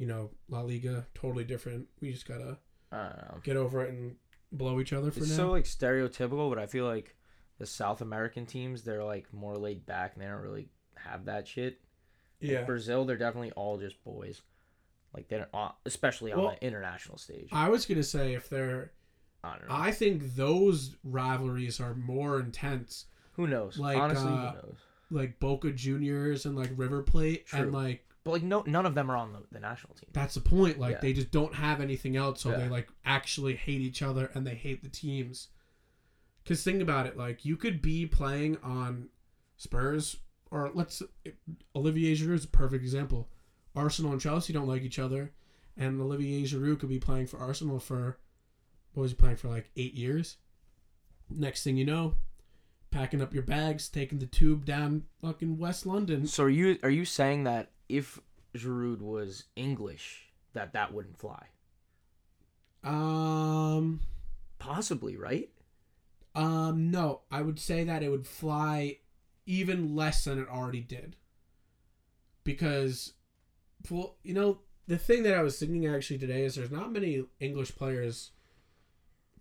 You 0.00 0.06
know, 0.06 0.30
La 0.48 0.62
Liga, 0.62 1.06
totally 1.14 1.44
different. 1.44 1.86
We 2.00 2.10
just 2.10 2.26
gotta 2.26 2.56
I 2.90 2.96
don't 3.02 3.16
know. 3.18 3.38
get 3.44 3.56
over 3.58 3.84
it 3.84 3.90
and 3.90 4.16
blow 4.50 4.80
each 4.80 4.94
other 4.94 5.10
for 5.10 5.20
It's 5.20 5.28
now. 5.28 5.36
so 5.36 5.50
like 5.50 5.64
stereotypical, 5.64 6.48
but 6.48 6.58
I 6.58 6.64
feel 6.66 6.86
like 6.86 7.14
the 7.58 7.66
South 7.66 8.00
American 8.00 8.46
teams 8.46 8.82
they're 8.82 9.04
like 9.04 9.30
more 9.34 9.58
laid 9.58 9.84
back 9.84 10.14
and 10.14 10.22
they 10.22 10.26
don't 10.26 10.40
really 10.40 10.70
have 10.96 11.26
that 11.26 11.46
shit. 11.46 11.80
Like, 12.40 12.50
yeah. 12.50 12.62
Brazil, 12.64 13.04
they're 13.04 13.18
definitely 13.18 13.52
all 13.52 13.76
just 13.76 14.02
boys. 14.02 14.40
Like 15.14 15.28
they 15.28 15.36
don't, 15.36 15.48
uh, 15.52 15.72
especially 15.84 16.32
on 16.32 16.38
Well, 16.40 16.56
the 16.58 16.66
international 16.66 17.18
stage. 17.18 17.50
I 17.52 17.68
was 17.68 17.84
gonna 17.84 18.02
say 18.02 18.32
if 18.32 18.48
they're, 18.48 18.92
I 19.44 19.58
don't 19.58 19.68
know. 19.68 19.74
I 19.74 19.90
think 19.92 20.34
those 20.34 20.96
rivalries 21.04 21.78
are 21.78 21.94
more 21.94 22.40
intense, 22.40 23.04
who 23.32 23.46
knows? 23.46 23.76
like, 23.78 23.98
Honestly, 23.98 24.30
uh, 24.32 24.52
who 24.52 24.56
knows? 24.56 24.76
like 25.10 25.38
Boca 25.40 25.72
Juniors 25.72 26.46
and 26.46 26.56
like 26.56 26.70
River 26.74 27.02
Plate, 27.02 27.44
and 27.52 27.70
like 27.72 28.06
But 28.24 28.32
like 28.32 28.42
no, 28.42 28.62
none 28.66 28.84
of 28.86 28.94
them 28.94 29.10
are 29.10 29.16
on 29.16 29.32
the, 29.32 29.40
the 29.50 29.60
national 29.60 29.94
team. 29.94 30.10
that's 30.12 30.34
the 30.34 30.40
point. 30.40 30.78
Like 30.78 30.92
Yeah. 30.96 31.00
they 31.00 31.12
just 31.12 31.30
don't 31.30 31.54
have 31.54 31.80
anything 31.80 32.16
else, 32.16 32.42
so 32.42 32.50
they 32.50 32.68
like 32.68 32.88
actually 33.04 33.56
hate 33.56 33.80
each 33.80 34.02
other 34.02 34.30
and 34.34 34.46
they 34.46 34.54
hate 34.54 34.82
the 34.82 34.88
teams. 34.90 35.48
Cause 36.46 36.62
think 36.62 36.82
about 36.82 37.06
it, 37.06 37.16
like 37.16 37.44
you 37.44 37.56
could 37.56 37.80
be 37.80 38.06
playing 38.06 38.58
on 38.62 39.08
Spurs 39.56 40.16
or 40.50 40.70
let's 40.74 41.02
Olivier 41.76 42.14
Giroud 42.14 42.34
is 42.34 42.44
a 42.44 42.48
perfect 42.48 42.82
example. 42.82 43.28
Arsenal 43.74 44.12
and 44.12 44.20
Chelsea 44.20 44.52
don't 44.52 44.66
like 44.66 44.82
each 44.82 44.98
other, 44.98 45.32
and 45.76 46.00
Olivier 46.00 46.42
Giroud 46.42 46.80
could 46.80 46.88
be 46.88 46.98
playing 46.98 47.26
for 47.28 47.38
Arsenal 47.38 47.78
for 47.78 48.18
what 48.94 49.02
was 49.02 49.12
he 49.12 49.16
playing 49.16 49.36
for 49.36 49.48
like 49.48 49.70
eight 49.76 49.94
years. 49.94 50.36
Next 51.30 51.62
thing 51.62 51.76
you 51.76 51.84
know, 51.84 52.16
packing 52.90 53.22
up 53.22 53.32
your 53.32 53.42
bags, 53.42 53.88
taking 53.88 54.18
the 54.18 54.26
tube 54.26 54.64
down 54.64 55.04
fucking 55.22 55.58
West 55.58 55.86
London. 55.86 56.26
So 56.26 56.44
are 56.44 56.50
you 56.50 56.78
are 56.82 56.90
you 56.90 57.04
saying 57.04 57.44
that 57.44 57.70
if 57.88 58.20
Giroud 58.56 59.00
was 59.00 59.44
English, 59.56 60.30
that 60.54 60.72
that 60.72 60.92
wouldn't 60.92 61.18
fly? 61.18 61.46
Um, 62.82 64.00
Possibly, 64.58 65.16
right? 65.16 65.50
um, 66.34 66.90
no, 66.90 67.22
I 67.30 67.42
would 67.42 67.58
say 67.58 67.84
that 67.84 68.02
it 68.02 68.08
would 68.08 68.26
fly 68.26 68.98
even 69.46 69.96
less 69.96 70.24
than 70.24 70.38
it 70.38 70.48
already 70.48 70.80
did. 70.80 71.16
Because, 72.44 73.14
well, 73.90 74.16
you 74.22 74.32
know, 74.32 74.60
the 74.86 74.96
thing 74.96 75.24
that 75.24 75.34
I 75.34 75.42
was 75.42 75.58
thinking 75.58 75.86
actually 75.86 76.18
today 76.18 76.44
is 76.44 76.54
there's 76.54 76.70
not 76.70 76.92
many 76.92 77.24
English 77.40 77.76
players 77.76 78.30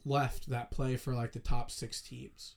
left 0.06 0.50
that 0.50 0.72
play 0.72 0.96
for 0.96 1.14
like 1.14 1.34
the 1.34 1.40
top 1.40 1.70
six 1.72 2.02
teams. 2.02 2.56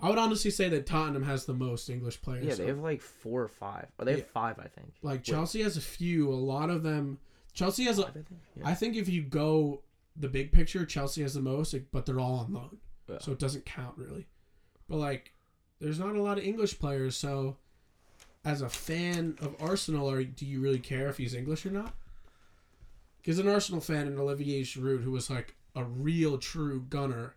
I 0.00 0.08
would 0.08 0.18
honestly 0.18 0.50
say 0.52 0.68
that 0.68 0.86
Tottenham 0.86 1.24
has 1.24 1.44
the 1.44 1.54
most 1.54 1.90
English 1.90 2.22
players. 2.22 2.44
Yeah, 2.46 2.54
they 2.54 2.66
have 2.66 2.78
like 2.78 3.00
four 3.00 3.42
or 3.42 3.48
five. 3.48 3.86
Or 3.98 4.04
they 4.04 4.12
have 4.12 4.20
Yeah. 4.20 4.26
five, 4.32 4.58
I 4.58 4.68
think. 4.68 4.92
like 5.02 5.18
Wait, 5.18 5.24
Chelsea 5.24 5.62
has 5.62 5.76
a 5.76 5.80
few. 5.80 6.28
A 6.32 6.34
lot 6.34 6.70
of 6.70 6.82
them. 6.84 7.18
Chelsea 7.52 7.84
has 7.84 7.98
a. 7.98 8.06
I 8.06 8.10
think. 8.10 8.26
Yeah. 8.56 8.68
I 8.68 8.74
think 8.74 8.94
if 8.96 9.08
you 9.08 9.22
go 9.22 9.82
the 10.16 10.28
big 10.28 10.52
picture, 10.52 10.84
Chelsea 10.86 11.22
has 11.22 11.34
the 11.34 11.40
most, 11.40 11.74
but 11.92 12.06
they're 12.06 12.20
all 12.20 12.34
on 12.40 12.52
loan, 12.52 12.78
Yeah. 13.08 13.18
so 13.18 13.32
it 13.32 13.38
doesn't 13.38 13.64
count 13.66 13.96
really. 13.96 14.26
But 14.88 14.96
like, 14.98 15.32
there's 15.80 15.98
not 15.98 16.14
a 16.16 16.22
lot 16.22 16.38
of 16.38 16.44
English 16.44 16.78
players, 16.78 17.16
so 17.16 17.56
as 18.44 18.62
a 18.62 18.68
fan 18.68 19.36
of 19.40 19.54
Arsenal, 19.60 20.08
or 20.10 20.22
do 20.24 20.46
you 20.46 20.60
really 20.60 20.78
care 20.80 21.08
if 21.08 21.16
he's 21.18 21.34
English 21.34 21.66
or 21.66 21.70
not? 21.70 21.94
Because 23.18 23.38
an 23.38 23.48
Arsenal 23.48 23.80
fan 23.80 24.06
and 24.06 24.18
Olivier 24.18 24.62
Giroud, 24.62 25.02
who 25.02 25.10
was 25.10 25.28
like 25.28 25.54
a 25.74 25.84
real 25.84 26.38
true 26.38 26.80
gunner. 26.88 27.34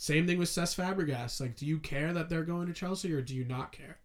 Same 0.00 0.26
thing 0.26 0.38
with 0.38 0.48
Cesc 0.48 0.76
Fabregas. 0.76 1.42
Like, 1.42 1.56
do 1.56 1.66
you 1.66 1.78
care 1.78 2.14
that 2.14 2.30
they're 2.30 2.42
going 2.42 2.66
to 2.68 2.72
Chelsea, 2.72 3.12
or 3.12 3.20
do 3.20 3.36
you 3.36 3.44
not 3.44 3.70
care? 3.70 3.98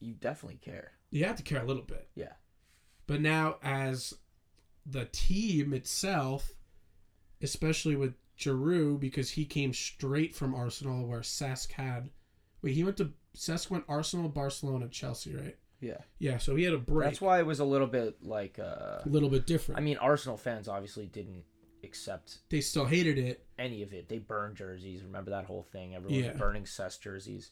you 0.00 0.12
definitely 0.12 0.58
care. 0.58 0.92
You 1.10 1.24
have 1.24 1.36
to 1.36 1.42
care 1.42 1.62
a 1.62 1.66
little 1.66 1.82
bit. 1.82 2.08
Yeah. 2.14 2.32
But 3.06 3.22
now, 3.22 3.56
as 3.62 4.12
the 4.84 5.06
team 5.12 5.72
itself, 5.72 6.52
especially 7.40 7.96
with 7.96 8.12
Giroud, 8.38 9.00
because 9.00 9.30
he 9.30 9.46
came 9.46 9.72
straight 9.72 10.34
from 10.34 10.54
Arsenal, 10.54 11.06
where 11.06 11.20
Cesc 11.20 11.72
had 11.72 12.10
Wait, 12.60 12.74
he 12.74 12.84
went 12.84 12.98
to 12.98 13.12
Cesc 13.34 13.70
went 13.70 13.84
Arsenal, 13.88 14.28
Barcelona, 14.28 14.88
Chelsea, 14.88 15.34
right? 15.34 15.56
Yeah. 15.80 15.98
Yeah, 16.18 16.36
so 16.36 16.54
he 16.54 16.64
had 16.64 16.74
a 16.74 16.78
break. 16.78 17.08
That's 17.08 17.20
why 17.22 17.38
it 17.38 17.46
was 17.46 17.60
a 17.60 17.64
little 17.64 17.86
bit 17.86 18.22
like. 18.22 18.58
uh 18.58 19.00
a 19.04 19.08
little 19.08 19.30
bit 19.30 19.46
different. 19.46 19.80
I 19.80 19.82
mean, 19.82 19.96
Arsenal 19.96 20.36
fans 20.36 20.68
obviously 20.68 21.06
didn't 21.06 21.44
accept 21.82 22.38
they 22.50 22.60
still 22.60 22.84
hated 22.86 23.18
it. 23.18 23.44
any 23.58 23.82
of 23.82 23.92
it. 23.92 24.08
They 24.08 24.18
burned 24.18 24.56
jerseys. 24.56 25.02
Remember 25.02 25.30
that 25.30 25.44
whole 25.46 25.62
thing? 25.72 25.94
Everyone 25.94 26.18
Yeah. 26.24 26.30
was 26.32 26.38
burning 26.40 26.64
Cesc 26.64 27.00
jerseys. 27.00 27.50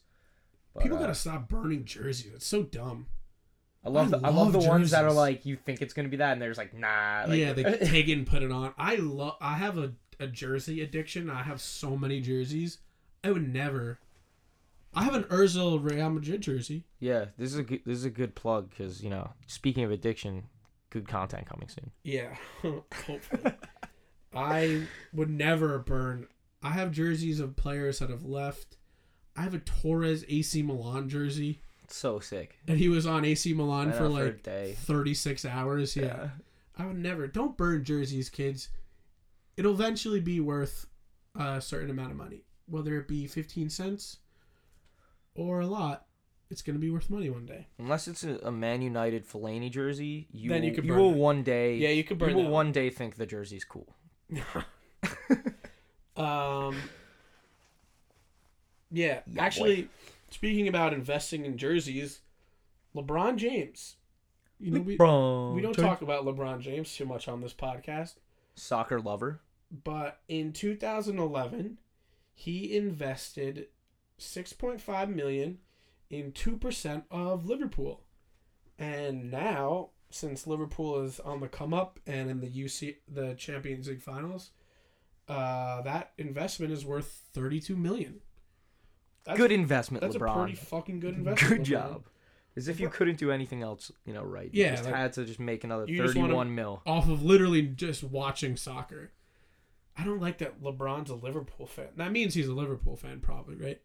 But, 0.73 0.83
People 0.83 0.97
uh, 0.97 1.01
gotta 1.01 1.15
stop 1.15 1.47
burning 1.49 1.85
jerseys. 1.85 2.31
It's 2.35 2.45
so 2.47 2.63
dumb. 2.63 3.07
I 3.83 3.89
love. 3.89 4.13
I 4.13 4.17
the, 4.17 4.25
I 4.27 4.29
love 4.29 4.53
love 4.53 4.63
the 4.63 4.69
ones 4.69 4.91
that 4.91 5.05
are 5.05 5.11
like 5.13 5.45
you 5.45 5.55
think 5.55 5.81
it's 5.81 5.93
gonna 5.93 6.09
be 6.09 6.17
that, 6.17 6.33
and 6.33 6.41
there's 6.41 6.57
like 6.57 6.73
nah. 6.73 7.25
Like, 7.27 7.39
yeah, 7.39 7.53
they 7.53 7.63
take 7.85 8.07
it 8.07 8.13
and 8.13 8.27
put 8.27 8.43
it 8.43 8.51
on. 8.51 8.73
I 8.77 8.95
love. 8.97 9.37
I 9.39 9.53
have 9.55 9.77
a, 9.77 9.93
a 10.19 10.27
jersey 10.27 10.81
addiction. 10.81 11.29
I 11.29 11.43
have 11.43 11.61
so 11.61 11.95
many 11.97 12.19
jerseys. 12.21 12.79
I 13.23 13.31
would 13.31 13.51
never. 13.51 13.99
I 14.93 15.03
have 15.03 15.13
an 15.15 15.23
Özil 15.25 15.81
Real 15.83 16.09
Madrid 16.09 16.41
jersey. 16.41 16.83
yeah. 16.99 17.25
This 17.37 17.53
is 17.53 17.59
a 17.59 17.63
good, 17.63 17.81
this 17.85 17.97
is 17.97 18.05
a 18.05 18.09
good 18.09 18.35
plug 18.35 18.69
because 18.71 19.01
you 19.03 19.09
know, 19.09 19.31
speaking 19.47 19.83
of 19.83 19.91
addiction, 19.91 20.43
good 20.89 21.07
content 21.07 21.45
coming 21.47 21.69
soon. 21.69 21.91
Yeah, 22.03 22.35
hopefully. 22.61 23.53
I 24.33 24.83
would 25.13 25.29
never 25.29 25.79
burn. 25.79 26.27
I 26.61 26.69
have 26.71 26.91
jerseys 26.91 27.39
of 27.39 27.55
players 27.55 27.99
that 27.99 28.09
have 28.09 28.25
left. 28.25 28.77
I 29.35 29.41
have 29.41 29.53
a 29.53 29.59
Torres 29.59 30.25
AC 30.27 30.61
Milan 30.61 31.07
jersey, 31.09 31.61
So 31.87 32.19
sick. 32.19 32.57
and 32.67 32.77
he 32.77 32.89
was 32.89 33.05
on 33.05 33.23
AC 33.25 33.53
Milan 33.53 33.93
for 33.93 34.07
like 34.09 34.43
day. 34.43 34.75
36 34.79 35.45
hours. 35.45 35.95
Yeah. 35.95 36.29
I 36.77 36.85
would 36.85 36.97
never. 36.97 37.27
Don't 37.27 37.57
burn 37.57 37.83
jerseys, 37.83 38.29
kids. 38.29 38.69
It'll 39.57 39.73
eventually 39.73 40.19
be 40.19 40.39
worth 40.39 40.85
a 41.35 41.61
certain 41.61 41.89
amount 41.89 42.11
of 42.11 42.17
money, 42.17 42.43
whether 42.67 42.97
it 42.97 43.07
be 43.07 43.27
15 43.27 43.69
cents 43.69 44.17
or 45.35 45.61
a 45.61 45.67
lot. 45.67 46.05
It's 46.49 46.61
gonna 46.63 46.79
be 46.79 46.89
worth 46.89 47.09
money 47.11 47.29
one 47.29 47.45
day. 47.45 47.67
Unless 47.77 48.07
it's 48.07 48.23
a, 48.23 48.37
a 48.43 48.51
Man 48.51 48.81
United 48.81 49.27
Fellaini 49.27 49.69
jersey, 49.71 50.27
you 50.31 50.49
Then 50.49 50.63
you 50.63 50.71
will- 50.71 50.83
you 50.83 50.91
burn 50.91 50.97
will 50.99 51.13
one 51.13 51.43
day. 51.43 51.75
Yeah, 51.77 51.89
you 51.89 52.03
could 52.03 52.17
burn 52.17 52.29
You 52.31 52.37
will 52.37 52.47
one 52.49 52.71
day 52.71 52.89
think 52.89 53.15
the 53.17 53.25
jersey's 53.27 53.63
cool. 53.63 53.95
Um. 56.17 56.75
Yeah, 58.91 59.21
Yeah, 59.31 59.43
actually, 59.43 59.87
speaking 60.29 60.67
about 60.67 60.93
investing 60.93 61.45
in 61.45 61.57
jerseys, 61.57 62.19
LeBron 62.95 63.37
James. 63.37 63.95
You 64.59 64.71
know, 64.71 64.81
we, 64.81 64.97
we 65.55 65.61
don't 65.61 65.73
talk 65.73 66.01
about 66.01 66.25
LeBron 66.25 66.59
James 66.59 66.93
too 66.93 67.05
much 67.05 67.29
on 67.29 67.39
this 67.39 67.53
podcast, 67.53 68.15
soccer 68.55 68.99
lover. 68.99 69.39
but 69.71 70.19
in 70.27 70.51
2011, 70.51 71.77
he 72.33 72.75
invested 72.75 73.67
6.5 74.19 75.15
million 75.15 75.59
in 76.09 76.33
2% 76.33 77.03
of 77.09 77.45
Liverpool. 77.45 78.03
And 78.77 79.31
now, 79.31 79.91
since 80.09 80.47
Liverpool 80.47 81.01
is 81.03 81.19
on 81.19 81.39
the 81.39 81.47
come 81.47 81.73
up 81.73 81.99
and 82.07 82.29
in 82.29 82.39
the 82.41 82.47
UC 82.49 82.95
the 83.07 83.33
Champions 83.35 83.87
League 83.87 84.01
finals, 84.01 84.51
uh, 85.27 85.81
that 85.83 86.11
investment 86.17 86.71
is 86.73 86.85
worth 86.85 87.21
32 87.33 87.75
million. 87.75 88.21
That's 89.25 89.37
good 89.37 89.51
investment, 89.51 90.01
That's 90.01 90.15
LeBron. 90.15 90.31
a 90.35 90.39
pretty 90.39 90.55
fucking 90.55 90.99
good 90.99 91.15
investment. 91.15 91.49
Good 91.49 91.61
LeBron. 91.61 91.69
job. 91.69 92.03
As 92.55 92.67
if 92.67 92.79
you 92.79 92.89
couldn't 92.89 93.17
do 93.17 93.31
anything 93.31 93.61
else, 93.61 93.91
you 94.05 94.13
know, 94.13 94.23
right? 94.23 94.49
Yeah, 94.51 94.71
just 94.71 94.85
like- 94.85 94.95
had 94.95 95.13
to 95.13 95.25
just 95.25 95.39
make 95.39 95.63
another 95.63 95.85
You 95.87 96.05
thirty-one 96.05 96.53
mil. 96.55 96.81
Off 96.85 97.07
of 97.07 97.23
literally 97.23 97.61
just 97.61 98.03
watching 98.03 98.57
soccer. 98.57 99.11
I 99.95 100.03
don't 100.03 100.19
like 100.21 100.39
that 100.39 100.61
LeBron's 100.61 101.09
a 101.09 101.15
Liverpool 101.15 101.67
fan. 101.67 101.89
That 101.97 102.11
means 102.11 102.33
he's 102.33 102.47
a 102.47 102.53
Liverpool 102.53 102.95
fan, 102.95 103.19
probably, 103.19 103.55
right? 103.55 103.81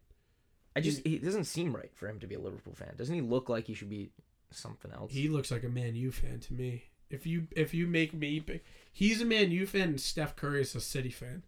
I 0.76 0.80
just 0.80 1.06
he 1.06 1.18
doesn't 1.18 1.44
seem 1.44 1.74
right 1.76 1.90
for 1.94 2.08
him 2.08 2.18
to 2.20 2.26
be 2.26 2.34
a 2.34 2.40
Liverpool 2.40 2.74
fan. 2.74 2.94
Doesn't 2.96 3.14
he 3.14 3.20
look 3.20 3.48
like 3.48 3.66
he 3.66 3.74
should 3.74 3.90
be 3.90 4.10
something 4.54 4.92
else? 4.92 5.12
He 5.12 5.28
looks 5.28 5.50
like 5.50 5.64
a 5.64 5.68
Man 5.68 5.94
U 5.94 6.10
fan 6.10 6.40
to 6.40 6.54
me. 6.54 6.84
If 7.10 7.26
you 7.26 7.46
if 7.54 7.74
you 7.74 7.86
make 7.86 8.12
me, 8.14 8.40
pick- 8.40 8.64
he's 8.92 9.20
a 9.20 9.24
Man 9.24 9.50
U 9.50 9.66
fan, 9.66 9.90
and 9.90 10.00
Steph 10.00 10.36
Curry 10.36 10.62
is 10.62 10.74
a 10.74 10.80
City 10.80 11.10
fan. 11.10 11.42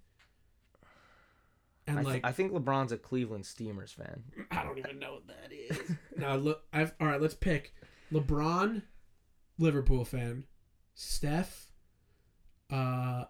And 1.86 2.00
I, 2.00 2.02
th- 2.02 2.14
like, 2.14 2.24
I 2.24 2.32
think 2.32 2.52
LeBron's 2.52 2.92
a 2.92 2.98
Cleveland 2.98 3.46
Steamers 3.46 3.92
fan. 3.92 4.24
I 4.50 4.64
don't 4.64 4.78
even 4.78 4.98
know 4.98 5.14
what 5.14 5.26
that 5.28 5.52
is. 5.52 5.96
now 6.16 6.34
look, 6.34 6.62
I've 6.72 6.92
all 7.00 7.06
right. 7.06 7.20
Let's 7.20 7.34
pick 7.34 7.74
LeBron, 8.12 8.82
Liverpool 9.58 10.04
fan, 10.04 10.44
Steph. 10.94 11.66
Uh, 12.70 13.24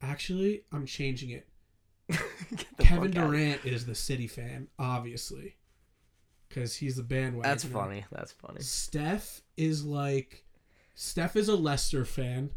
actually, 0.00 0.62
I'm 0.72 0.86
changing 0.86 1.30
it. 1.30 1.48
Kevin. 2.78 3.10
Durant 3.10 3.64
is 3.64 3.84
the 3.84 3.94
City 3.94 4.26
fan, 4.26 4.68
obviously, 4.78 5.56
because 6.58 6.76
he's 6.76 6.96
the 6.96 7.02
bandwagon. 7.02 7.42
That's 7.48 7.64
funny. 7.64 8.04
That's 8.10 8.32
funny. 8.32 8.60
Steph 8.60 9.42
is 9.56 9.84
like, 9.84 10.44
Steph 10.94 11.36
is 11.36 11.48
a 11.48 11.56
Leicester 11.56 12.04
fan. 12.04 12.50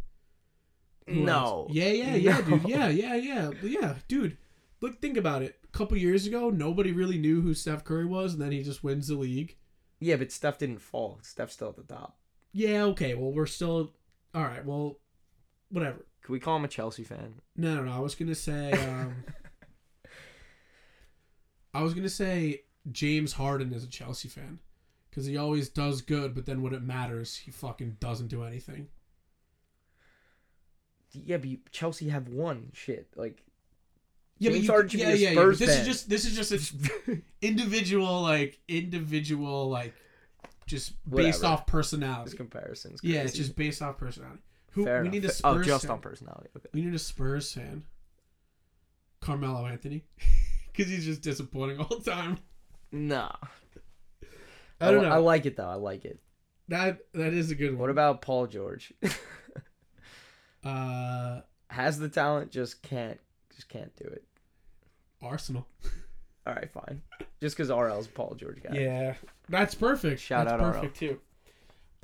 Who 1.08 1.26
No. 1.26 1.34
else? 1.36 1.74
Yeah, 1.74 1.89
yeah, 1.91 2.16
yeah, 2.16 2.38
No. 2.39 2.58
dude. 2.58 2.70
Yeah, 2.70 2.89
yeah, 2.89 3.16
yeah, 3.16 3.52
yeah, 3.62 3.95
dude. 4.08 4.38
Look, 4.82 4.99
think 5.02 5.18
about 5.18 5.41
it. 5.43 5.60
A 5.64 5.78
couple 5.78 5.97
years 5.97 6.26
ago, 6.26 6.49
nobody 6.49 6.91
really 6.91 7.18
knew 7.18 7.41
who 7.41 7.54
Steph 7.54 7.84
Curry 7.84 8.06
was, 8.06 8.34
and 8.34 8.41
then 8.41 8.52
he 8.52 8.64
just 8.64 8.84
wins 8.84 9.08
the 9.08 9.16
league. 9.16 9.58
Yeah, 9.99 10.16
but 10.16 10.32
Steph 10.32 10.58
didn't 10.58 10.82
fall. 10.82 11.20
Steph's 11.22 11.54
still 11.54 11.70
at 11.70 11.76
the 11.76 11.84
top. 11.84 12.18
Yeah, 12.54 12.84
okay. 12.86 13.14
Well, 13.14 13.32
we're 13.32 13.45
still 13.45 13.93
all 14.34 14.43
right. 14.43 14.66
Well, 14.66 14.99
whatever. 15.70 16.06
Can 16.24 16.34
we 16.34 16.39
call 16.39 16.58
him 16.58 16.66
a 16.66 16.68
Chelsea 16.68 17.04
fan? 17.04 17.36
No, 17.56 17.76
no, 17.76 17.84
no. 17.84 17.91
I 17.91 17.99
was 17.99 18.16
gonna 18.16 18.36
say. 18.36 18.72
Um, 18.72 19.24
I 21.74 21.84
was 21.84 21.93
gonna 21.93 22.10
say 22.10 22.64
James 22.91 23.34
Harden 23.34 23.73
is 23.73 23.84
a 23.84 23.88
Chelsea 23.88 24.27
fan 24.29 24.59
because 25.09 25.25
he 25.25 25.38
always 25.38 25.67
does 25.69 26.01
good, 26.01 26.34
but 26.34 26.45
then 26.45 26.61
when 26.61 26.73
it 26.73 26.82
matters, 26.82 27.36
he 27.38 27.51
fucking 27.51 27.97
doesn't 27.99 28.27
do 28.27 28.43
anything. 28.43 28.88
Yeah, 31.13 31.38
but 31.38 31.49
you, 31.49 31.57
Chelsea 31.71 32.09
have 32.09 32.29
won 32.29 32.71
shit. 32.73 33.07
Like 33.15 33.43
Yeah, 34.39 34.51
James 34.51 34.67
but 34.67 34.93
you, 34.93 34.99
yeah, 35.01 35.09
yeah, 35.09 35.13
yeah. 35.13 35.32
Spurs 35.34 35.59
This 35.59 35.77
is 35.79 35.86
just 35.86 36.09
this 36.09 36.25
is 36.25 36.36
just 36.36 36.51
an 37.07 37.23
individual 37.41 38.21
like 38.21 38.59
individual 38.67 39.69
like 39.69 39.93
just 40.67 40.93
based 41.09 41.39
Whatever. 41.41 41.53
off 41.53 41.65
this 41.65 41.71
personality. 41.71 42.38
comparison's 42.38 43.01
Yeah, 43.03 43.21
it's 43.23 43.34
just 43.34 43.55
based 43.57 43.82
off 43.82 43.97
personality. 43.97 44.39
Who 44.71 44.86
Fair 44.86 45.01
we 45.01 45.09
enough. 45.09 45.13
need 45.13 45.25
a 45.25 45.29
Fa- 45.29 45.34
Spurs 45.36 45.57
Oh, 45.57 45.63
just 45.69 45.84
fan. 45.84 45.91
on 45.91 45.99
personality. 45.99 46.49
Okay. 46.55 46.69
We 46.73 46.82
need 46.84 46.93
a 46.93 46.99
Spurs 46.99 47.51
fan. 47.53 47.84
Carmelo 49.19 49.67
Anthony, 49.67 50.05
because 50.71 50.89
he's 50.89 51.05
just 51.05 51.21
disappointing 51.21 51.77
all 51.79 51.97
the 51.99 52.09
time. 52.09 52.38
Nah. 52.92 53.32
I 54.80 54.92
don't 54.92 55.04
li- 55.04 55.10
know. 55.10 55.16
I 55.16 55.18
like 55.18 55.46
it 55.46 55.56
though. 55.56 55.68
I 55.68 55.76
like 55.76 56.06
it. 56.06 56.20
That 56.68 57.00
that 57.14 57.34
is 57.34 57.52
a 57.52 57.56
good 57.56 57.72
one. 57.72 57.80
What 57.80 57.89
about 57.89 58.22
Paul 58.22 58.48
George? 58.48 58.94
uh 60.64 61.42
Has 61.70 62.00
the 62.00 62.10
talent, 62.10 62.52
just 62.52 62.82
can't, 62.82 63.20
just 63.56 63.70
can't 63.70 63.96
do 63.96 64.06
it. 64.06 64.24
Arsenal? 65.22 65.68
All 66.48 66.54
right, 66.54 66.72
fine. 66.72 67.02
Just 67.39 67.56
because 67.56 67.70
RL's 67.70 68.08
Paul 68.08 68.36
George 68.36 68.62
guy. 68.64 68.74
Yeah, 68.74 69.14
that's 69.50 69.76
perfect. 69.76 70.22
Shout 70.22 70.48
that's 70.48 70.62
out 70.62 70.74
perfect 70.74 70.98
too. 70.98 71.20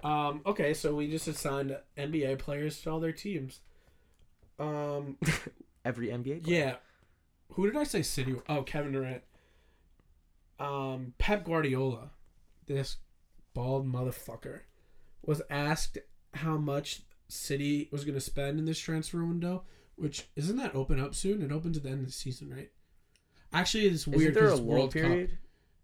Um. 0.04 0.42
Okay, 0.46 0.74
so 0.74 0.94
we 0.94 1.10
just 1.10 1.28
assigned 1.28 1.76
NBA 1.98 2.38
players 2.40 2.80
to 2.82 2.92
all 2.92 3.00
their 3.00 3.12
teams. 3.12 3.62
Um. 4.60 5.18
Every 5.86 6.10
NBA. 6.10 6.44
Player. 6.44 6.58
Yeah. 6.58 6.76
Who 7.54 7.66
did 7.66 7.78
I 7.78 7.84
say 7.84 8.02
City? 8.04 8.36
Oh, 8.50 8.62
Kevin 8.62 8.92
Durant. 8.92 9.24
Um, 10.60 11.14
Pep 11.18 11.43
Guardiola, 11.43 12.12
this 12.66 12.97
bald 13.53 13.91
motherfucker, 13.91 14.62
was 15.24 15.41
asked 15.49 15.97
how 16.34 16.58
much 16.58 17.01
City 17.28 17.89
was 17.91 18.05
going 18.05 18.16
to 18.16 18.22
spend 18.22 18.60
in 18.60 18.66
this 18.66 18.80
transfer 18.80 19.24
window. 19.24 19.64
Which 19.95 20.28
isn't 20.36 20.58
that 20.58 20.76
open 20.76 20.99
up 20.99 21.16
soon? 21.16 21.41
It 21.41 21.51
opens 21.51 21.78
at 21.78 21.84
the 21.84 21.89
end 21.89 22.01
of 22.01 22.05
the 22.05 22.12
season, 22.12 22.53
right? 22.53 22.70
Actually, 23.51 23.88
it's 23.88 24.05
weird. 24.05 24.22
Isn't 24.22 24.34
weird 24.36 24.36
there 24.36 24.53
a 24.53 24.55
lull 24.55 24.66
World 24.66 24.91
period? 24.91 25.30
Cup. 25.30 25.39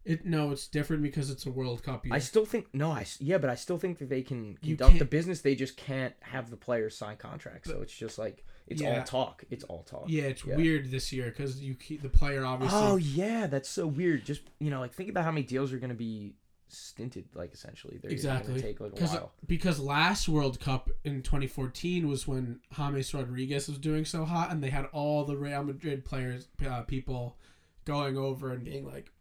It 0.06 0.26
no, 0.26 0.52
it's 0.52 0.68
different 0.68 1.02
because 1.02 1.30
it's 1.30 1.46
a 1.46 1.52
World 1.52 1.82
Cup 1.82 2.06
year. 2.06 2.14
I 2.14 2.20
still 2.20 2.46
think 2.46 2.68
no. 2.74 2.92
I 2.92 3.06
yeah, 3.20 3.38
but 3.38 3.50
I 3.50 3.56
still 3.56 3.78
think 3.78 4.00
that 4.00 4.10
they 4.10 4.22
can 4.22 4.58
conduct 4.62 5.00
the 5.00 5.06
business. 5.06 5.42
They 5.42 5.56
just 5.56 5.78
can't 5.78 6.14
have 6.20 6.50
the 6.50 6.58
players 6.58 6.96
sign 6.98 7.18
contracts. 7.18 7.70
So 7.70 7.82
it's 7.82 7.96
just 7.96 8.20
like 8.20 8.46
it's 8.68 8.82
Yeah. 8.82 9.00
all 9.00 9.04
talk. 9.04 9.44
It's 9.50 9.64
all 9.66 9.84
talk. 9.84 10.06
yeah, 10.08 10.24
it's 10.24 10.46
Yeah. 10.46 10.56
weird 10.56 10.90
this 10.92 11.12
year 11.14 11.26
because 11.26 11.62
you 11.62 11.76
keep 11.76 12.02
the 12.02 12.10
player 12.10 12.46
obviously. 12.46 12.80
Oh 12.80 12.96
yeah, 12.98 13.48
that's 13.48 13.70
so 13.70 13.86
weird. 13.88 14.26
Just 14.26 14.42
you 14.60 14.70
know, 14.70 14.80
like 14.80 14.94
think 14.94 15.10
about 15.10 15.24
how 15.26 15.32
many 15.32 15.46
deals 15.46 15.72
are 15.74 15.78
going 15.80 15.90
to 15.90 15.96
be 15.96 16.36
stinted. 16.70 17.26
Like 17.36 17.54
essentially, 17.54 17.98
they're 18.02 18.10
Exactly. 18.12 18.60
take 18.62 18.80
like 18.80 19.00
a 19.00 19.06
while. 19.06 19.32
because 19.48 19.80
last 19.80 20.28
World 20.28 20.60
Cup 20.60 20.90
in 21.04 21.22
2014 21.22 22.08
was 22.08 22.28
when 22.28 22.62
James 22.76 23.14
Rodriguez 23.14 23.68
was 23.68 23.78
doing 23.78 24.06
so 24.06 24.26
hot, 24.26 24.52
and 24.52 24.64
they 24.64 24.70
had 24.72 24.86
all 24.86 25.24
the 25.24 25.38
Real 25.38 25.64
Madrid 25.64 26.04
players, 26.04 26.48
uh, 26.66 26.82
people, 26.84 27.38
going 27.86 28.18
over 28.18 28.52
and 28.52 28.64
being 28.64 28.86
like, 28.86 29.12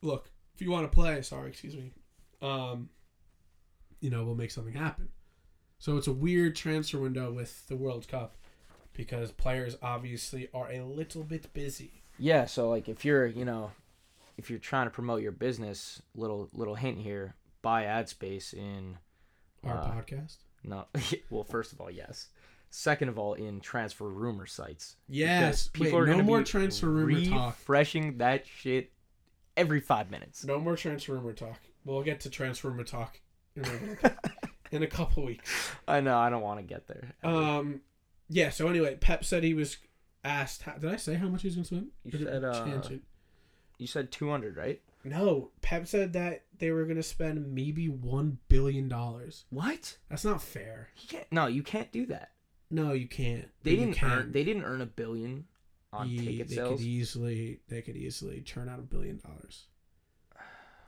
"Look, 0.00 0.30
if 0.54 0.60
you 0.62 0.70
want 0.70 0.90
to 0.90 0.94
play, 0.94 1.22
sorry, 1.22 1.50
excuse 1.50 1.76
me, 1.76 1.92
um, 2.40 2.88
you 4.00 4.10
know, 4.10 4.24
we'll 4.24 4.34
make 4.34 4.50
something 4.50 4.74
happen." 4.74 5.10
So 5.82 5.96
it's 5.96 6.06
a 6.06 6.12
weird 6.12 6.54
transfer 6.54 7.00
window 7.00 7.32
with 7.32 7.66
the 7.66 7.74
World 7.74 8.06
Cup 8.06 8.36
because 8.92 9.32
players 9.32 9.76
obviously 9.82 10.48
are 10.54 10.70
a 10.70 10.84
little 10.84 11.24
bit 11.24 11.52
busy. 11.52 12.04
Yeah, 12.20 12.44
so 12.44 12.70
like 12.70 12.88
if 12.88 13.04
you're, 13.04 13.26
you 13.26 13.44
know, 13.44 13.72
if 14.36 14.48
you're 14.48 14.60
trying 14.60 14.86
to 14.86 14.92
promote 14.92 15.22
your 15.22 15.32
business, 15.32 16.00
little 16.14 16.48
little 16.52 16.76
hint 16.76 16.98
here: 16.98 17.34
buy 17.62 17.86
ad 17.86 18.08
space 18.08 18.52
in 18.52 18.96
Our 19.64 19.76
Uh, 19.76 19.90
podcast. 19.90 20.36
no. 20.62 20.86
well, 21.30 21.42
first 21.42 21.72
of 21.72 21.80
all, 21.80 21.90
yes. 21.90 22.28
Second 22.70 23.08
of 23.08 23.18
all, 23.18 23.34
in 23.34 23.58
transfer 23.58 24.08
rumor 24.08 24.46
sites. 24.46 24.94
Yes. 25.08 25.66
Because 25.66 25.92
Wait, 25.92 25.98
are 25.98 26.06
no 26.06 26.22
more 26.22 26.38
be 26.38 26.44
transfer 26.44 26.90
rumor 26.90 27.24
talk. 27.24 27.56
Refreshing 27.58 28.18
that 28.18 28.46
shit 28.46 28.92
every 29.56 29.80
five 29.80 30.12
minutes. 30.12 30.44
No 30.44 30.60
more 30.60 30.76
transfer 30.76 31.14
rumor 31.14 31.32
talk. 31.32 31.58
We'll 31.84 32.04
get 32.04 32.20
to 32.20 32.30
transfer 32.30 32.68
rumor 32.70 32.84
talk 32.84 33.18
in 34.72 34.82
a, 34.82 34.86
couple 34.86 35.24
weeks. 35.24 35.70
I 35.86 36.00
know. 36.00 36.18
I 36.18 36.30
don't 36.30 36.42
want 36.42 36.58
to 36.58 36.64
get 36.64 36.88
there. 36.88 37.12
Um, 37.22 37.80
yeah. 38.28 38.50
So 38.50 38.66
anyway, 38.68 38.96
Pep 38.96 39.24
said 39.24 39.44
he 39.44 39.54
was 39.54 39.76
asked. 40.24 40.62
How, 40.62 40.72
did 40.72 40.90
I 40.90 40.96
say 40.96 41.14
how 41.14 41.28
much 41.28 41.42
he 41.42 41.48
was 41.48 41.54
going 41.56 41.64
to 41.64 41.68
spend? 41.68 41.86
You 42.04 42.26
Or 42.26 42.32
said, 42.32 42.44
uh, 42.44 42.88
you 43.78 43.86
said 43.86 44.10
two 44.10 44.30
hundred, 44.30 44.56
right? 44.56 44.80
No, 45.04 45.50
Pep 45.62 45.86
said 45.88 46.12
that 46.12 46.44
they 46.58 46.70
were 46.70 46.84
going 46.84 46.96
to 46.96 47.02
spend 47.02 47.52
maybe 47.54 47.88
one 47.88 48.38
billion 48.48 48.88
dollars. 48.88 49.44
What? 49.50 49.96
That's 50.08 50.24
not 50.24 50.40
fair. 50.40 50.88
He 50.94 51.08
can't, 51.08 51.26
no, 51.32 51.46
you 51.46 51.62
can't 51.64 51.90
do 51.90 52.06
that. 52.06 52.30
No, 52.70 52.92
you 52.92 53.08
can't. 53.08 53.48
They 53.64 53.74
didn't 53.76 53.94
can. 53.94 54.10
earn. 54.10 54.32
They 54.32 54.44
didn't 54.44 54.62
earn 54.64 54.80
a 54.80 54.86
billion 54.86 55.44
on 55.92 56.08
Ye- 56.08 56.24
ticket 56.24 56.48
they 56.48 56.54
sales. 56.54 56.70
could 56.78 56.86
easily 56.86 57.60
they 57.68 57.82
could 57.82 57.96
easily 57.96 58.40
churn 58.42 58.68
out 58.68 58.78
a 58.78 58.82
billion 58.82 59.18
dollars. 59.18 59.64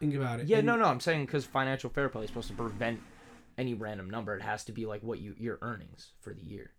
Think 0.01 0.15
about 0.15 0.41
it. 0.41 0.47
Yeah, 0.47 0.59
And- 0.59 0.67
no, 0.67 0.77
no. 0.77 0.85
I'm 0.85 1.01
saying 1.01 1.27
because 1.27 1.45
financial 1.45 1.91
fair 1.91 2.09
play 2.09 2.23
is 2.25 2.31
supposed 2.31 2.49
to 2.49 2.55
prevent 2.55 3.01
any 3.59 3.75
random 3.75 4.09
number. 4.11 4.37
It 4.37 4.43
has 4.43 4.65
to 4.65 4.73
be 4.73 4.87
like 4.87 5.03
what 5.03 5.19
you 5.21 5.35
your 5.39 5.59
earnings 5.63 6.13
for 6.21 6.33
the 6.35 6.43
year. 6.43 6.73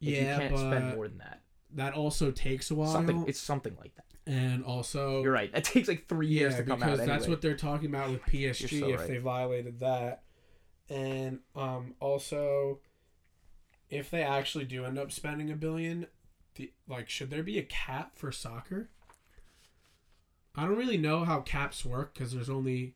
Like, 0.00 0.14
Yeah, 0.14 0.20
you 0.34 0.48
can't 0.48 0.58
spend 0.58 0.94
more 0.96 1.08
than 1.08 1.18
that. 1.18 1.42
that 1.74 1.94
also 1.94 2.30
takes 2.30 2.70
a 2.70 2.74
while. 2.74 2.90
Something. 2.92 3.24
It's 3.28 3.40
something 3.40 3.76
like 3.80 3.94
that. 3.96 4.06
and 4.26 4.64
also 4.64 5.22
You're 5.22 5.32
right. 5.32 5.52
That 5.52 5.64
takes 5.72 5.88
like 5.88 6.08
three 6.08 6.28
years 6.28 6.52
yeah, 6.54 6.58
to 6.58 6.64
come 6.64 6.78
because 6.78 7.00
out. 7.00 7.06
that's 7.06 7.24
anyway. 7.24 7.30
what 7.34 7.42
they're 7.42 7.56
talking 7.56 7.88
about 7.88 8.10
with 8.10 8.22
PSG 8.26 8.80
so 8.80 8.88
if 8.88 9.00
right. 9.00 9.08
they 9.08 9.18
violated 9.18 9.80
that, 9.80 10.22
and 10.88 11.40
um 11.54 11.94
also 12.00 12.80
if 13.88 14.10
they 14.10 14.22
actually 14.22 14.64
do 14.64 14.84
end 14.84 14.98
up 14.98 15.10
spending 15.12 15.50
a 15.50 15.56
billion, 15.56 16.06
the, 16.54 16.72
like 16.88 17.08
should 17.10 17.30
there 17.30 17.42
be 17.42 17.58
a 17.58 17.62
cap 17.62 18.16
for 18.16 18.30
soccer? 18.32 18.88
I 20.56 20.64
don't 20.64 20.76
really 20.76 20.96
know 20.98 21.24
how 21.24 21.40
caps 21.40 21.84
work 21.84 22.14
because 22.14 22.32
there's 22.32 22.50
only 22.50 22.94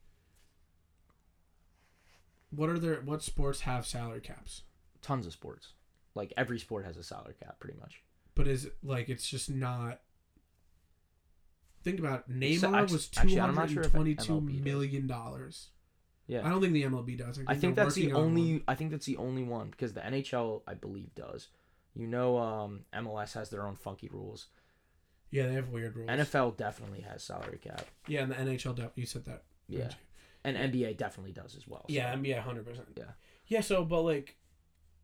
what 2.56 2.68
are 2.70 2.78
there 2.78 3.00
what 3.04 3.22
sports 3.22 3.60
have 3.60 3.86
salary 3.86 4.20
caps? 4.20 4.62
tons 5.02 5.26
of 5.26 5.32
sports. 5.32 5.74
Like 6.14 6.32
every 6.36 6.58
sport 6.58 6.84
has 6.86 6.96
a 6.96 7.02
salary 7.02 7.34
cap, 7.38 7.60
pretty 7.60 7.78
much. 7.78 8.02
But 8.34 8.48
is 8.48 8.64
it 8.66 8.76
like 8.82 9.08
it's 9.08 9.28
just 9.28 9.50
not? 9.50 10.00
Think 11.82 11.98
about 11.98 12.24
it. 12.28 12.32
Neymar 12.32 12.90
was 12.90 13.08
two 13.08 13.20
actually, 13.20 13.40
I'm 13.40 13.54
not 13.54 13.68
hundred 13.68 13.74
sure 13.74 13.82
and 13.82 13.92
twenty-two 13.92 14.40
does. 14.40 14.64
million 14.64 15.06
dollars. 15.06 15.68
Yeah. 16.26 16.46
I 16.46 16.48
don't 16.48 16.62
think 16.62 16.72
the 16.72 16.84
MLB 16.84 17.18
does. 17.18 17.38
I 17.46 17.54
think 17.54 17.74
they're 17.74 17.84
that's 17.84 17.96
the 17.96 18.12
on 18.12 18.20
only. 18.22 18.52
one. 18.52 18.62
I 18.66 18.74
think 18.74 18.90
that's 18.90 19.04
the 19.04 19.18
only 19.18 19.42
one 19.42 19.68
because 19.70 19.92
the 19.92 20.00
NHL, 20.00 20.62
I 20.66 20.72
believe, 20.74 21.14
does. 21.14 21.48
You 21.94 22.06
know, 22.06 22.38
um, 22.38 22.86
MLS 22.94 23.34
has 23.34 23.50
their 23.50 23.66
own 23.66 23.76
funky 23.76 24.08
rules. 24.10 24.46
Yeah, 25.30 25.46
they 25.48 25.52
have 25.54 25.68
weird 25.68 25.94
rules. 25.96 26.08
NFL 26.08 26.56
definitely 26.56 27.00
has 27.02 27.22
salary 27.22 27.58
cap. 27.62 27.84
yeah, 28.08 28.22
and 28.22 28.30
the 28.32 28.36
NHL. 28.36 28.74
def- 28.74 28.92
You 28.94 29.04
said 29.04 29.26
that. 29.26 29.42
Yeah, 29.68 29.84
you? 29.84 29.88
And 30.44 30.56
NBA 30.56 30.96
definitely 30.98 31.32
does 31.32 31.56
as 31.56 31.66
well. 31.66 31.80
so- 31.88 31.92
Yeah, 31.94 32.14
NBA, 32.14 32.38
hundred 32.40 32.66
percent. 32.66 32.88
Yeah. 32.96 33.04
Yeah. 33.46 33.60
So, 33.62 33.84
but 33.84 34.02
like, 34.02 34.36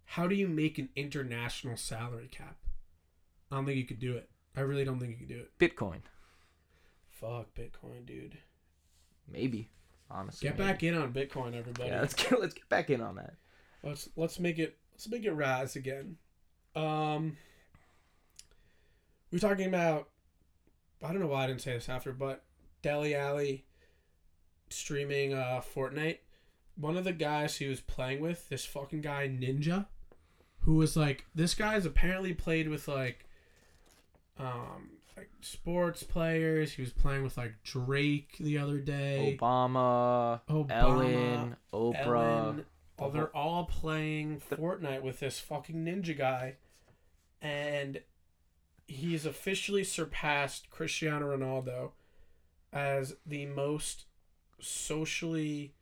how 0.04 0.26
do 0.26 0.34
you 0.34 0.46
make 0.48 0.78
an 0.78 0.90
international 0.94 1.76
salary 1.76 2.28
cap? 2.30 2.56
I 3.50 3.56
don't 3.56 3.64
think 3.66 3.78
you 3.78 3.86
could 3.86 3.98
do 4.00 4.16
it. 4.16 4.28
I 4.56 4.60
really 4.60 4.84
don't 4.84 4.98
think 5.00 5.12
you 5.12 5.16
could 5.18 5.28
do 5.28 5.40
it. 5.40 5.50
Bitcoin, 5.58 6.00
Fuck 7.08 7.54
Bitcoin, 7.54 8.04
dude. 8.06 8.38
maybe. 9.30 9.70
Honestly, 10.10 10.48
Get 10.48 10.58
maybe. 10.58 10.68
back 10.70 10.82
in 10.82 10.94
on 10.94 11.12
Bitcoin, 11.12 11.54
everybody. 11.54 11.88
Yeah, 11.90 12.00
let's 12.00 12.14
get 12.14 12.38
let's 12.40 12.54
get 12.54 12.68
back 12.68 12.90
in 12.90 13.00
on 13.00 13.14
that. 13.16 13.34
Let's 13.82 14.08
let's 14.16 14.38
make 14.40 14.58
it 14.58 14.76
let's 14.92 15.08
make 15.08 15.24
it 15.24 15.32
rise 15.32 15.76
again. 15.76 16.16
Um 16.76 17.36
we're 19.32 19.38
talking 19.38 19.66
about 19.66 20.08
I 21.02 21.08
don't 21.12 21.20
know 21.20 21.28
why 21.28 21.44
I 21.44 21.46
didn't 21.46 21.62
say 21.62 21.72
this 21.74 21.88
after, 21.88 22.12
but 22.12 22.44
Dele 22.82 23.14
Alli 23.14 23.64
streaming 24.70 25.34
uh 25.34 25.60
Fortnite. 25.74 26.18
One 26.76 26.96
of 26.96 27.04
the 27.04 27.12
guys 27.12 27.56
he 27.56 27.66
was 27.66 27.80
playing 27.80 28.20
with, 28.20 28.48
this 28.48 28.64
fucking 28.64 29.02
guy 29.02 29.28
Ninja, 29.28 29.86
who 30.60 30.74
was 30.74 30.96
like 30.96 31.26
this 31.34 31.54
guy's 31.54 31.84
apparently 31.84 32.32
played 32.32 32.68
with 32.68 32.88
like 32.88 33.26
um 34.38 34.90
like 35.16 35.30
sports 35.42 36.02
players. 36.02 36.72
He 36.72 36.82
was 36.82 36.92
playing 36.92 37.22
with 37.22 37.36
like 37.36 37.54
Drake 37.62 38.36
the 38.40 38.58
other 38.58 38.78
day. 38.78 39.38
Obama, 39.38 40.40
Obama, 40.48 40.70
Ellen, 40.70 41.56
Oprah. 41.72 41.96
Ellen, 41.96 42.64
oh, 42.98 43.10
they're 43.10 43.36
all 43.36 43.64
playing 43.64 44.40
Fortnite 44.40 45.02
with 45.02 45.20
this 45.20 45.38
fucking 45.38 45.84
ninja 45.84 46.16
guy, 46.16 46.56
and 47.42 48.00
he's 48.86 49.26
officially 49.26 49.84
surpassed 49.84 50.70
Cristiano 50.70 51.36
Ronaldo 51.36 51.90
as 52.72 53.16
the 53.26 53.46
most 53.46 54.04
socially 54.62 55.74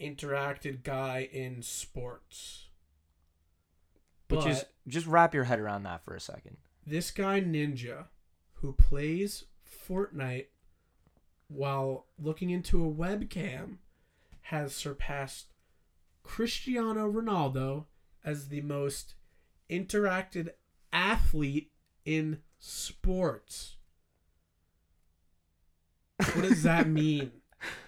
interacted 0.00 0.82
guy 0.82 1.28
in 1.32 1.62
sports. 1.62 2.68
Which 4.28 4.46
is 4.46 4.58
But 4.60 4.68
just 4.88 5.06
wrap 5.06 5.34
your 5.34 5.44
head 5.44 5.58
around 5.58 5.82
that 5.84 6.04
for 6.04 6.14
a 6.14 6.20
second. 6.20 6.56
this 6.86 7.10
guy 7.10 7.40
Ninja, 7.40 8.06
who 8.54 8.72
plays 8.72 9.44
Fortnite 9.88 10.46
while 11.48 12.06
looking 12.18 12.50
into 12.50 12.84
a 12.84 12.90
webcam, 12.90 13.78
has 14.42 14.74
surpassed 14.74 15.52
Cristiano 16.22 17.10
Ronaldo 17.10 17.86
as 18.24 18.48
the 18.48 18.60
most 18.60 19.14
interacted 19.68 20.50
athlete 20.92 21.72
in 22.04 22.38
sports. 22.58 23.76
What 26.34 26.42
does 26.42 26.62
that 26.62 26.86
mean? 26.88 27.32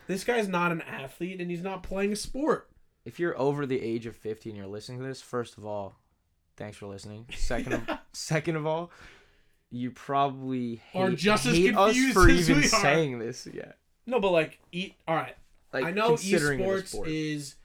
This 0.06 0.24
guy's 0.24 0.48
not 0.48 0.72
an 0.72 0.82
athlete 0.82 1.40
and 1.40 1.50
he's 1.50 1.62
not 1.62 1.82
playing 1.82 2.12
a 2.12 2.16
sport. 2.16 2.68
If 3.04 3.18
you're 3.18 3.38
over 3.38 3.66
the 3.66 3.80
age 3.80 4.06
of 4.06 4.16
50 4.16 4.50
and 4.50 4.56
you're 4.56 4.66
listening 4.66 5.00
to 5.00 5.06
this, 5.06 5.20
first 5.20 5.58
of 5.58 5.64
all, 5.64 5.96
thanks 6.56 6.76
for 6.76 6.86
listening. 6.86 7.26
Second 7.34 7.72
of 7.74 7.98
second 8.12 8.56
of 8.56 8.66
all, 8.66 8.90
you 9.70 9.90
probably 9.90 10.76
hate, 10.76 11.00
Are 11.00 11.10
just 11.12 11.46
as 11.46 11.56
hate 11.56 11.76
us 11.76 11.94
confused 11.94 12.14
for 12.14 12.28
even 12.28 12.62
saying 12.62 13.18
this. 13.18 13.48
Yeah. 13.52 13.72
No, 14.06 14.20
but 14.20 14.30
like, 14.30 14.58
eat. 14.70 14.94
All 15.08 15.16
right, 15.16 15.36
Like 15.72 15.84
I 15.84 15.90
know 15.92 16.12
esports 16.12 17.06
is 17.06 17.56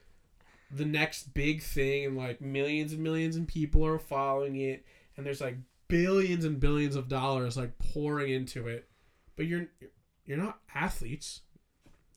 the 0.72 0.86
next 0.86 1.34
big 1.34 1.62
thing, 1.62 2.06
and 2.06 2.18
like 2.18 2.42
millions 2.42 2.94
and 2.94 3.04
millions 3.04 3.36
of 3.36 3.48
people 3.48 3.86
are 3.86 4.00
following 4.00 4.56
it, 4.56 4.86
and 5.16 5.26
there's 5.26 5.42
like 5.42 5.58
billions 5.88 6.46
and 6.46 6.60
billions 6.60 6.96
of 6.96 7.08
dollars 7.08 7.58
like 7.58 7.78
pouring 7.80 8.32
into 8.32 8.68
it. 8.68 8.88
But 9.36 9.48
you're 9.48 9.68
you're 10.26 10.38
not 10.38 10.60
athletes. 10.74 11.42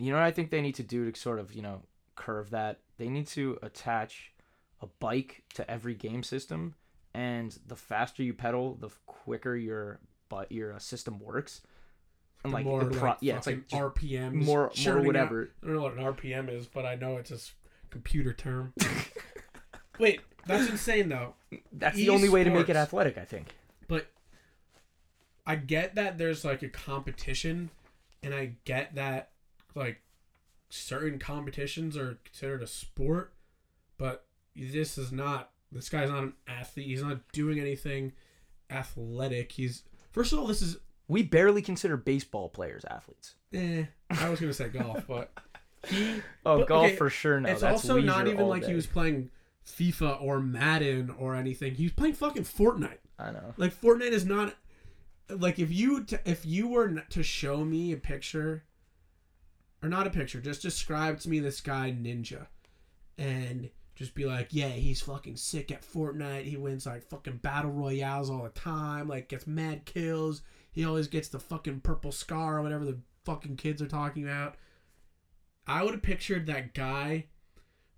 You 0.00 0.12
know 0.12 0.18
what 0.18 0.26
I 0.26 0.30
think 0.30 0.50
they 0.50 0.62
need 0.62 0.74
to 0.76 0.82
do 0.82 1.10
to 1.10 1.18
sort 1.18 1.38
of, 1.38 1.52
you 1.52 1.62
know, 1.62 1.82
curve 2.16 2.50
that? 2.50 2.78
They 2.96 3.08
need 3.08 3.26
to 3.28 3.58
attach 3.62 4.32
a 4.80 4.86
bike 4.86 5.42
to 5.54 5.70
every 5.70 5.94
game 5.94 6.22
system 6.22 6.74
and 7.14 7.58
the 7.66 7.76
faster 7.76 8.22
you 8.22 8.32
pedal, 8.34 8.76
the 8.80 8.88
quicker 9.06 9.54
your 9.56 10.00
but 10.28 10.50
your 10.52 10.72
uh, 10.72 10.78
system 10.78 11.18
works. 11.18 11.60
And 12.44 12.52
The 12.52 12.56
like, 12.56 12.64
more 12.64 12.84
pro- 12.86 13.08
like 13.10 13.18
yeah, 13.20 13.36
it's 13.36 13.46
like 13.46 13.68
RPMs, 13.68 14.32
more 14.32 14.44
more 14.44 14.70
churning 14.70 15.00
out- 15.00 15.06
whatever. 15.06 15.50
I 15.62 15.66
don't 15.66 15.74
know 15.76 15.82
what 15.82 15.94
an 15.94 16.04
RPM 16.04 16.48
is, 16.48 16.66
but 16.66 16.86
I 16.86 16.94
know 16.94 17.16
it's 17.18 17.30
a 17.30 17.38
computer 17.90 18.32
term. 18.32 18.72
Wait, 19.98 20.20
that's 20.46 20.70
insane 20.70 21.08
though. 21.10 21.34
That's 21.72 21.96
the 21.96 22.08
only 22.08 22.28
way 22.30 22.44
to 22.44 22.50
make 22.50 22.68
it 22.70 22.76
athletic, 22.76 23.18
I 23.18 23.24
think. 23.24 23.54
But 23.88 24.06
I 25.46 25.56
get 25.56 25.96
that 25.96 26.16
there's 26.16 26.44
like 26.44 26.62
a 26.62 26.68
competition, 26.68 27.70
and 28.22 28.32
I 28.32 28.52
get 28.64 28.94
that 28.94 29.29
like 29.74 30.02
certain 30.68 31.18
competitions 31.18 31.96
are 31.96 32.18
considered 32.24 32.62
a 32.62 32.66
sport, 32.66 33.34
but 33.98 34.24
this 34.56 34.98
is 34.98 35.12
not. 35.12 35.50
This 35.72 35.88
guy's 35.88 36.10
not 36.10 36.24
an 36.24 36.32
athlete. 36.48 36.86
He's 36.86 37.02
not 37.02 37.20
doing 37.32 37.60
anything 37.60 38.12
athletic. 38.70 39.52
He's 39.52 39.82
first 40.10 40.32
of 40.32 40.38
all, 40.38 40.46
this 40.46 40.62
is. 40.62 40.78
We 41.08 41.24
barely 41.24 41.60
consider 41.60 41.96
baseball 41.96 42.48
players 42.48 42.84
athletes. 42.84 43.34
Eh, 43.52 43.84
I 44.10 44.28
was 44.28 44.40
gonna 44.40 44.52
say 44.52 44.68
golf, 44.68 45.04
but 45.08 45.30
he. 45.86 46.22
Oh, 46.46 46.58
but, 46.58 46.68
golf 46.68 46.86
okay, 46.86 46.96
for 46.96 47.10
sure. 47.10 47.40
No, 47.40 47.48
it's 47.48 47.60
that's 47.60 47.84
also 47.84 48.00
not 48.00 48.28
even 48.28 48.48
like 48.48 48.64
he 48.64 48.74
was 48.74 48.86
playing 48.86 49.30
FIFA 49.66 50.22
or 50.22 50.40
Madden 50.40 51.14
or 51.18 51.34
anything. 51.34 51.74
He 51.74 51.84
was 51.84 51.92
playing 51.92 52.14
fucking 52.14 52.44
Fortnite. 52.44 52.98
I 53.18 53.32
know. 53.32 53.54
Like 53.56 53.78
Fortnite 53.78 54.12
is 54.12 54.24
not 54.24 54.54
like 55.28 55.58
if 55.58 55.70
you 55.70 56.04
t- 56.04 56.16
if 56.24 56.44
you 56.44 56.68
were 56.68 56.88
to 57.10 57.22
show 57.22 57.64
me 57.64 57.92
a 57.92 57.96
picture 57.96 58.64
or 59.82 59.88
not 59.88 60.06
a 60.06 60.10
picture, 60.10 60.40
just 60.40 60.62
describe 60.62 61.20
to 61.20 61.28
me 61.28 61.40
this 61.40 61.60
guy 61.60 61.90
Ninja 61.90 62.46
and 63.18 63.70
just 63.94 64.14
be 64.14 64.24
like, 64.24 64.48
yeah, 64.50 64.68
he's 64.68 65.00
fucking 65.02 65.36
sick 65.36 65.70
at 65.70 65.82
Fortnite. 65.82 66.44
He 66.44 66.56
wins 66.56 66.86
like 66.86 67.02
fucking 67.02 67.38
battle 67.38 67.70
royales 67.70 68.30
all 68.30 68.44
the 68.44 68.48
time. 68.50 69.08
Like 69.08 69.28
gets 69.28 69.46
mad 69.46 69.84
kills. 69.84 70.42
He 70.72 70.84
always 70.84 71.08
gets 71.08 71.28
the 71.28 71.38
fucking 71.38 71.80
purple 71.80 72.12
scar 72.12 72.58
or 72.58 72.62
whatever 72.62 72.84
the 72.84 72.98
fucking 73.24 73.56
kids 73.56 73.82
are 73.82 73.86
talking 73.88 74.24
about. 74.24 74.56
I 75.66 75.82
would 75.82 75.92
have 75.92 76.02
pictured 76.02 76.46
that 76.46 76.74
guy 76.74 77.26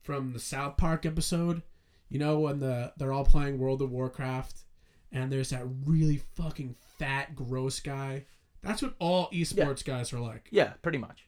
from 0.03 0.33
the 0.33 0.41
South 0.41 0.77
Park 0.77 1.07
episode. 1.07 1.63
You 2.09 2.19
know 2.19 2.41
when 2.41 2.59
the 2.59 2.93
they're 2.97 3.13
all 3.13 3.25
playing 3.25 3.59
World 3.59 3.81
of 3.81 3.91
Warcraft, 3.91 4.65
and 5.11 5.33
there's 5.33 5.51
that 5.51 5.65
really 5.87 6.19
fucking 6.35 6.75
fat, 6.99 7.35
gross 7.35 7.81
guy. 7.81 8.27
That's 8.61 8.83
what 8.83 8.95
all 8.99 9.31
esports 9.31 9.85
guys 9.85 10.13
are 10.13 10.21
like 10.21 10.49
Yeah, 10.51 10.75
pretty 10.83 10.99
much. 10.99 11.27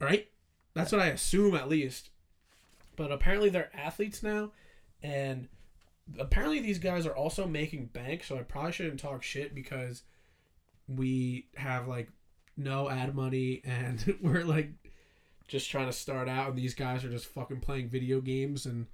Right? 0.00 0.28
That's 0.74 0.92
what 0.92 1.00
I 1.00 1.06
assume 1.06 1.54
at 1.54 1.68
least. 1.68 2.10
But 2.96 3.12
apparently 3.12 3.50
they're 3.50 3.70
athletes 3.74 4.22
now, 4.22 4.52
and 5.02 5.48
apparently 6.18 6.60
these 6.60 6.78
guys 6.78 7.06
are 7.06 7.14
also 7.14 7.46
making 7.46 7.86
bank. 7.86 8.24
So 8.24 8.38
I 8.38 8.42
probably 8.42 8.72
shouldn't 8.72 9.00
talk 9.00 9.22
shit 9.22 9.54
because 9.54 10.02
we 10.88 11.46
have 11.56 11.88
like 11.88 12.08
no 12.56 12.88
ad 12.88 13.14
money 13.14 13.60
and 13.64 14.16
we're 14.22 14.44
like 14.44 14.70
just 15.48 15.70
trying 15.70 15.86
to 15.86 15.92
start 15.92 16.28
out, 16.28 16.50
and 16.50 16.58
these 16.58 16.74
guys 16.74 17.04
are 17.04 17.10
just 17.10 17.26
fucking 17.26 17.60
playing 17.60 17.88
video 17.88 18.20
games 18.20 18.66
and 18.66 18.86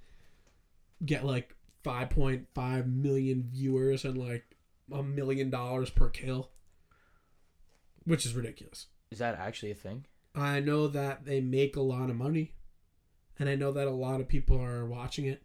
get 1.05 1.25
like 1.25 1.55
5.5 1.83 2.93
million 2.93 3.49
viewers 3.51 4.05
and 4.05 4.17
like 4.17 4.45
a 4.91 5.01
million 5.01 5.49
dollars 5.49 5.89
per 5.89 6.09
kill, 6.09 6.49
which 8.05 8.25
is 8.25 8.35
ridiculous. 8.35 8.87
Is 9.11 9.19
that 9.19 9.39
actually 9.39 9.71
a 9.71 9.75
thing? 9.75 10.05
I 10.35 10.59
know 10.59 10.87
that 10.87 11.25
they 11.25 11.41
make 11.41 11.75
a 11.75 11.81
lot 11.81 12.09
of 12.09 12.15
money, 12.15 12.53
and 13.39 13.47
I 13.47 13.55
know 13.55 13.71
that 13.71 13.87
a 13.87 13.91
lot 13.91 14.19
of 14.19 14.27
people 14.27 14.61
are 14.61 14.85
watching 14.85 15.25
it. 15.25 15.43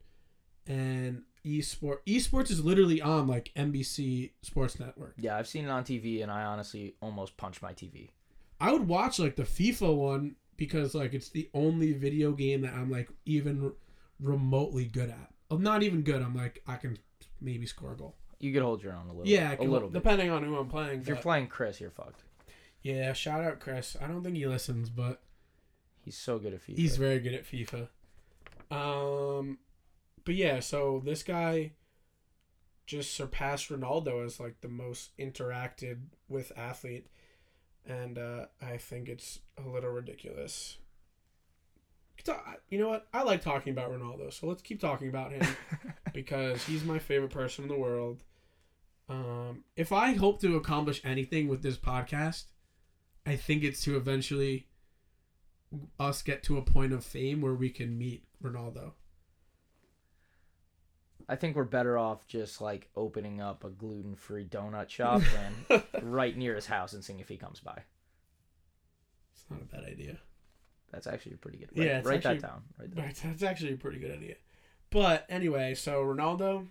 And 0.67 1.23
esport 1.45 1.99
esports 2.07 2.51
is 2.51 2.65
literally 2.65 3.01
on 3.01 3.27
like 3.27 3.51
NBC 3.57 4.33
Sports 4.43 4.79
Network. 4.79 5.15
Yeah, 5.19 5.37
I've 5.37 5.49
seen 5.49 5.65
it 5.65 5.71
on 5.71 5.85
TV, 5.85 6.23
and 6.23 6.31
I 6.31 6.45
honestly 6.45 6.95
almost 7.01 7.37
punched 7.37 7.63
my 7.63 7.73
TV. 7.73 8.11
I 8.61 8.73
would 8.73 8.89
watch 8.89 9.19
like 9.19 9.37
the 9.37 9.45
FIFA 9.45 9.97
one 9.97 10.37
because 10.57 10.95
like 10.95 11.15
it's 11.15 11.31
the 11.31 11.49
only 11.55 11.93
video 11.93 12.33
game 12.33 12.63
that 12.63 12.75
I'm 12.75 12.91
like 12.91 13.09
even 13.25 13.73
remotely 14.21 14.87
good 14.87 15.11
at. 15.11 15.33
I'm 15.51 15.63
not 15.63 15.83
even 15.83 16.03
good. 16.03 16.23
I'm 16.23 16.35
like 16.35 16.63
I 16.67 16.77
can 16.77 16.99
maybe 17.41 17.67
score 17.67 17.93
a 17.93 17.97
goal. 17.97 18.17
You 18.41 18.53
could 18.53 18.63
hold 18.63 18.83
your 18.83 18.93
own 18.93 19.07
a 19.07 19.13
little. 19.13 19.27
Yeah, 19.27 19.55
a 19.59 19.63
little 19.63 19.89
bit. 19.89 19.95
depending 19.95 20.31
on 20.31 20.45
who 20.45 20.57
I'm 20.57 20.69
playing. 20.69 21.01
If 21.01 21.09
you're 21.09 21.17
playing 21.17 21.49
Chris, 21.49 21.81
you're 21.81 21.91
fucked. 21.91 22.23
Yeah, 22.83 23.13
shout 23.13 23.45
out 23.45 23.61
Chris. 23.61 23.97
I 24.01 24.07
don't 24.07 24.23
think 24.23 24.37
he 24.37 24.47
listens, 24.47 24.91
but 24.91 25.21
He's 26.09 26.17
so 26.17 26.39
good 26.39 26.55
at 26.55 26.67
FIFA. 26.67 26.77
He's 26.79 26.97
very 26.97 27.19
good 27.19 27.35
at 27.35 27.45
FIFA. 27.45 27.89
Um, 28.71 29.59
but 30.25 30.35
yeah, 30.37 30.61
so 30.61 31.03
this 31.05 31.23
guy 31.23 31.73
just 32.87 33.15
surpassed 33.15 33.69
Ronaldo 33.69 34.25
as 34.25 34.41
like 34.41 34.63
the 34.63 34.69
most 34.69 35.15
interacted 35.19 35.99
with 36.27 36.51
athlete, 36.57 37.09
and 37.87 38.17
uh, 38.17 38.47
I 38.63 38.79
think 38.79 39.11
it's 39.11 39.41
a 39.63 39.69
little 39.69 39.91
ridiculous. 39.91 40.79
You 42.71 42.79
know 42.79 42.89
what? 42.89 43.07
I 43.13 43.23
like 43.23 43.43
talking 43.43 43.75
about 43.75 43.93
Ronaldo, 43.93 44.33
so 44.33 44.47
let's 44.47 44.63
keep 44.63 44.81
talking 44.81 45.11
about 45.11 45.33
him 45.33 45.47
because 46.15 46.65
he's 46.65 46.85
my 46.85 46.99
favorite 46.99 47.33
person 47.33 47.65
in 47.65 47.69
the 47.69 47.77
world. 47.77 48.23
Um, 49.11 49.65
if 49.77 49.93
I 49.93 50.15
hope 50.15 50.41
to 50.41 50.57
accomplish 50.57 51.03
anything 51.05 51.49
with 51.49 51.63
this 51.63 51.77
podcast, 51.77 52.45
I 53.29 53.37
think 53.37 53.63
it's 53.63 53.83
to 53.83 53.97
eventually 53.97 54.67
us 56.01 56.23
get 56.23 56.43
to 56.45 56.57
a 56.57 56.63
point 56.63 56.93
of 56.93 57.05
fame 57.05 57.41
where 57.41 57.55
we 57.55 57.69
can 57.71 57.99
meet 57.99 58.25
Ronaldo. 58.43 58.93
I 61.29 61.37
think 61.37 61.57
we're 61.57 61.65
better 61.65 61.99
off 61.99 62.27
just 62.27 62.61
like 62.63 62.89
opening 62.97 63.41
up 63.41 63.63
a 63.65 63.69
gluten-free 63.69 64.47
donut 64.47 64.89
shop 64.89 65.21
and 65.71 65.83
right 66.03 66.35
near 66.37 66.55
his 66.55 66.67
house 66.67 66.95
and 66.95 67.05
seeing 67.05 67.21
if 67.21 67.29
he 67.29 67.37
comes 67.37 67.61
by. 67.61 67.83
It's 69.35 69.45
not 69.51 69.61
a 69.61 69.65
bad 69.65 69.85
idea. 69.85 70.17
That's 70.91 71.07
actually 71.07 71.35
a 71.35 71.37
pretty 71.37 71.59
good. 71.59 71.71
Idea. 71.73 71.85
Yeah, 71.85 71.95
Write, 71.97 72.05
write 72.07 72.17
actually- 72.17 72.39
that 72.39 72.47
down. 72.47 72.63
Write 72.79 72.95
that. 72.95 73.05
Right, 73.05 73.21
that's 73.25 73.43
actually 73.43 73.75
a 73.75 73.77
pretty 73.77 73.99
good 73.99 74.13
idea. 74.13 74.37
But 74.89 75.27
anyway, 75.29 75.75
so 75.75 76.03
Ronaldo, 76.03 76.67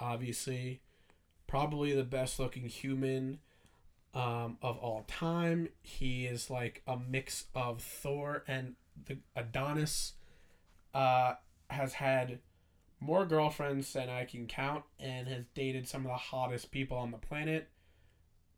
obviously, 0.00 0.80
probably 1.46 1.94
the 1.94 2.02
best 2.02 2.40
looking 2.40 2.64
human 2.64 3.38
um, 4.14 4.58
of 4.62 4.78
all 4.78 5.04
time. 5.06 5.68
He 5.82 6.26
is 6.26 6.50
like 6.50 6.82
a 6.86 6.96
mix 6.96 7.46
of 7.54 7.82
Thor 7.82 8.44
and 8.46 8.74
the 9.06 9.18
Adonis. 9.34 10.14
Uh, 10.94 11.34
has 11.70 11.94
had 11.94 12.38
more 13.00 13.24
girlfriends 13.24 13.92
than 13.92 14.08
I 14.08 14.24
can 14.24 14.46
count, 14.46 14.84
and 15.00 15.26
has 15.26 15.44
dated 15.54 15.88
some 15.88 16.02
of 16.02 16.12
the 16.12 16.16
hottest 16.16 16.70
people 16.70 16.96
on 16.96 17.10
the 17.10 17.18
planet. 17.18 17.68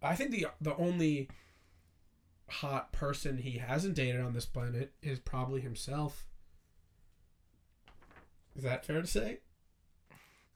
I 0.02 0.14
think 0.14 0.32
the 0.32 0.48
the 0.61 0.76
only 0.76 1.28
hot 2.48 2.92
person 2.92 3.38
he 3.38 3.59
hasn't 3.59 3.94
dated 3.94 4.20
on 4.20 4.34
this 4.34 4.44
planet 4.44 4.92
is 5.02 5.18
probably 5.18 5.62
himself. 5.62 6.26
Is 8.55 8.62
that 8.64 8.84
fair 8.84 9.00
to 9.00 9.07
say? 9.07 9.38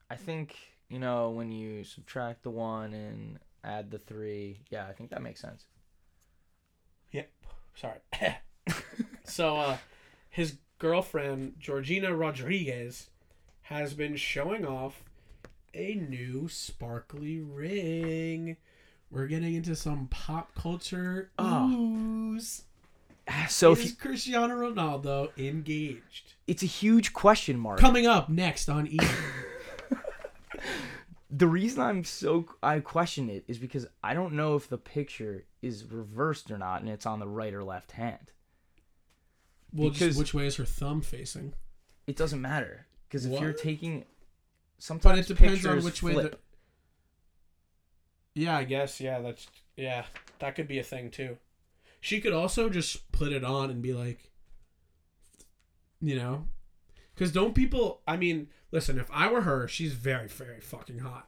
I 0.09 0.15
think 0.15 0.55
you 0.87 0.99
know 0.99 1.31
when 1.31 1.51
you 1.51 1.83
subtract 1.83 2.43
the 2.43 2.51
one 2.51 2.93
and 2.93 3.39
add 3.63 3.91
the 3.91 3.97
three. 3.99 4.59
Yeah, 4.69 4.87
I 4.87 4.93
think 4.93 5.09
that 5.11 5.21
makes 5.21 5.39
sense. 5.41 5.65
Yep. 7.11 7.29
Sorry. 7.75 7.99
so, 9.23 9.57
uh, 9.57 9.77
his 10.29 10.57
girlfriend, 10.77 11.55
Georgina 11.59 12.15
Rodriguez, 12.15 13.09
has 13.63 13.93
been 13.93 14.15
showing 14.15 14.65
off 14.65 15.03
a 15.73 15.95
new 15.95 16.47
sparkly 16.49 17.39
ring. 17.39 18.57
We're 19.11 19.27
getting 19.27 19.55
into 19.55 19.75
some 19.75 20.07
pop 20.09 20.53
culture 20.55 21.31
Oh. 21.39 21.67
news. 21.67 22.63
So 23.47 23.73
is 23.73 23.93
Cristiano 23.93 24.55
Ronaldo 24.55 25.29
engaged? 25.37 26.33
it's 26.47 26.63
a 26.63 26.65
huge 26.67 27.13
question 27.13 27.59
mark. 27.59 27.79
Coming 27.79 28.07
up 28.07 28.27
next 28.29 28.69
on 28.69 28.87
E! 28.87 28.97
The 31.29 31.47
reason 31.47 31.81
I'm 31.81 32.03
so 32.03 32.45
I 32.63 32.79
question 32.79 33.29
it 33.29 33.45
is 33.47 33.57
because 33.59 33.85
I 34.03 34.13
don't 34.13 34.33
know 34.33 34.55
if 34.55 34.67
the 34.67 34.77
picture 34.77 35.45
is 35.61 35.85
reversed 35.85 36.49
or 36.49 36.57
not, 36.57 36.81
and 36.81 36.89
it's 36.89 37.05
on 37.05 37.19
the 37.19 37.27
right 37.27 37.53
or 37.53 37.63
left 37.63 37.91
hand. 37.93 38.31
well, 39.71 39.89
Because- 39.89 39.99
just 40.09 40.19
which 40.19 40.33
way 40.33 40.47
is 40.47 40.55
her 40.55 40.65
thumb 40.65 41.01
facing? 41.01 41.53
It 42.07 42.15
doesn't 42.15 42.41
matter 42.41 42.87
because 43.07 43.25
if 43.25 43.39
you're 43.39 43.53
taking, 43.53 43.99
But 43.99 44.07
sometimes 44.79 45.29
it 45.29 45.35
depends 45.35 45.63
on 45.65 45.73
pictures 45.75 45.85
which 45.85 46.01
way. 46.01 46.13
flip. 46.13 46.31
The... 48.33 48.41
Yeah, 48.41 48.57
I 48.57 48.63
guess. 48.63 48.99
Yeah, 48.99 49.19
that's 49.19 49.45
yeah. 49.75 50.05
That 50.39 50.55
could 50.55 50.67
be 50.67 50.79
a 50.79 50.83
thing 50.83 51.11
too. 51.11 51.37
She 52.01 52.19
could 52.21 52.33
also 52.33 52.69
just 52.69 53.11
put 53.11 53.31
it 53.31 53.43
on 53.43 53.69
and 53.69 53.81
be 53.81 53.93
like, 53.93 54.31
you 56.01 56.15
know, 56.15 56.47
because 57.13 57.31
don't 57.31 57.53
people? 57.53 58.01
I 58.07 58.17
mean, 58.17 58.47
listen. 58.71 58.99
If 58.99 59.09
I 59.11 59.31
were 59.31 59.41
her, 59.41 59.67
she's 59.67 59.93
very, 59.93 60.27
very 60.27 60.59
fucking 60.59 60.99
hot. 60.99 61.27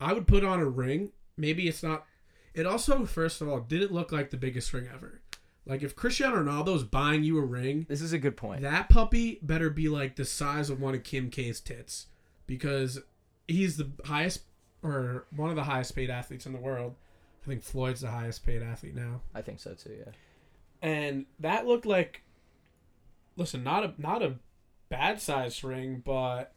I 0.00 0.12
would 0.12 0.26
put 0.26 0.44
on 0.44 0.60
a 0.60 0.66
ring. 0.66 1.10
Maybe 1.36 1.68
it's 1.68 1.82
not. 1.82 2.04
It 2.54 2.66
also, 2.66 3.04
first 3.04 3.40
of 3.40 3.48
all, 3.48 3.60
didn't 3.60 3.92
look 3.92 4.12
like 4.12 4.30
the 4.30 4.36
biggest 4.36 4.72
ring 4.72 4.88
ever. 4.92 5.20
Like 5.66 5.82
if 5.82 5.96
Cristiano 5.96 6.36
Ronaldo's 6.42 6.84
buying 6.84 7.24
you 7.24 7.38
a 7.38 7.44
ring, 7.44 7.86
This 7.88 8.02
is 8.02 8.12
a 8.12 8.18
good 8.18 8.36
point. 8.36 8.62
that 8.62 8.88
puppy 8.90 9.38
better 9.42 9.70
be 9.70 9.88
like 9.88 10.16
the 10.16 10.24
size 10.24 10.68
of 10.70 10.80
one 10.80 10.94
of 10.94 11.02
Kim 11.04 11.30
K's 11.30 11.58
tits 11.58 12.06
because 12.46 13.00
he's 13.48 13.76
the 13.78 13.90
highest 14.04 14.42
or 14.82 15.24
one 15.34 15.48
of 15.48 15.56
the 15.56 15.64
highest 15.64 15.96
paid 15.96 16.10
athletes 16.10 16.44
in 16.44 16.52
the 16.52 16.58
world. 16.60 16.94
I 17.42 17.46
think 17.48 17.62
Floyd's 17.62 18.02
the 18.02 18.10
highest 18.10 18.44
paid 18.44 18.62
athlete 18.62 18.94
now. 18.94 19.22
I 19.34 19.40
think 19.40 19.58
so 19.58 19.72
too. 19.72 19.96
Yeah. 19.98 20.12
And 20.82 21.24
that 21.40 21.66
looked 21.66 21.86
like 21.86 22.22
listen, 23.36 23.64
not 23.64 23.84
a 23.84 23.94
not 23.96 24.22
a 24.22 24.34
bad 24.88 25.20
sized 25.20 25.64
ring, 25.64 26.02
but 26.04 26.54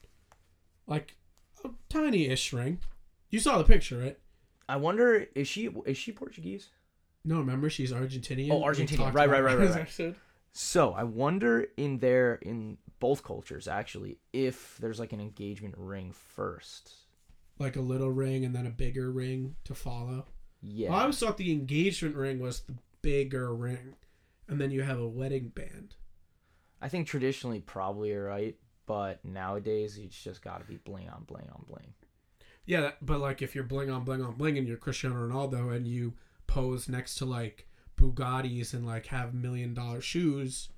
like 0.85 1.15
a 1.63 1.69
tiny-ish 1.89 2.53
ring. 2.53 2.79
You 3.29 3.39
saw 3.39 3.57
the 3.57 3.63
picture, 3.63 3.97
right? 3.97 4.17
I 4.69 4.77
wonder 4.77 5.27
is 5.35 5.47
she 5.47 5.69
is 5.85 5.97
she 5.97 6.11
Portuguese? 6.11 6.69
No, 7.23 7.39
remember 7.39 7.69
she's 7.69 7.91
Argentinian. 7.91 8.51
Oh, 8.51 8.61
Argentinian. 8.61 9.13
Right, 9.13 9.29
right, 9.29 9.43
right, 9.43 9.57
right, 9.57 9.99
right. 9.99 10.15
So 10.53 10.93
I 10.93 11.03
wonder 11.03 11.67
in 11.77 11.99
there 11.99 12.35
in 12.35 12.77
both 12.99 13.23
cultures 13.23 13.67
actually 13.67 14.17
if 14.33 14.77
there's 14.79 14.99
like 14.99 15.13
an 15.13 15.21
engagement 15.21 15.75
ring 15.77 16.11
first. 16.11 16.93
Like 17.59 17.75
a 17.75 17.81
little 17.81 18.11
ring 18.11 18.45
and 18.45 18.55
then 18.55 18.65
a 18.65 18.71
bigger 18.71 19.11
ring 19.11 19.55
to 19.65 19.75
follow. 19.75 20.25
Yeah. 20.61 20.89
Well, 20.89 20.99
I 20.99 21.01
always 21.01 21.19
thought 21.19 21.37
the 21.37 21.51
engagement 21.51 22.15
ring 22.15 22.39
was 22.39 22.61
the 22.61 22.75
bigger 23.01 23.53
ring, 23.53 23.95
and 24.47 24.59
then 24.59 24.71
you 24.71 24.83
have 24.83 24.99
a 24.99 25.07
wedding 25.07 25.49
band. 25.49 25.95
I 26.81 26.89
think 26.89 27.07
traditionally 27.07 27.59
probably 27.59 28.09
you're 28.09 28.25
right, 28.25 28.55
but 28.85 29.23
nowadays 29.25 29.97
it's 29.97 30.21
just 30.21 30.41
got 30.43 30.59
to 30.61 30.65
be 30.65 30.77
bling 30.77 31.09
on 31.09 31.23
bling 31.25 31.47
on 31.53 31.63
bling. 31.67 31.93
Yeah, 32.65 32.81
that- 32.81 33.05
but 33.05 33.19
like 33.19 33.41
if 33.41 33.55
you're 33.55 33.63
bling 33.63 33.89
on 33.89 34.03
bling 34.03 34.21
on 34.23 34.33
bling 34.35 34.57
and 34.57 34.67
you're 34.67 34.77
Cristiano 34.77 35.15
Ronaldo 35.27 35.75
and 35.75 35.87
you 35.87 36.13
pose 36.47 36.87
next 36.87 37.15
to 37.15 37.25
like 37.25 37.67
Bugattis 37.97 38.73
and 38.73 38.85
like 38.85 39.07
have 39.07 39.33
million 39.33 39.73
dollar 39.73 40.01
shoes, 40.01 40.69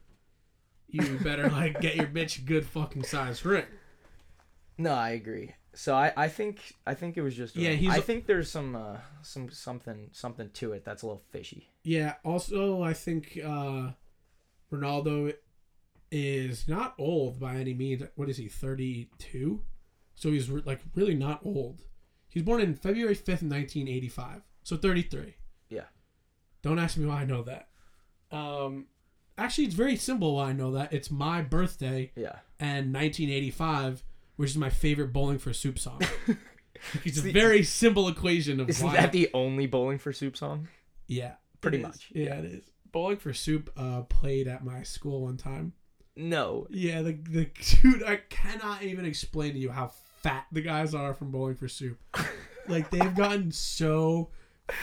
you 0.87 1.19
better 1.23 1.49
like 1.49 1.81
get 1.81 1.95
your 1.95 2.07
bitch 2.07 2.39
a 2.39 2.41
good 2.41 2.65
fucking 2.65 3.03
size 3.03 3.43
ring. 3.43 3.65
No, 4.77 4.93
I 4.93 5.09
agree. 5.11 5.53
So 5.73 5.93
I, 5.93 6.11
I 6.15 6.27
think 6.29 6.59
I 6.87 6.93
think 6.93 7.17
it 7.17 7.21
was 7.21 7.35
just 7.35 7.55
Yeah, 7.55 7.71
yeah. 7.71 7.75
he's- 7.75 7.93
I 7.97 7.99
think 8.01 8.25
there's 8.25 8.49
some 8.49 8.75
uh, 8.75 8.97
some 9.21 9.49
something 9.51 10.09
something 10.13 10.49
to 10.53 10.71
it 10.73 10.85
that's 10.85 11.03
a 11.03 11.05
little 11.07 11.21
fishy. 11.31 11.69
Yeah. 11.83 12.15
Also, 12.23 12.81
I 12.81 12.93
think 12.93 13.37
uh, 13.43 13.91
Ronaldo 14.71 15.33
is 16.11 16.67
not 16.67 16.95
old 16.97 17.39
by 17.39 17.55
any 17.55 17.73
means. 17.73 18.03
What 18.15 18.29
is 18.29 18.37
he? 18.37 18.47
Thirty-two. 18.47 19.61
So 20.15 20.31
he's 20.31 20.49
re- 20.49 20.63
like 20.65 20.81
really 20.95 21.15
not 21.15 21.41
old. 21.45 21.81
He's 22.29 22.43
born 22.43 22.61
in 22.61 22.75
February 22.75 23.15
fifth, 23.15 23.41
nineteen 23.43 23.87
eighty-five. 23.87 24.41
So 24.63 24.77
thirty-three. 24.77 25.35
Yeah. 25.69 25.85
Don't 26.61 26.79
ask 26.79 26.97
me 26.97 27.05
why 27.05 27.21
I 27.21 27.25
know 27.25 27.43
that. 27.43 27.69
Um, 28.31 28.87
actually, 29.37 29.65
it's 29.65 29.75
very 29.75 29.95
simple 29.95 30.35
why 30.35 30.49
I 30.49 30.53
know 30.53 30.71
that. 30.71 30.93
It's 30.93 31.09
my 31.09 31.41
birthday 31.41 32.11
Yeah. 32.15 32.39
and 32.59 32.93
1985, 32.93 34.03
which 34.35 34.51
is 34.51 34.57
my 34.57 34.69
favorite 34.69 35.13
Bowling 35.13 35.39
for 35.39 35.53
Soup 35.53 35.79
song. 35.79 36.01
it's 37.05 37.17
a 37.17 37.21
very 37.31 37.63
simple 37.63 38.07
equation 38.07 38.59
of 38.59 38.69
Isn't 38.69 38.85
why. 38.85 38.93
that 38.97 39.11
the 39.11 39.29
only 39.33 39.65
bowling 39.67 39.97
for 39.99 40.11
soup 40.13 40.35
song? 40.37 40.67
yeah, 41.07 41.33
Pretty 41.61 41.77
much, 41.79 42.09
Yeah, 42.13 42.35
it 42.35 42.45
is. 42.45 42.63
Bowling 42.91 43.17
for 43.17 43.33
Soup 43.33 43.69
uh, 43.77 44.01
played 44.03 44.47
at 44.47 44.63
my 44.63 44.83
school 44.83 45.21
one 45.23 45.37
time. 45.37 45.73
No. 46.15 46.67
Yeah, 46.69 47.01
the 47.01 47.13
the 47.13 47.49
dude, 47.81 48.03
I 48.03 48.17
cannot 48.29 48.83
even 48.83 49.05
explain 49.05 49.53
to 49.53 49.59
you 49.59 49.71
how 49.71 49.91
fat 50.21 50.45
the 50.51 50.61
guys 50.61 50.93
are 50.93 51.13
from 51.13 51.31
Bowling 51.31 51.55
for 51.55 51.67
Soup. 51.67 51.97
like 52.67 52.89
they've 52.91 53.15
gotten 53.15 53.51
so 53.51 54.29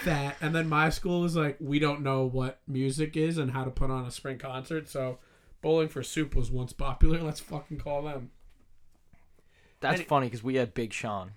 fat, 0.03 0.37
and 0.41 0.55
then 0.55 0.69
my 0.69 0.89
school 0.91 1.25
is 1.25 1.37
like, 1.37 1.57
we 1.61 1.79
don't 1.79 2.03
know 2.03 2.25
what 2.27 2.61
music 2.67 3.17
is 3.17 3.39
and 3.39 3.51
how 3.51 3.65
to 3.65 3.71
put 3.71 3.91
on 3.91 4.05
a 4.07 4.11
spring 4.11 4.39
concert, 4.39 4.89
so 4.89 5.19
Bowling 5.63 5.89
for 5.89 6.03
Soup 6.03 6.35
was 6.35 6.51
once 6.51 6.73
popular. 6.73 7.23
Let's 7.23 7.41
fucking 7.41 7.79
call 7.79 8.03
them. 8.03 8.31
That's 9.81 10.01
And- 10.01 10.09
funny 10.09 10.27
because 10.27 10.43
we 10.43 10.55
had 10.57 10.73
Big 10.75 10.93
Sean. 10.93 11.33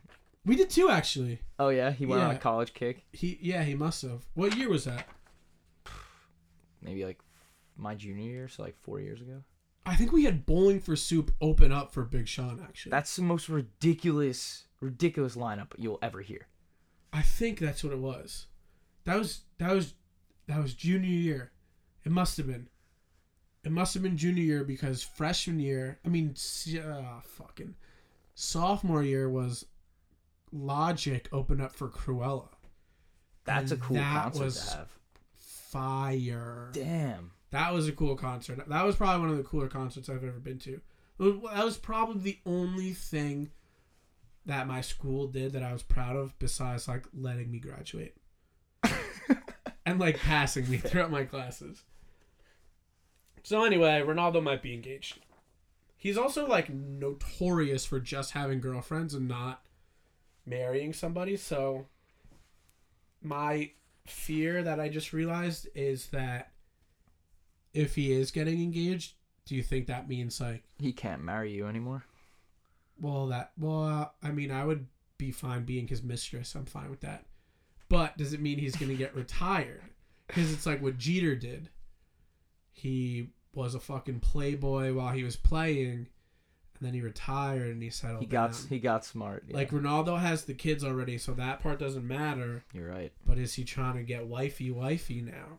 We 0.46 0.56
did 0.56 0.70
too, 0.70 0.90
actually. 0.90 1.42
Oh 1.60 1.68
yeah, 1.70 1.92
he 1.92 2.06
went 2.06 2.24
on 2.24 2.32
a 2.32 2.40
college 2.40 2.74
kick. 2.74 3.06
He 3.12 3.38
yeah, 3.42 3.64
he 3.64 3.76
must 3.76 4.02
have. 4.04 4.26
What 4.34 4.56
year 4.56 4.70
was 4.70 4.86
that? 4.86 5.06
Maybe 6.82 7.04
like 7.06 7.20
my 7.78 7.94
junior 7.94 8.24
year, 8.24 8.48
so 8.48 8.64
like 8.64 8.78
four 8.82 9.02
years 9.02 9.20
ago. 9.22 9.44
I 9.90 9.96
think 9.96 10.12
we 10.12 10.24
had 10.26 10.46
Bowling 10.46 10.80
for 10.80 10.96
Soup 10.96 11.32
open 11.42 11.72
up 11.72 11.92
for 11.92 12.04
Big 12.04 12.28
Sean. 12.28 12.60
Actually, 12.64 12.92
That's 12.92 13.16
the 13.16 13.24
most 13.24 13.50
ridiculous, 13.50 14.66
ridiculous 14.82 15.36
lineup 15.36 15.74
you'll 15.78 15.98
ever 16.02 16.22
hear. 16.22 16.48
I 17.12 17.24
think 17.24 17.58
that's 17.58 17.84
what 17.84 17.92
it 17.94 17.98
was. 18.00 18.46
That 19.06 19.18
was 19.18 19.42
that 19.58 19.74
was 19.74 19.96
that 20.48 20.62
was 20.62 20.76
junior 20.76 21.10
year. 21.10 21.52
It 22.06 22.12
must 22.12 22.38
have 22.38 22.46
been. 22.46 22.68
It 23.64 23.72
must 23.72 23.96
have 23.96 24.04
been 24.04 24.16
junior 24.16 24.44
year 24.44 24.64
because 24.64 25.02
freshman 25.04 25.60
year, 25.60 26.00
I 26.06 26.10
mean, 26.10 26.36
uh, 26.78 27.22
fucking 27.24 27.74
sophomore 28.36 29.04
year 29.04 29.28
was 29.28 29.66
Logic 30.52 31.28
opened 31.32 31.62
up 31.62 31.74
for 31.74 31.90
Cruella. 31.90 32.50
That's 33.46 33.72
a 33.72 33.78
cool 33.78 33.98
that 33.98 34.24
concert 34.24 34.44
was- 34.44 34.66
to 34.70 34.78
have. 34.78 34.90
Fire. 35.36 36.70
Damn. 36.74 37.32
That 37.52 37.74
was 37.74 37.88
a 37.88 37.92
cool 37.92 38.16
concert. 38.16 38.68
That 38.68 38.86
was 38.86 38.96
probably 38.96 39.22
one 39.22 39.30
of 39.32 39.38
the 39.38 39.44
cooler 39.44 39.68
concerts 39.68 40.10
I've 40.10 40.24
ever 40.24 40.40
been 40.40 40.60
to. 40.60 40.82
That 41.20 41.66
was 41.66 41.78
probably 41.78 42.22
the 42.22 42.40
only 42.46 42.94
thing 42.94 43.50
that 44.46 44.68
my 44.68 44.82
school 44.82 45.28
did 45.28 45.54
that 45.54 45.64
I 45.64 45.74
was 45.74 45.84
proud 45.84 46.16
of, 46.16 46.38
besides 46.40 46.88
like 46.88 47.06
letting 47.14 47.52
me 47.52 47.60
graduate 47.60 48.16
and 49.86 50.00
like 50.00 50.20
passing 50.20 50.70
me 50.70 50.78
throughout 50.78 51.12
my 51.12 51.24
classes. 51.24 51.84
So 53.44 53.64
anyway, 53.64 54.02
Ronaldo 54.06 54.42
might 54.42 54.62
be 54.62 54.74
engaged. 54.74 55.20
He's 55.98 56.18
also 56.18 56.48
like 56.48 56.70
notorious 56.70 57.86
for 57.86 58.00
just 58.00 58.32
having 58.32 58.62
girlfriends 58.62 59.14
and 59.14 59.28
not 59.28 59.62
marrying 60.46 60.94
somebody. 60.94 61.36
So 61.36 61.88
my 63.22 63.72
fear 64.06 64.64
that 64.64 64.80
I 64.80 64.90
just 64.90 65.14
realized 65.14 65.68
is 65.76 66.08
that 66.08 66.52
if 67.74 67.96
he 67.96 68.12
is 68.12 68.32
getting 68.32 68.62
engaged, 68.62 69.14
do 69.46 69.56
you 69.56 69.64
think 69.64 69.88
that 69.88 70.08
means 70.10 70.40
like, 70.42 70.64
He 70.78 70.92
can't 70.94 71.24
marry 71.24 71.52
you 71.54 71.68
anymore. 71.68 72.04
well, 73.00 73.28
that, 73.28 73.52
well, 73.58 73.84
uh, 73.84 74.08
I 74.22 74.32
mean, 74.32 74.52
I 74.52 74.66
would 74.66 74.88
be 75.18 75.32
fine 75.32 75.64
being 75.66 75.88
his 75.88 76.04
mistress. 76.04 76.56
I'm 76.56 76.66
fine 76.66 76.90
with 76.90 77.02
that. 77.02 77.26
But 77.90 78.18
does 78.18 78.34
it 78.34 78.40
mean 78.42 78.60
he's 78.60 78.76
going 78.76 78.92
to 78.92 78.96
get 78.98 79.16
retired? 79.16 79.82
Because 80.28 80.52
it's 80.54 80.66
like 80.66 80.82
what 80.82 80.98
Jeter 80.98 81.36
did. 81.36 81.70
He 82.72 83.30
was 83.54 83.76
a 83.76 83.80
fucking 83.80 84.20
playboy 84.20 84.94
while 84.94 85.12
he 85.12 85.24
was 85.24 85.36
playing, 85.36 85.92
and 85.92 86.08
then 86.82 86.94
he 86.94 87.02
retired 87.02 87.72
and 87.72 87.82
he 87.82 87.90
settled 87.90 88.22
He 88.22 88.28
got 88.28 88.52
down. 88.54 88.62
he 88.70 88.80
got 88.80 89.04
smart. 89.06 89.44
yeah. 89.48 89.56
Like 89.56 89.72
Ronaldo 89.72 90.20
has 90.20 90.46
the 90.46 90.54
kids 90.54 90.84
already, 90.84 91.18
so 91.18 91.34
that 91.34 91.62
part 91.62 91.80
doesn't 91.80 92.08
matter. 92.08 92.64
you're 92.74 92.88
right. 92.90 93.12
But 93.26 93.38
is 93.40 93.56
he 93.56 93.64
trying 93.64 93.96
to 93.96 94.04
get 94.04 94.28
wifey 94.28 94.70
wifey 94.72 95.22
now? 95.22 95.58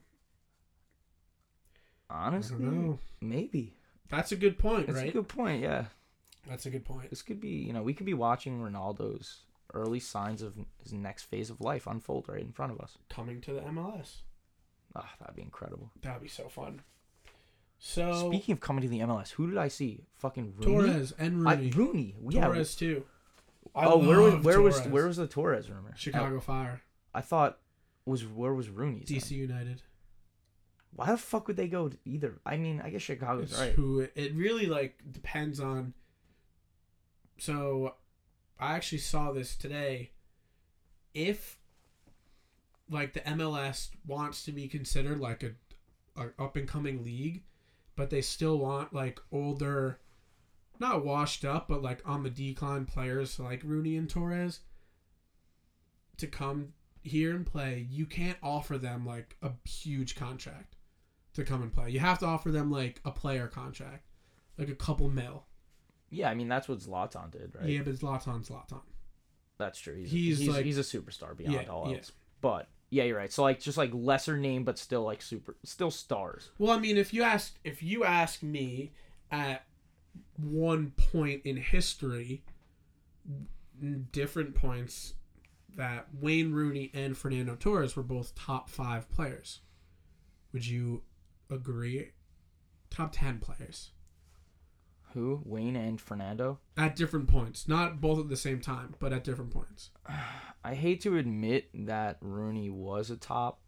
I 2.11 2.27
Honestly, 2.27 2.57
don't 2.59 2.87
know. 2.89 2.99
maybe. 3.21 3.75
That's 4.09 4.33
a 4.33 4.37
good 4.37 4.59
point, 4.59 4.87
That's 4.89 4.99
right? 4.99 5.09
a 5.09 5.13
good 5.13 5.29
point. 5.29 5.63
Yeah, 5.63 5.85
That's 6.49 6.67
a 6.67 6.71
good 6.71 6.85
point. 6.85 7.11
this 7.11 7.23
could 7.23 7.41
be. 7.41 7.49
You 7.51 7.73
know, 7.73 7.83
we 7.83 7.95
could 7.95 8.07
be 8.07 8.15
watching 8.15 8.61
Ronaldo's 8.61 9.43
early 9.73 10.01
signs 10.01 10.43
of 10.43 10.55
his 10.83 10.93
next 10.93 11.25
phase 11.25 11.49
of 11.51 11.61
life 11.61 11.87
unfold 11.87 12.29
right 12.29 12.41
in 12.41 12.51
front 12.53 12.73
of 12.73 12.81
us. 12.81 12.99
Coming 13.09 13.41
to 13.43 13.53
the 13.53 13.61
MLS. 13.61 14.23
Ah, 14.97 15.09
that'd 15.21 15.37
be 15.37 15.43
incredible. 15.43 15.93
That'd 16.03 16.23
be 16.23 16.29
so 16.29 16.49
fun. 16.49 16.83
So 17.79 18.29
Speaking 18.29 18.53
of 18.55 18.61
coming 18.61 18.83
to 18.83 18.89
the 18.89 18.99
MLS, 19.01 19.31
who 19.31 19.49
did 19.49 19.57
I 19.57 19.69
see? 19.69 20.05
Fucking 20.19 20.55
Rooney. 20.59 20.89
Torres 20.93 21.13
and 21.19 21.49
I, 21.49 21.55
Rooney. 21.55 21.71
Rooney. 21.71 22.15
Yeah. 22.29 22.47
Torres 22.47 22.75
too. 22.75 23.05
I 23.75 23.85
oh, 23.87 23.99
where 23.99 24.21
was 24.21 24.35
love 24.35 24.45
where 24.45 24.61
was 24.61 24.81
where 24.89 25.07
was 25.07 25.17
the 25.19 25.27
Torres 25.29 25.71
rumor? 25.71 25.95
Chicago 25.97 26.41
Fire? 26.41 26.83
I, 27.15 27.19
I 27.19 27.21
thought 27.23 27.59
was 28.05 28.27
where 28.27 28.53
was 28.53 28.69
Rooney's? 28.69 29.09
then? 29.09 29.19
DC 29.19 29.31
United. 29.31 29.83
Why 30.95 31.07
the 31.07 31.17
fuck 31.17 31.47
would 31.47 31.57
they 31.57 31.69
go 31.69 31.89
to 31.89 31.97
either? 32.05 32.41
I 32.45 32.57
mean, 32.57 32.81
I 32.85 32.91
guess 32.91 33.03
Chicago's 33.03 33.53
It's 33.53 33.61
right. 33.61 33.73
who 33.73 34.01
it 34.01 34.35
really 34.35 34.67
like 34.67 35.01
depends 35.11 35.61
on. 35.61 35.95
So, 37.39 37.95
I 38.59 38.75
actually 38.75 38.99
saw 38.99 39.33
this 39.33 39.57
today. 39.57 40.11
If 41.15 41.59
like 42.91 43.15
the 43.15 43.21
MLS 43.21 43.91
wants 44.07 44.45
to 44.45 44.53
be 44.53 44.69
considered 44.69 45.21
like 45.21 45.43
a, 45.43 45.53
a 46.21 46.43
up 46.43 46.57
and 46.57 46.69
coming 46.69 47.05
league, 47.05 47.45
but 47.97 48.11
they 48.11 48.21
still 48.21 48.59
want 48.59 48.93
like 48.93 49.21
older, 49.33 50.01
not 50.79 51.05
washed 51.05 51.45
up, 51.45 51.69
but 51.69 51.83
like 51.83 52.03
on 52.05 52.25
the 52.25 52.31
decline 52.31 52.85
players 52.85 53.39
like 53.39 53.63
Rooney 53.65 53.97
and 53.97 54.11
Torres 54.11 54.61
to 56.19 56.27
come 56.27 56.75
here 57.03 57.35
and 57.35 57.47
play, 57.47 57.87
you 57.91 58.07
can't 58.07 58.39
offer 58.43 58.77
them 58.77 59.07
like 59.07 59.37
a 59.41 59.53
huge 59.67 60.15
contract 60.17 60.77
to 61.35 61.45
come 61.45 61.63
and 61.63 61.73
play. 61.73 61.91
You 61.91 62.01
have 62.01 62.19
to 62.21 62.27
offer 62.27 62.51
them 62.51 62.71
like 62.71 63.01
a 63.05 63.11
player 63.11 63.47
contract, 63.47 64.07
like 64.59 64.69
a 64.69 64.75
couple 64.75 65.09
mil. 65.09 65.45
Yeah, 66.11 66.29
I 66.31 66.35
mean 66.35 66.49
that's 66.49 66.69
what 66.69 66.79
Zlatan 66.81 67.31
did, 67.31 67.55
right? 67.55 67.69
Yeah, 67.69 67.83
but 67.83 67.95
Zlatan, 67.95 68.47
Zlatan. 68.47 68.81
That's 69.59 69.79
true. 69.79 69.95
He's 69.97 70.11
He's 70.11 70.39
he's, 70.41 70.49
like- 70.49 70.65
he's 70.65 70.79
a 70.79 70.83
superstar 70.83 71.37
beyond 71.37 71.55
Yeah, 71.55 71.73
all 71.73 71.91
yeah. 71.91 71.99
else. 71.99 72.13
But 72.41 72.69
yeah, 72.89 73.05
you're 73.05 73.17
right. 73.17 73.33
So 73.33 73.43
like 73.43 73.61
just 73.61 73.79
like 73.79 73.91
lesser 73.93 74.37
name, 74.37 74.65
but 74.65 74.79
still 74.79 75.03
like 75.03 75.23
super, 75.23 75.57
still 75.65 75.91
stars. 75.93 76.51
Well, 76.59 76.73
I 76.73 76.79
mean, 76.81 76.97
if 76.97 77.15
you 77.15 77.23
ask 77.23 77.55
if 77.63 77.83
you 77.83 78.03
ask 78.05 78.43
me 78.43 78.91
at 79.31 79.65
one 80.37 80.93
point 80.97 81.43
in 81.45 81.57
history, 81.57 82.43
different 84.13 84.55
points 84.55 85.15
that 85.77 86.09
Wayne 86.21 86.53
Rooney 86.53 86.91
and 86.93 87.17
Fernando 87.17 87.55
Torres 87.55 87.95
were 87.97 88.03
both 88.03 88.35
top 88.35 88.69
five 88.69 89.09
players. 89.11 89.61
Would 90.53 90.67
you 90.67 91.03
agree? 91.51 92.13
Top 92.91 93.13
ten 93.13 93.39
players 93.39 93.91
Who? 95.15 95.43
Wayne 95.45 95.77
and 95.77 96.01
Fernando. 96.01 96.59
at 96.77 96.97
different 96.97 97.29
points, 97.29 97.67
not 97.69 98.01
both 98.01 98.19
at 98.19 98.29
the 98.29 98.37
same 98.37 98.61
time, 98.61 98.95
but 98.99 99.13
at 99.13 99.25
different 99.25 99.51
points. 99.53 99.91
I 100.65 100.75
hate 100.75 101.01
to 101.03 101.17
admit 101.17 101.69
that 101.87 102.19
Rooney 102.21 102.69
was 102.71 103.11
a 103.11 103.17
top 103.17 103.61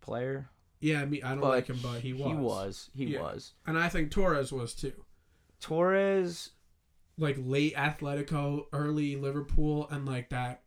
player, 0.00 0.48
Yeah, 0.80 1.00
I 1.02 1.04
mean, 1.06 1.22
I 1.24 1.30
don't 1.30 1.40
like 1.42 1.66
him, 1.68 1.78
but 1.82 2.00
he 2.00 2.12
was. 2.12 2.28
He 2.30 2.34
was. 2.34 2.90
He 2.94 3.04
Yeah. 3.14 3.22
was. 3.22 3.52
and 3.66 3.78
I 3.78 3.88
think 3.88 4.10
Torres 4.10 4.52
was 4.52 4.74
too. 4.74 5.04
Torres. 5.60 6.50
like 7.18 7.36
late 7.38 7.74
Atletico, 7.74 8.66
early 8.72 9.16
Liverpool, 9.16 9.88
and 9.90 10.04
like 10.06 10.30
that 10.30 10.62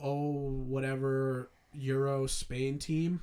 oh 0.00 0.50
whatever 0.66 1.50
Euro 1.72 2.26
Spain 2.26 2.78
team. 2.78 3.20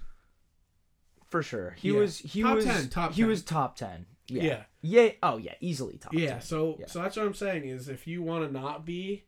For 1.36 1.44
sure. 1.44 1.72
He 1.78 1.92
Yeah. 1.92 2.00
was 2.00 2.18
he 2.20 2.44
Top 2.44 2.56
was 2.56 2.64
10, 2.66 2.88
top 2.90 3.12
he 3.12 3.22
10. 3.24 3.28
was 3.28 3.44
top 3.44 3.76
10. 3.76 4.06
Yeah. 4.30 4.44
Yeah. 4.44 4.64
Yeah. 4.82 5.12
Oh 5.22 5.36
yeah, 5.36 5.56
easily 5.60 5.98
top 5.98 6.14
Yeah, 6.14 6.30
10. 6.36 6.42
so 6.42 6.78
Yeah. 6.80 6.86
so 6.88 7.02
that's 7.02 7.18
what 7.18 7.26
I'm 7.26 7.34
saying 7.34 7.66
is 7.66 7.90
if 7.90 8.08
you 8.08 8.24
want 8.24 8.46
to 8.48 8.52
not 8.54 8.86
be 8.86 9.26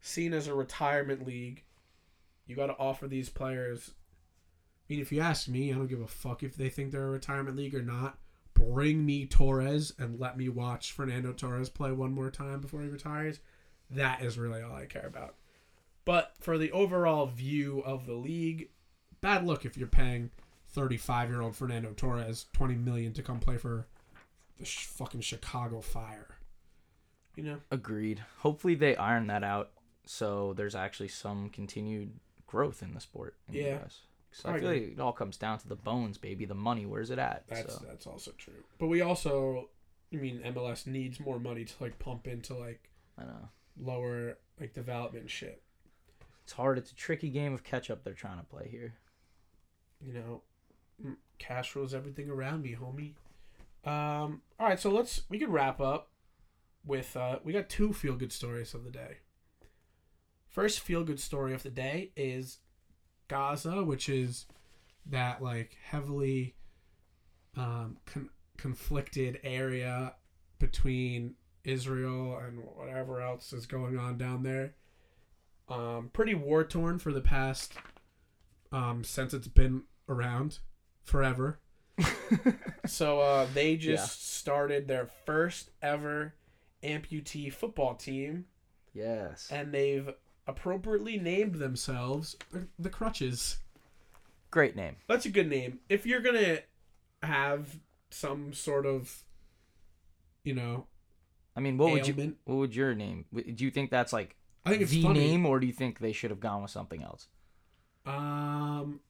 seen 0.00 0.32
as 0.32 0.46
a 0.46 0.54
retirement 0.54 1.26
league, 1.26 1.64
you 2.46 2.54
got 2.54 2.68
to 2.68 2.76
offer 2.78 3.08
these 3.08 3.30
players. 3.30 3.90
I 3.96 4.92
mean, 4.92 5.00
if 5.00 5.10
you 5.10 5.20
ask 5.22 5.48
me, 5.48 5.72
I 5.72 5.76
don't 5.76 5.88
give 5.88 6.02
a 6.02 6.06
fuck 6.06 6.44
if 6.44 6.54
they 6.54 6.68
think 6.68 6.92
they're 6.92 7.08
a 7.08 7.10
retirement 7.10 7.56
league 7.56 7.74
or 7.74 7.82
not. 7.82 8.18
Bring 8.54 9.04
me 9.04 9.26
Torres 9.26 9.92
and 9.98 10.20
let 10.20 10.36
me 10.38 10.48
watch 10.48 10.92
Fernando 10.92 11.32
Torres 11.32 11.68
play 11.68 11.90
one 11.90 12.12
more 12.12 12.30
time 12.30 12.60
before 12.60 12.82
he 12.82 12.88
retires. 12.88 13.40
That 13.90 14.22
is 14.22 14.38
really 14.38 14.62
all 14.62 14.76
I 14.76 14.86
care 14.86 15.06
about. 15.08 15.34
But 16.04 16.36
for 16.38 16.58
the 16.58 16.70
overall 16.70 17.26
view 17.26 17.80
of 17.80 18.06
the 18.06 18.14
league, 18.14 18.68
bad 19.20 19.44
look 19.44 19.64
if 19.64 19.76
you're 19.76 19.88
paying 19.88 20.30
35 20.74 21.30
year 21.30 21.40
old 21.40 21.56
Fernando 21.56 21.92
Torres 21.96 22.46
20 22.52 22.74
million 22.74 23.12
to 23.14 23.22
come 23.22 23.38
play 23.40 23.56
for 23.56 23.86
the 24.58 24.64
sh- 24.64 24.86
fucking 24.86 25.20
Chicago 25.20 25.80
Fire. 25.80 26.36
You 27.36 27.44
know? 27.44 27.60
Agreed. 27.70 28.22
Hopefully 28.38 28.74
they 28.74 28.96
iron 28.96 29.26
that 29.28 29.42
out 29.44 29.70
so 30.06 30.52
there's 30.52 30.74
actually 30.74 31.08
some 31.08 31.48
continued 31.48 32.12
growth 32.46 32.82
in 32.82 32.92
the 32.94 33.00
sport 33.00 33.36
in 33.48 33.54
Yeah. 33.54 33.62
the 33.78 33.84
US. 33.84 34.00
'Cause 34.32 34.44
I, 34.44 34.48
I 34.50 34.58
feel 34.60 34.68
agree. 34.70 34.80
like 34.86 34.92
it 34.94 35.00
all 35.00 35.12
comes 35.12 35.36
down 35.36 35.58
to 35.60 35.68
the 35.68 35.76
bones, 35.76 36.18
baby. 36.18 36.44
The 36.44 36.54
money, 36.54 36.86
where's 36.86 37.10
it 37.10 37.18
at? 37.20 37.46
That's 37.46 37.74
so, 37.74 37.84
that's 37.86 38.06
also 38.06 38.32
true. 38.32 38.64
But 38.78 38.88
we 38.88 39.00
also, 39.00 39.68
I 40.12 40.16
mean, 40.16 40.40
MLS 40.42 40.86
needs 40.88 41.20
more 41.20 41.38
money 41.38 41.64
to 41.64 41.74
like 41.80 41.98
pump 42.00 42.26
into 42.26 42.54
like 42.54 42.90
I 43.16 43.22
know. 43.24 43.48
lower 43.80 44.38
like 44.60 44.72
development 44.74 45.30
shit. 45.30 45.62
It's 46.42 46.52
hard. 46.52 46.78
It's 46.78 46.90
a 46.90 46.94
tricky 46.96 47.30
game 47.30 47.54
of 47.54 47.62
catch 47.64 47.90
up 47.90 48.02
they're 48.04 48.12
trying 48.12 48.38
to 48.38 48.44
play 48.44 48.68
here. 48.68 48.94
You 50.04 50.12
know, 50.14 50.42
cash 51.38 51.74
rules 51.74 51.94
everything 51.94 52.30
around 52.30 52.62
me, 52.62 52.76
homie. 52.80 53.14
Um, 53.88 54.42
all 54.58 54.66
right, 54.66 54.80
so 54.80 54.90
let's 54.90 55.22
we 55.28 55.38
can 55.38 55.50
wrap 55.50 55.80
up 55.80 56.10
with 56.84 57.16
uh, 57.16 57.38
we 57.44 57.52
got 57.52 57.68
two 57.68 57.92
feel 57.92 58.16
good 58.16 58.32
stories 58.32 58.74
of 58.74 58.84
the 58.84 58.90
day. 58.90 59.18
First 60.48 60.80
feel 60.80 61.04
good 61.04 61.20
story 61.20 61.52
of 61.52 61.62
the 61.62 61.70
day 61.70 62.12
is 62.16 62.58
Gaza, 63.28 63.82
which 63.84 64.08
is 64.08 64.46
that 65.06 65.42
like 65.42 65.76
heavily 65.82 66.54
um, 67.56 67.98
con- 68.06 68.30
conflicted 68.56 69.40
area 69.42 70.14
between 70.58 71.34
Israel 71.64 72.38
and 72.38 72.60
whatever 72.76 73.20
else 73.20 73.52
is 73.52 73.66
going 73.66 73.98
on 73.98 74.16
down 74.16 74.42
there. 74.42 74.74
Um, 75.68 76.10
pretty 76.12 76.34
war 76.34 76.62
torn 76.62 76.98
for 76.98 77.12
the 77.12 77.20
past 77.20 77.72
um, 78.70 79.02
since 79.02 79.32
it's 79.34 79.48
been 79.48 79.82
around 80.08 80.58
forever. 81.04 81.60
so 82.86 83.20
uh, 83.20 83.46
they 83.54 83.76
just 83.76 84.02
Yeah. 84.20 84.40
started 84.40 84.88
their 84.88 85.06
first 85.26 85.70
ever 85.80 86.34
amputee 86.82 87.52
football 87.52 87.94
team, 87.94 88.46
Yes. 88.92 89.48
and 89.50 89.72
they've 89.72 90.10
appropriately 90.46 91.18
named 91.18 91.54
themselves 91.56 92.36
the, 92.78 92.90
Crutches. 92.90 93.58
Great 94.50 94.76
name. 94.76 94.96
That's 95.08 95.24
a 95.26 95.30
good 95.30 95.48
name. 95.48 95.78
If 95.88 96.04
you're 96.04 96.20
gonna 96.20 96.58
have 97.22 97.78
some 98.10 98.52
sort 98.52 98.86
of, 98.86 99.22
you 100.44 100.54
know, 100.54 100.86
I 101.56 101.60
mean, 101.60 101.78
what 101.78 101.92
would 101.92 102.06
you? 102.08 102.14
ailment, 102.14 102.36
What 102.44 102.56
would 102.56 102.74
your 102.76 102.94
name? 102.94 103.24
Do 103.32 103.64
you 103.64 103.70
think 103.70 103.90
that's 103.90 104.12
like 104.12 104.36
I 104.66 104.70
think 104.70 104.82
it's 104.82 104.90
the 104.90 105.02
funny. 105.02 105.20
name, 105.20 105.46
or 105.46 105.60
do 105.60 105.66
you 105.66 105.72
think 105.72 106.00
they 106.00 106.12
should 106.12 106.30
have 106.30 106.40
gone 106.40 106.62
with 106.62 106.70
something 106.72 107.02
else? 107.02 107.28
Um, 108.04 109.00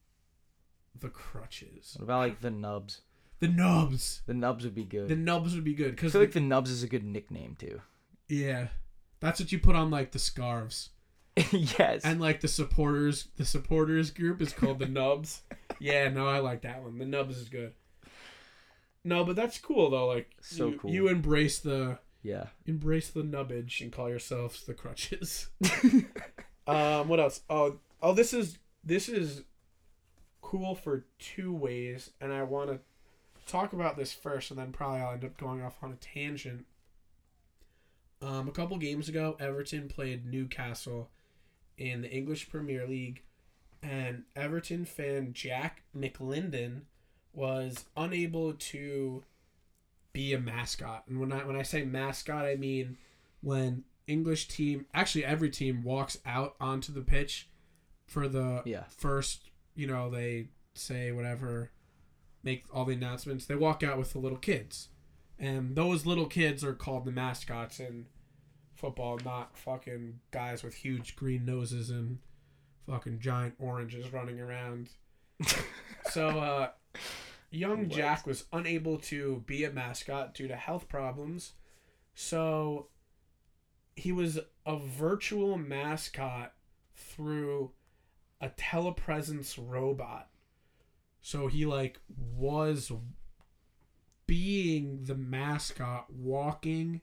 the 0.98 1.08
Crutches, 1.08 1.94
What 1.98 2.04
about 2.04 2.18
like 2.18 2.40
the 2.40 2.50
Nubs? 2.50 3.00
the 3.40 3.48
Nubs. 3.48 4.22
The 4.26 4.34
Nubs 4.34 4.64
would 4.64 4.74
be 4.74 4.84
good. 4.84 5.08
The 5.08 5.16
Nubs 5.16 5.54
would 5.54 5.64
be 5.64 5.74
good 5.74 5.88
I 5.88 5.90
because 5.90 6.12
feel 6.12 6.20
like 6.20 6.32
the 6.32 6.40
Nubs 6.40 6.70
is 6.70 6.82
a 6.82 6.88
good 6.88 7.04
nickname 7.04 7.56
too. 7.58 7.80
yeah, 8.28 8.68
that's 9.20 9.40
what 9.40 9.52
you 9.52 9.58
put 9.58 9.76
on 9.76 9.90
like 9.90 10.12
the 10.12 10.18
scarves. 10.18 10.90
yes. 11.50 12.02
And 12.04 12.20
like 12.20 12.40
the 12.40 12.48
supporters, 12.48 13.28
the 13.36 13.44
supporters 13.44 14.10
group 14.12 14.40
is 14.40 14.52
called 14.52 14.78
the 14.78 14.86
Nubs. 14.86 15.42
Yeah, 15.80 16.08
no, 16.08 16.28
I 16.28 16.38
like 16.38 16.62
that 16.62 16.82
one. 16.82 16.98
The 16.98 17.04
Nubs 17.04 17.36
is 17.36 17.48
good. 17.48 17.72
No, 19.02 19.24
but 19.24 19.34
that's 19.34 19.58
cool 19.58 19.90
though. 19.90 20.06
Like 20.06 20.30
So 20.40 20.68
you, 20.68 20.78
cool. 20.78 20.90
you 20.90 21.08
embrace 21.08 21.58
the 21.58 21.98
yeah. 22.22 22.46
embrace 22.64 23.08
the 23.10 23.24
nubbage 23.24 23.80
and 23.80 23.92
call 23.92 24.08
yourselves 24.08 24.64
the 24.64 24.72
crutches. 24.72 25.48
um, 26.66 27.08
what 27.08 27.20
else? 27.20 27.40
Oh, 27.50 27.78
oh, 28.00 28.14
this 28.14 28.32
is 28.32 28.56
this 28.84 29.08
is 29.08 29.42
cool 30.44 30.74
for 30.74 31.04
two 31.18 31.52
ways, 31.52 32.10
and 32.20 32.32
I 32.32 32.42
want 32.42 32.70
to 32.70 32.78
talk 33.50 33.72
about 33.72 33.96
this 33.96 34.12
first, 34.12 34.50
and 34.50 34.58
then 34.60 34.72
probably 34.72 35.00
I'll 35.00 35.12
end 35.14 35.24
up 35.24 35.36
going 35.36 35.62
off 35.62 35.78
on 35.82 35.92
a 35.92 35.96
tangent. 35.96 36.66
Um, 38.22 38.48
a 38.48 38.52
couple 38.52 38.76
games 38.78 39.08
ago, 39.08 39.36
Everton 39.40 39.88
played 39.88 40.26
Newcastle 40.26 41.10
in 41.76 42.02
the 42.02 42.10
English 42.10 42.48
Premier 42.50 42.86
League, 42.86 43.22
and 43.82 44.24
Everton 44.36 44.84
fan 44.84 45.32
Jack 45.32 45.82
McLinden 45.96 46.82
was 47.32 47.84
unable 47.96 48.52
to 48.54 49.24
be 50.12 50.32
a 50.32 50.38
mascot. 50.38 51.04
And 51.08 51.18
when 51.20 51.32
I 51.32 51.44
when 51.44 51.56
I 51.56 51.62
say 51.62 51.84
mascot, 51.84 52.44
I 52.44 52.54
mean 52.56 52.96
when 53.40 53.84
English 54.06 54.48
team, 54.48 54.86
actually 54.94 55.24
every 55.24 55.50
team 55.50 55.82
walks 55.82 56.18
out 56.24 56.54
onto 56.60 56.92
the 56.92 57.00
pitch 57.02 57.48
for 58.06 58.28
the 58.28 58.62
Yeah. 58.64 58.84
first, 58.88 59.50
you 59.74 59.86
know, 59.86 60.10
they 60.10 60.48
say 60.74 61.12
whatever, 61.12 61.70
make 62.42 62.64
all 62.72 62.84
the 62.84 62.94
announcements. 62.94 63.46
They 63.46 63.54
walk 63.54 63.82
out 63.82 63.98
with 63.98 64.12
the 64.12 64.18
little 64.18 64.38
kids. 64.38 64.88
And 65.38 65.74
those 65.74 66.06
little 66.06 66.26
kids 66.26 66.62
are 66.62 66.74
called 66.74 67.04
the 67.04 67.10
mascots 67.10 67.80
in 67.80 68.06
football, 68.74 69.18
not 69.24 69.56
fucking 69.56 70.20
guys 70.30 70.62
with 70.62 70.74
huge 70.74 71.16
green 71.16 71.44
noses 71.44 71.90
and 71.90 72.18
fucking 72.86 73.18
giant 73.18 73.54
oranges 73.58 74.12
running 74.12 74.40
around. 74.40 74.90
so 76.10 76.28
uh 76.38 76.68
young 77.50 77.88
What? 77.88 77.96
Jack 77.96 78.26
was 78.26 78.44
unable 78.52 78.98
to 78.98 79.42
be 79.46 79.64
a 79.64 79.70
mascot 79.70 80.34
due 80.34 80.48
to 80.48 80.56
health 80.56 80.88
problems. 80.88 81.52
So 82.14 82.88
he 83.96 84.12
was 84.12 84.38
a 84.66 84.78
virtual 84.78 85.56
mascot 85.56 86.52
through 86.94 87.72
a 88.44 88.50
telepresence 88.50 89.58
robot. 89.58 90.28
So 91.22 91.46
he 91.46 91.64
like 91.64 91.98
was 92.36 92.92
being 94.26 95.04
the 95.04 95.14
mascot 95.14 96.12
walking 96.12 97.00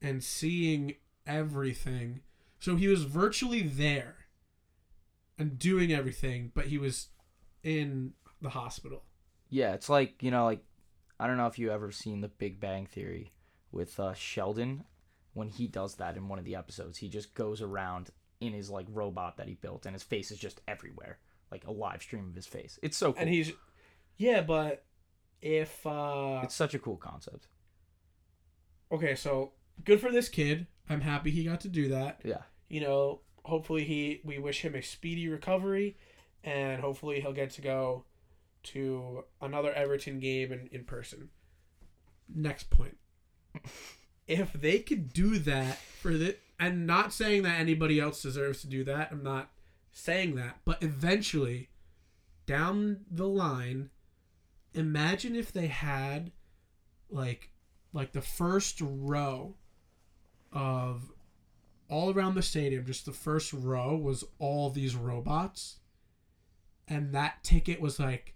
and 0.00 0.22
seeing 0.22 0.94
everything. 1.26 2.20
So 2.60 2.76
he 2.76 2.86
was 2.86 3.02
virtually 3.02 3.62
there 3.62 4.16
and 5.36 5.58
doing 5.58 5.92
everything, 5.92 6.52
but 6.54 6.66
he 6.66 6.78
was 6.78 7.08
in 7.64 8.12
the 8.40 8.50
hospital. 8.50 9.02
Yeah, 9.50 9.74
it's 9.74 9.88
like 9.88 10.22
you 10.22 10.30
know, 10.30 10.44
like 10.44 10.62
I 11.18 11.26
don't 11.26 11.36
know 11.36 11.46
if 11.46 11.58
you 11.58 11.72
ever 11.72 11.90
seen 11.90 12.20
The 12.20 12.28
Big 12.28 12.60
Bang 12.60 12.86
Theory 12.86 13.32
with 13.72 13.98
uh, 13.98 14.14
Sheldon 14.14 14.84
when 15.34 15.48
he 15.48 15.66
does 15.66 15.96
that 15.96 16.16
in 16.16 16.28
one 16.28 16.38
of 16.38 16.44
the 16.44 16.54
episodes. 16.54 16.98
He 16.98 17.08
just 17.08 17.34
goes 17.34 17.60
around 17.60 18.10
in 18.40 18.52
his 18.52 18.70
like 18.70 18.86
robot 18.90 19.36
that 19.36 19.48
he 19.48 19.54
built, 19.54 19.86
and 19.86 19.94
his 19.94 20.02
face 20.02 20.30
is 20.30 20.38
just 20.38 20.60
everywhere, 20.68 21.18
like 21.50 21.66
a 21.66 21.72
live 21.72 22.02
stream 22.02 22.28
of 22.28 22.34
his 22.34 22.46
face. 22.46 22.78
It's 22.82 22.96
so 22.96 23.12
cool. 23.12 23.20
And 23.20 23.30
he's 23.30 23.52
Yeah, 24.16 24.42
but 24.42 24.84
if 25.40 25.86
uh 25.86 26.40
it's 26.42 26.54
such 26.54 26.74
a 26.74 26.78
cool 26.78 26.96
concept. 26.96 27.46
okay, 28.90 29.14
so 29.14 29.52
good 29.84 30.00
for 30.00 30.10
this 30.10 30.28
kid. 30.28 30.66
I'm 30.90 31.02
happy 31.02 31.30
he 31.30 31.44
got 31.44 31.60
to 31.62 31.68
do 31.68 31.88
that. 31.88 32.20
Yeah, 32.24 32.42
you 32.68 32.80
know, 32.80 33.20
hopefully 33.44 33.84
he 33.84 34.20
we 34.24 34.38
wish 34.38 34.62
him 34.62 34.74
a 34.74 34.82
speedy 34.82 35.28
recovery 35.28 35.96
and 36.44 36.80
hopefully 36.80 37.20
he'll 37.20 37.32
get 37.32 37.50
to 37.50 37.60
go 37.60 38.04
to 38.62 39.24
another 39.40 39.72
Everton 39.72 40.18
game 40.18 40.52
in, 40.52 40.68
in 40.72 40.84
person. 40.84 41.30
Next 42.32 42.70
point. 42.70 42.96
if 44.26 44.52
they 44.52 44.78
could 44.80 45.12
do 45.12 45.38
that 45.38 45.78
for 46.00 46.12
the 46.12 46.36
and 46.58 46.86
not 46.86 47.12
saying 47.12 47.42
that 47.42 47.60
anybody 47.60 48.00
else 48.00 48.22
deserves 48.22 48.60
to 48.62 48.66
do 48.66 48.84
that, 48.84 49.10
I'm 49.12 49.22
not 49.22 49.50
saying 49.92 50.34
that, 50.36 50.58
but 50.64 50.82
eventually 50.82 51.68
down 52.46 53.00
the 53.10 53.28
line, 53.28 53.90
imagine 54.74 55.36
if 55.36 55.52
they 55.52 55.66
had 55.66 56.32
like 57.10 57.50
like 57.92 58.12
the 58.12 58.20
first 58.20 58.80
row 58.80 59.54
of 60.52 61.10
all 61.88 62.12
around 62.12 62.34
the 62.34 62.42
stadium, 62.42 62.84
just 62.84 63.06
the 63.06 63.12
first 63.12 63.52
row 63.52 63.96
was 63.96 64.24
all 64.38 64.70
these 64.70 64.94
robots. 64.94 65.78
And 66.86 67.12
that 67.14 67.42
ticket 67.42 67.80
was 67.80 67.98
like, 67.98 68.34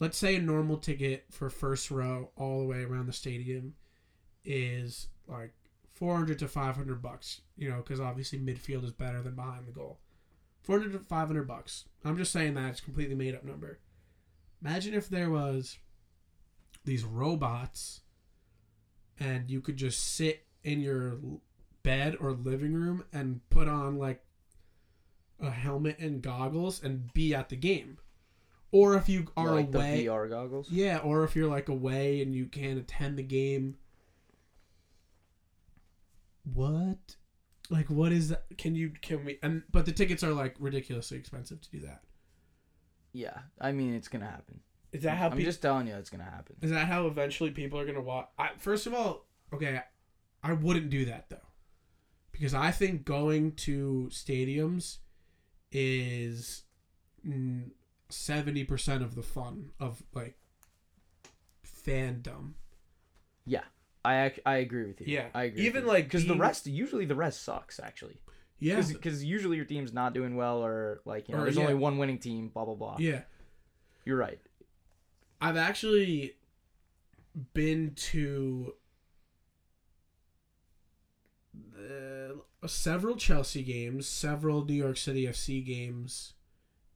let's 0.00 0.18
say 0.18 0.36
a 0.36 0.40
normal 0.40 0.76
ticket 0.76 1.26
for 1.30 1.50
first 1.50 1.90
row 1.90 2.30
all 2.36 2.60
the 2.60 2.66
way 2.66 2.82
around 2.82 3.06
the 3.06 3.12
stadium 3.12 3.74
is 4.44 5.08
like 5.26 5.54
400 5.98 6.38
to 6.38 6.48
500 6.48 7.02
bucks, 7.02 7.40
you 7.56 7.68
know, 7.68 7.78
because 7.78 8.00
obviously 8.00 8.38
midfield 8.38 8.84
is 8.84 8.92
better 8.92 9.20
than 9.20 9.34
behind 9.34 9.66
the 9.66 9.72
goal. 9.72 9.98
400 10.62 10.92
to 10.92 10.98
500 11.00 11.48
bucks. 11.48 11.86
I'm 12.04 12.16
just 12.16 12.32
saying 12.32 12.54
that 12.54 12.70
it's 12.70 12.80
a 12.80 12.84
completely 12.84 13.16
made 13.16 13.34
up 13.34 13.42
number. 13.42 13.80
Imagine 14.62 14.94
if 14.94 15.08
there 15.08 15.28
was 15.28 15.78
these 16.84 17.04
robots 17.04 18.02
and 19.18 19.50
you 19.50 19.60
could 19.60 19.76
just 19.76 20.14
sit 20.14 20.46
in 20.62 20.80
your 20.80 21.18
bed 21.82 22.16
or 22.20 22.32
living 22.32 22.74
room 22.74 23.04
and 23.12 23.40
put 23.50 23.66
on 23.66 23.98
like 23.98 24.22
a 25.40 25.50
helmet 25.50 25.98
and 25.98 26.22
goggles 26.22 26.82
and 26.82 27.12
be 27.12 27.34
at 27.34 27.48
the 27.48 27.56
game. 27.56 27.98
Or 28.70 28.94
if 28.96 29.08
you 29.08 29.26
are 29.36 29.54
like 29.54 29.74
away, 29.74 30.04
the 30.04 30.06
VR 30.06 30.28
goggles. 30.28 30.70
yeah, 30.70 30.98
or 30.98 31.24
if 31.24 31.34
you're 31.34 31.48
like 31.48 31.68
away 31.68 32.20
and 32.22 32.34
you 32.34 32.46
can't 32.46 32.78
attend 32.78 33.18
the 33.18 33.22
game. 33.22 33.78
What? 36.54 37.16
Like, 37.70 37.90
what 37.90 38.12
is 38.12 38.30
that? 38.30 38.44
Can 38.56 38.74
you 38.74 38.92
can 39.02 39.24
we? 39.24 39.38
And 39.42 39.62
but 39.70 39.86
the 39.86 39.92
tickets 39.92 40.22
are 40.22 40.32
like 40.32 40.56
ridiculously 40.58 41.18
expensive 41.18 41.60
to 41.60 41.70
do 41.70 41.80
that. 41.80 42.02
Yeah, 43.12 43.38
I 43.60 43.72
mean 43.72 43.94
it's 43.94 44.08
gonna 44.08 44.26
happen. 44.26 44.60
Is 44.92 45.02
that 45.02 45.18
how? 45.18 45.26
I'm 45.28 45.36
pe- 45.36 45.44
just 45.44 45.60
telling 45.60 45.86
you 45.86 45.94
it's 45.94 46.10
gonna 46.10 46.24
happen. 46.24 46.56
Is 46.62 46.70
that 46.70 46.86
how 46.86 47.06
eventually 47.06 47.50
people 47.50 47.78
are 47.78 47.84
gonna 47.86 48.00
watch? 48.00 48.28
I, 48.38 48.50
first 48.58 48.86
of 48.86 48.94
all, 48.94 49.26
okay, 49.52 49.82
I 50.42 50.52
wouldn't 50.54 50.88
do 50.88 51.04
that 51.06 51.28
though, 51.28 51.36
because 52.32 52.54
I 52.54 52.70
think 52.70 53.04
going 53.04 53.52
to 53.52 54.08
stadiums 54.10 54.98
is 55.70 56.62
seventy 58.08 58.64
percent 58.64 59.02
of 59.02 59.14
the 59.14 59.22
fun 59.22 59.70
of 59.78 60.02
like 60.14 60.38
fandom. 61.66 62.52
Yeah, 63.44 63.64
I 64.04 64.26
ac- 64.26 64.40
I 64.46 64.56
agree 64.56 64.86
with 64.86 65.00
you. 65.00 65.06
Yeah, 65.08 65.26
I 65.34 65.44
agree. 65.44 65.66
even, 65.66 65.86
like, 65.86 66.04
because 66.04 66.22
the 66.22 66.28
being- 66.28 66.40
rest 66.40 66.66
usually 66.66 67.04
the 67.04 67.14
rest 67.16 67.42
sucks 67.42 67.78
actually. 67.80 68.20
Yeah, 68.60 68.82
Because 68.86 69.24
usually 69.24 69.56
your 69.56 69.64
team's 69.66 69.92
not 69.92 70.14
doing 70.14 70.34
well 70.34 70.64
or 70.64 71.00
like 71.04 71.28
you 71.28 71.34
know 71.34 71.42
Or, 71.42 71.44
there's 71.44 71.56
yeah. 71.56 71.62
only 71.62 71.74
one 71.74 71.96
winning 71.98 72.18
team. 72.18 72.48
Blah 72.48 72.64
blah 72.64 72.74
blah. 72.74 72.96
yeah. 72.98 73.22
You're 74.04 74.16
right. 74.16 74.40
I've 75.40 75.56
actually 75.56 76.34
been 77.54 77.92
to 77.94 78.74
the, 81.76 82.40
several 82.66 83.16
Chelsea 83.16 83.62
games, 83.62 84.06
several 84.08 84.64
New 84.64 84.74
York 84.74 84.96
City 84.96 85.24
FC 85.26 85.64
games, 85.64 86.34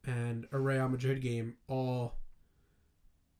and 0.05 0.47
a 0.53 0.59
Real 0.59 0.89
Madrid 0.89 1.21
game, 1.21 1.55
all, 1.69 2.17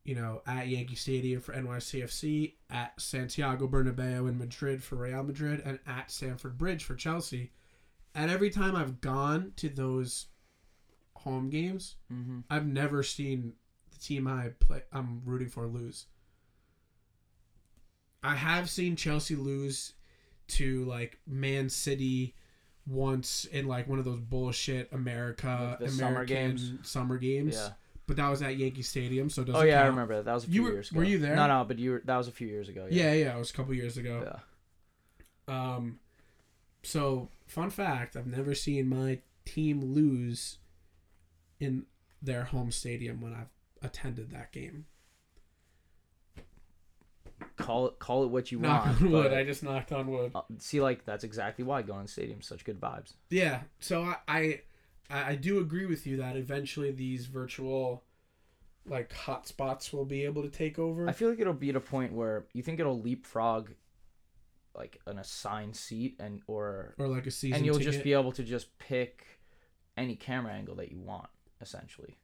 you 0.05 0.15
know, 0.15 0.43
at 0.47 0.69
Yankee 0.69 0.97
Stadium 0.97 1.41
for 1.41 1.53
NYCFC, 1.55 2.55
at 2.71 3.01
Santiago 3.01 3.69
Bernabeu 3.69 4.29
in 4.29 4.39
Madrid 4.39 4.83
for 4.83 4.97
Real 4.97 5.23
Madrid, 5.23 5.63
and 5.65 5.79
at 5.87 6.11
Stamford 6.11 6.59
Bridge 6.59 6.85
for 6.85 6.95
Chelsea. 6.95 7.53
And 8.15 8.31
every 8.31 8.51
time 8.51 8.75
I've 8.77 9.01
gone 9.01 9.53
to 9.57 9.69
those 9.69 10.27
home 11.15 11.51
games, 11.51 11.97
Mm-hmm. 12.13 12.41
I've 12.51 12.67
never 12.67 13.03
seen 13.03 13.53
the 13.93 13.99
team 13.99 14.27
I 14.27 14.49
play 14.59 14.83
I'm 14.93 15.23
rooting 15.25 15.49
for 15.49 15.67
lose. 15.67 16.07
I 18.23 18.35
have 18.37 18.71
seen 18.71 18.97
Chelsea 18.97 19.35
lose 19.37 19.95
to 20.49 20.85
like 20.85 21.19
Man 21.27 21.69
City 21.69 22.35
once 22.87 23.45
in 23.47 23.67
like 23.67 23.89
one 23.89 23.99
of 23.99 24.05
those 24.05 24.21
bullshit 24.21 24.93
America 24.93 25.79
Like 25.81 25.91
American 25.91 25.99
summer 25.99 26.25
games? 26.25 26.73
summer 26.83 27.19
games. 27.19 27.55
Yeah. 27.55 27.69
But 28.07 28.17
that 28.17 28.29
was 28.29 28.43
at 28.43 28.57
Yankee 28.57 28.83
Stadium, 28.83 29.31
so 29.31 29.43
it 29.43 29.47
doesn't 29.47 29.61
Oh 29.61 29.65
yeah, 29.65 29.83
I 29.83 29.87
remember 29.87 30.17
that. 30.17 30.25
That 30.25 30.35
was 30.35 30.45
a 30.45 30.49
You 30.49 30.53
few 30.53 30.63
were- 30.65 30.73
years 30.73 30.91
ago. 30.91 30.99
were 30.99 31.05
you 31.05 31.19
there? 31.19 31.37
No, 31.37 31.47
no, 31.47 31.65
but 31.65 31.79
you 31.79 31.93
were. 31.93 32.03
That 32.05 32.17
was 32.17 32.29
a 32.29 32.33
few 32.33 32.49
years 32.49 32.69
ago. 32.69 32.87
Yeah, 32.91 33.13
yeah, 33.13 33.35
it 33.35 33.39
was 33.39 33.51
a 33.51 33.55
couple 33.55 33.73
years 33.75 33.97
ago. 33.97 34.39
Yeah. 35.49 35.75
Um, 35.75 35.99
so 36.83 37.29
fun 37.47 37.71
fact: 37.71 38.17
I've 38.17 38.27
never 38.27 38.55
seen 38.55 38.89
my 38.89 39.21
team 39.45 39.81
lose 39.95 40.59
in 41.61 41.85
their 42.21 42.45
home 42.45 42.71
stadium 42.73 43.21
when 43.21 43.33
I've 43.33 43.51
attended 43.83 44.31
that 44.33 44.51
game. 44.53 44.87
Call 47.57 47.87
it 47.87 47.99
call 47.99 48.25
it 48.25 48.29
what 48.29 48.51
you 48.51 48.59
Knock 48.59 48.87
want. 48.87 49.03
on 49.03 49.11
wood. 49.13 49.33
I 49.33 49.45
just 49.45 49.63
knocked 49.63 49.93
on 49.93 50.09
wood. 50.11 50.33
uh, 50.35 50.43
see, 50.59 50.81
like 50.81 51.05
that's 51.05 51.23
exactly 51.23 51.65
why 51.65 51.83
going 51.83 52.07
to 52.07 52.13
stadiums 52.13 52.45
such 52.45 52.65
good 52.65 52.81
vibes. 52.81 53.13
Yeah. 53.31 53.63
So 53.79 54.03
I, 54.03 54.17
I 54.27 54.61
I 55.13 55.31
I 55.31 55.35
do 55.37 55.59
agree 55.61 55.87
with 55.87 56.07
you 56.07 56.17
that 56.17 56.37
eventually 56.37 56.91
these 56.91 57.27
virtual 57.27 58.03
like 58.87 59.13
hotspots 59.13 59.93
will 59.93 60.05
be 60.05 60.25
able 60.25 60.43
to 60.43 60.49
take 60.49 60.79
over. 60.79 61.09
I 61.09 61.13
feel 61.13 61.31
like 61.31 61.39
it'll 61.39 61.53
be 61.53 61.71
at 61.71 61.77
a 61.77 61.81
point 61.81 62.13
where 62.13 62.47
you 62.53 62.63
think 62.63 62.81
it'll 62.81 63.01
leapfrog 63.01 63.71
like 64.75 64.99
an 65.07 65.19
assigned 65.19 65.77
seat 65.77 66.17
and 66.19 66.41
or 66.47 66.95
or 66.99 67.07
like 67.07 67.27
a 67.27 67.31
season 67.31 67.59
and 67.59 67.67
you'll 67.67 67.77
ticket. 67.79 67.93
just 67.93 68.05
be 68.05 68.13
able 68.15 68.33
to 68.33 68.43
just 68.43 68.77
pick 68.79 69.25
any 69.97 70.17
camera 70.17 70.53
angle 70.53 70.75
that 70.77 70.91
you 70.91 70.99
want 70.99 71.29
essentially 71.61 72.17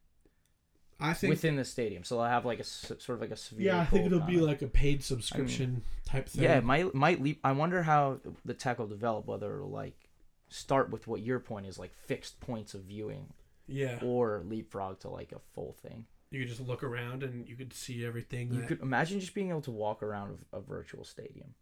I 1.00 1.12
think 1.12 1.30
within 1.30 1.54
the 1.54 1.64
stadium. 1.64 2.02
So 2.02 2.16
they'll 2.16 2.24
have 2.24 2.44
like 2.44 2.58
a 2.58 2.64
sort 2.64 3.08
of 3.10 3.20
like 3.20 3.30
a 3.30 3.36
severe. 3.36 3.66
yeah, 3.66 3.80
I 3.80 3.84
think 3.84 4.06
it'll 4.06 4.18
be 4.20 4.32
kinda- 4.32 4.46
like 4.46 4.62
a 4.62 4.66
paid 4.66 5.04
subscription 5.04 5.82
type 6.04 6.28
thing. 6.28 6.42
yeah, 6.42 6.58
it 6.58 6.64
might 6.64 6.92
might 6.94 7.22
leap. 7.22 7.38
I 7.44 7.52
wonder 7.52 7.84
how 7.84 8.18
the 8.44 8.54
tech 8.54 8.78
will 8.80 8.88
develop. 8.88 9.26
Whether 9.26 9.54
it'll 9.54 9.70
like 9.70 10.07
start 10.48 10.90
with 10.90 11.06
what 11.06 11.20
your 11.20 11.38
point 11.38 11.66
is 11.66 11.78
like 11.78 11.94
fixed 11.94 12.40
points 12.40 12.74
of 12.74 12.82
viewing, 12.82 13.32
yeah. 13.66 13.98
or 14.02 14.42
leapfrog 14.46 15.00
to 15.00 15.08
like 15.08 15.32
a 15.32 15.40
full 15.54 15.76
thing. 15.82 16.06
You 16.30 16.40
could 16.40 16.48
just 16.48 16.60
look 16.60 16.82
around 16.82 17.22
and 17.22 17.48
you 17.48 17.56
could 17.56 17.72
see 17.72 18.04
everything. 18.04 18.52
You 18.52 18.60
that- 18.60 18.68
could 18.68 18.80
imagine 18.82 19.20
just 19.20 19.34
being 19.34 19.50
able 19.50 19.62
to 19.62 19.70
walk 19.70 20.02
around 20.02 20.38
a, 20.52 20.58
a 20.58 20.60
virtual 20.60 21.04
stadium. 21.04 21.54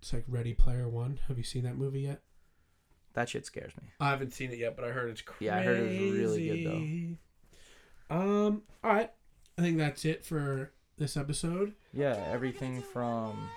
It's 0.00 0.12
like 0.12 0.24
Ready 0.26 0.52
Player 0.52 0.88
One. 0.88 1.20
Have 1.28 1.38
you 1.38 1.44
seen 1.44 1.62
that 1.62 1.76
movie 1.76 2.00
yet? 2.00 2.22
That 3.14 3.28
shit 3.28 3.46
scares 3.46 3.72
me. 3.80 3.88
I 4.00 4.10
haven't 4.10 4.32
seen 4.32 4.50
it 4.50 4.58
yet, 4.58 4.74
but 4.74 4.84
I 4.84 4.88
heard 4.88 5.10
it's 5.10 5.20
crazy. 5.22 5.46
Yeah, 5.46 5.58
I 5.58 5.62
heard 5.62 5.78
it 5.78 6.00
was 6.00 6.18
really 6.18 6.48
good, 6.48 7.16
though. 8.10 8.16
Um. 8.16 8.62
All 8.82 8.92
right. 8.92 9.10
I 9.58 9.62
think 9.62 9.78
that's 9.78 10.04
it 10.04 10.24
for 10.24 10.72
this 10.96 11.16
episode. 11.16 11.74
Yeah, 11.92 12.16
everything 12.30 12.82
from 12.82 13.48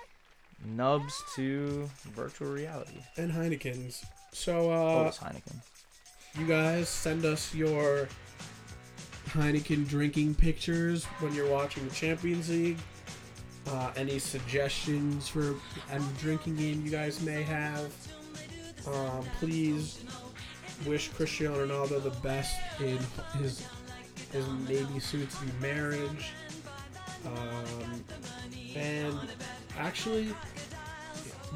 nubs 0.64 1.22
to 1.36 1.88
virtual 2.14 2.48
reality. 2.52 2.98
And 3.16 3.30
Heineken's. 3.32 4.04
So, 4.32 4.70
Oh, 4.70 5.04
uh, 5.04 5.08
it's 5.08 5.18
Heineken. 5.18 5.56
you 6.38 6.46
guys 6.46 6.88
send 6.88 7.24
us 7.24 7.54
your 7.54 8.08
Heineken 9.28 9.88
drinking 9.88 10.34
pictures 10.34 11.04
when 11.20 11.34
you're 11.34 11.50
watching 11.50 11.86
the 11.88 11.94
Champions 11.94 12.48
League. 12.50 12.78
Uh, 13.68 13.90
any 13.96 14.18
suggestions 14.18 15.26
for 15.28 15.54
a 15.90 15.98
drinking 16.20 16.56
game 16.56 16.82
you 16.84 16.90
guys 16.90 17.20
may 17.22 17.42
have? 17.42 17.92
Um, 18.86 19.24
please 19.40 20.04
wish 20.86 21.08
Cristiano 21.08 21.66
Ronaldo 21.66 22.00
the 22.02 22.10
best 22.20 22.56
in 22.80 22.98
his 23.40 23.66
his 24.32 24.46
maybe 24.68 25.00
soon 25.00 25.26
to 25.26 25.36
be 25.44 25.50
marriage. 25.60 26.30
Um, 27.24 28.04
and 28.76 29.18
actually, 29.78 30.28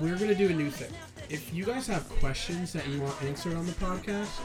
we're 0.01 0.17
gonna 0.17 0.35
do 0.35 0.49
a 0.49 0.53
new 0.53 0.71
thing. 0.71 0.93
If 1.29 1.53
you 1.55 1.65
guys 1.65 1.87
have 1.87 2.09
questions 2.21 2.73
that 2.73 2.87
you 2.89 3.01
want 3.01 3.23
answered 3.23 3.55
on 3.55 3.67
the 3.67 3.73
podcast, 3.73 4.41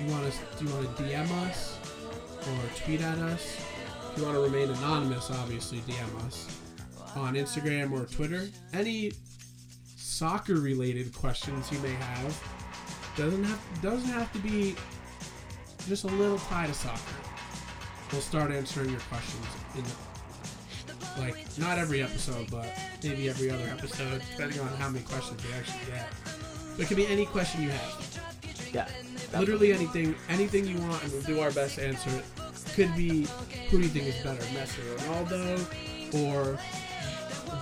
you 0.00 0.12
want 0.12 0.24
us, 0.26 0.38
do 0.58 0.64
you 0.64 0.74
want 0.74 0.96
to 0.96 1.02
DM 1.02 1.30
us 1.48 1.78
or 2.40 2.84
tweet 2.84 3.00
at 3.00 3.18
us? 3.18 3.58
If 4.12 4.18
you 4.18 4.24
want 4.24 4.36
to 4.36 4.42
remain 4.42 4.70
anonymous, 4.70 5.30
obviously 5.30 5.78
DM 5.78 6.26
us 6.26 6.60
on 7.16 7.34
Instagram 7.34 7.92
or 7.92 8.06
Twitter. 8.06 8.48
Any 8.72 9.12
soccer 9.96 10.54
related 10.54 11.12
questions 11.14 11.70
you 11.72 11.78
may 11.80 11.92
have 11.92 12.42
doesn't 13.16 13.44
have 13.44 13.82
doesn't 13.82 14.08
have 14.10 14.32
to 14.32 14.38
be 14.38 14.76
just 15.88 16.04
a 16.04 16.08
little 16.08 16.38
tie 16.38 16.66
to 16.66 16.74
soccer. 16.74 17.00
We'll 18.12 18.20
start 18.20 18.50
answering 18.52 18.90
your 18.90 19.00
questions 19.00 19.46
in 19.74 19.84
like 21.18 21.36
not 21.58 21.78
every 21.78 22.02
episode, 22.02 22.50
but 22.50 22.66
maybe 23.02 23.28
every 23.28 23.50
other 23.50 23.64
episode, 23.68 24.22
depending 24.30 24.60
on 24.60 24.68
how 24.68 24.88
many 24.88 25.04
questions 25.04 25.40
we 25.44 25.52
actually 25.54 25.92
get. 25.92 26.08
But 26.76 26.84
it 26.84 26.86
could 26.86 26.96
be 26.96 27.06
any 27.06 27.26
question 27.26 27.62
you 27.62 27.70
have. 27.70 28.20
Yeah. 28.72 28.88
Literally 29.38 29.72
anything, 29.72 30.14
anything 30.28 30.66
you 30.66 30.78
want, 30.78 31.02
and 31.02 31.12
we'll 31.12 31.22
do 31.22 31.40
our 31.40 31.50
best 31.50 31.76
to 31.76 31.86
answer 31.86 32.10
it. 32.10 32.24
Could 32.74 32.94
be 32.96 33.26
who 33.70 33.78
do 33.78 33.84
you 33.84 33.88
think 33.88 34.06
is 34.06 34.22
better, 34.22 34.42
Messi 34.54 34.78
or 34.86 34.96
Ronaldo, 34.98 36.24
or 36.24 36.58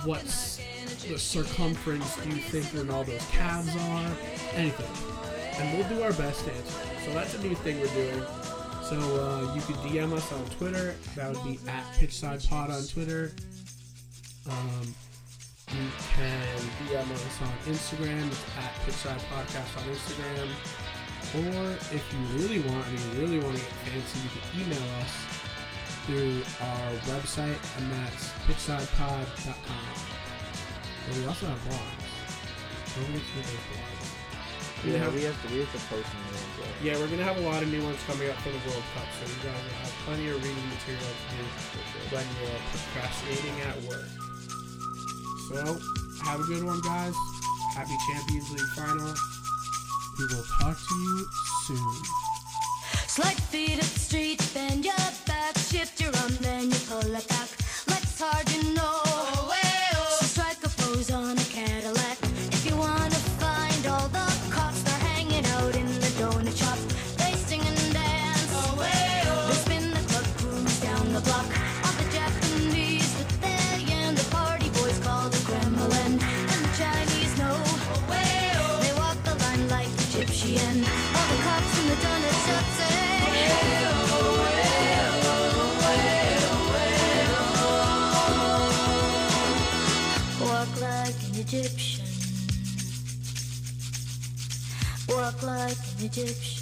what's 0.05 0.57
the 1.07 1.17
circumference 1.17 2.15
do 2.17 2.29
you 2.29 2.35
think 2.35 2.65
Ronaldo's 2.67 3.25
calves 3.31 3.75
are? 3.75 4.11
Anything, 4.53 5.59
and 5.59 5.77
we'll 5.77 5.87
do 5.89 6.03
our 6.03 6.13
best 6.13 6.45
to 6.45 6.51
answer. 6.51 6.79
it. 6.81 7.05
So 7.05 7.13
that's 7.13 7.33
a 7.35 7.41
new 7.41 7.55
thing 7.55 7.79
we're 7.79 7.87
doing. 7.87 8.23
So 8.89 8.95
uh, 8.95 9.53
you 9.53 9.59
could 9.63 9.75
DM 9.83 10.13
us 10.13 10.31
on 10.31 10.45
Twitter. 10.45 10.95
That 11.17 11.33
would 11.33 11.43
be 11.43 11.59
at 11.67 11.83
Pitchside 11.99 12.47
Pod 12.47 12.71
on 12.71 12.81
Twitter. 12.87 13.33
Um, 14.49 14.95
you 15.73 15.89
can 16.15 16.57
DM 16.87 17.11
us 17.11 17.41
on 17.41 17.51
Instagram. 17.67 18.31
At 18.57 18.71
Pitchside 18.85 19.19
Podcast 19.27 19.75
on 19.75 19.83
Instagram. 19.91 20.47
Or 21.35 21.73
if 21.93 22.01
you 22.13 22.39
really 22.39 22.59
want, 22.59 22.87
and 22.87 22.97
you 22.97 23.19
really 23.19 23.39
want 23.39 23.57
to 23.57 23.61
get 23.61 23.73
fancy, 23.83 24.19
you 24.23 24.29
can 24.31 24.61
email 24.61 24.87
us 25.01 25.13
through 26.05 26.41
our 26.61 26.91
website, 27.11 27.59
and 27.77 27.91
that's 27.91 28.31
pitchsidepod.com. 28.47 29.95
And 31.09 31.17
we 31.17 31.27
also 31.27 31.45
have 31.45 31.59
blogs. 31.67 32.07
Don't 32.95 33.03
forget 33.03 33.21
to 33.21 33.35
read 33.35 33.43
those 33.43 33.67
blogs. 33.67 33.96
We're 34.83 34.93
Yeah, 34.93 35.03
have- 35.03 35.13
we 35.13 35.23
have 35.23 35.35
to 35.41 35.47
we 35.53 35.59
have 35.59 35.71
to 35.73 35.79
post 35.89 36.07
new 36.13 36.27
ones. 36.31 36.53
uh, 36.61 36.85
yeah, 36.85 36.93
we're 36.97 37.07
gonna 37.07 37.23
have 37.23 37.37
a 37.37 37.41
lot 37.41 37.61
of 37.63 37.69
new 37.69 37.83
ones 37.83 37.97
coming 38.07 38.29
up 38.29 38.37
for 38.45 38.49
the 38.49 38.61
World 38.69 38.83
Cup, 38.93 39.07
so 39.17 39.25
you 39.27 39.39
guys 39.43 39.57
will 39.65 39.77
have 39.81 39.93
plenty 40.05 40.29
of 40.29 40.37
reading 40.43 40.67
material 40.69 41.01
to 41.01 41.25
do 41.35 41.43
when 42.15 42.25
you're 42.39 42.61
procrastinating 42.71 43.57
at 43.69 43.77
work. 43.89 44.07
So, 45.49 45.79
have 46.25 46.39
a 46.41 46.43
good 46.43 46.63
one, 46.63 46.79
guys. 46.81 47.15
Happy 47.73 47.97
Champions 48.07 48.51
League 48.51 48.71
final. 48.75 49.13
We 50.19 50.25
will 50.25 50.45
talk 50.59 50.77
to 50.77 50.95
you 50.95 51.27
soon. 51.67 51.95
Slide 53.07 53.41
feet 53.51 53.79
up 53.79 53.85
the 53.85 53.99
street, 53.99 54.41
bend 54.53 54.85
your 54.85 54.95
back, 55.25 55.57
shift 55.57 55.99
your 56.01 56.15
arm, 56.17 56.35
then 56.41 56.69
you 56.71 56.77
pull 56.89 56.99
it 57.15 57.27
back. 57.27 57.49
Legs 57.87 58.19
hard, 58.19 58.49
you 58.51 58.73
know. 58.73 59.36
Like 95.43 95.77
an 95.99 96.05
Egyptian. 96.05 96.56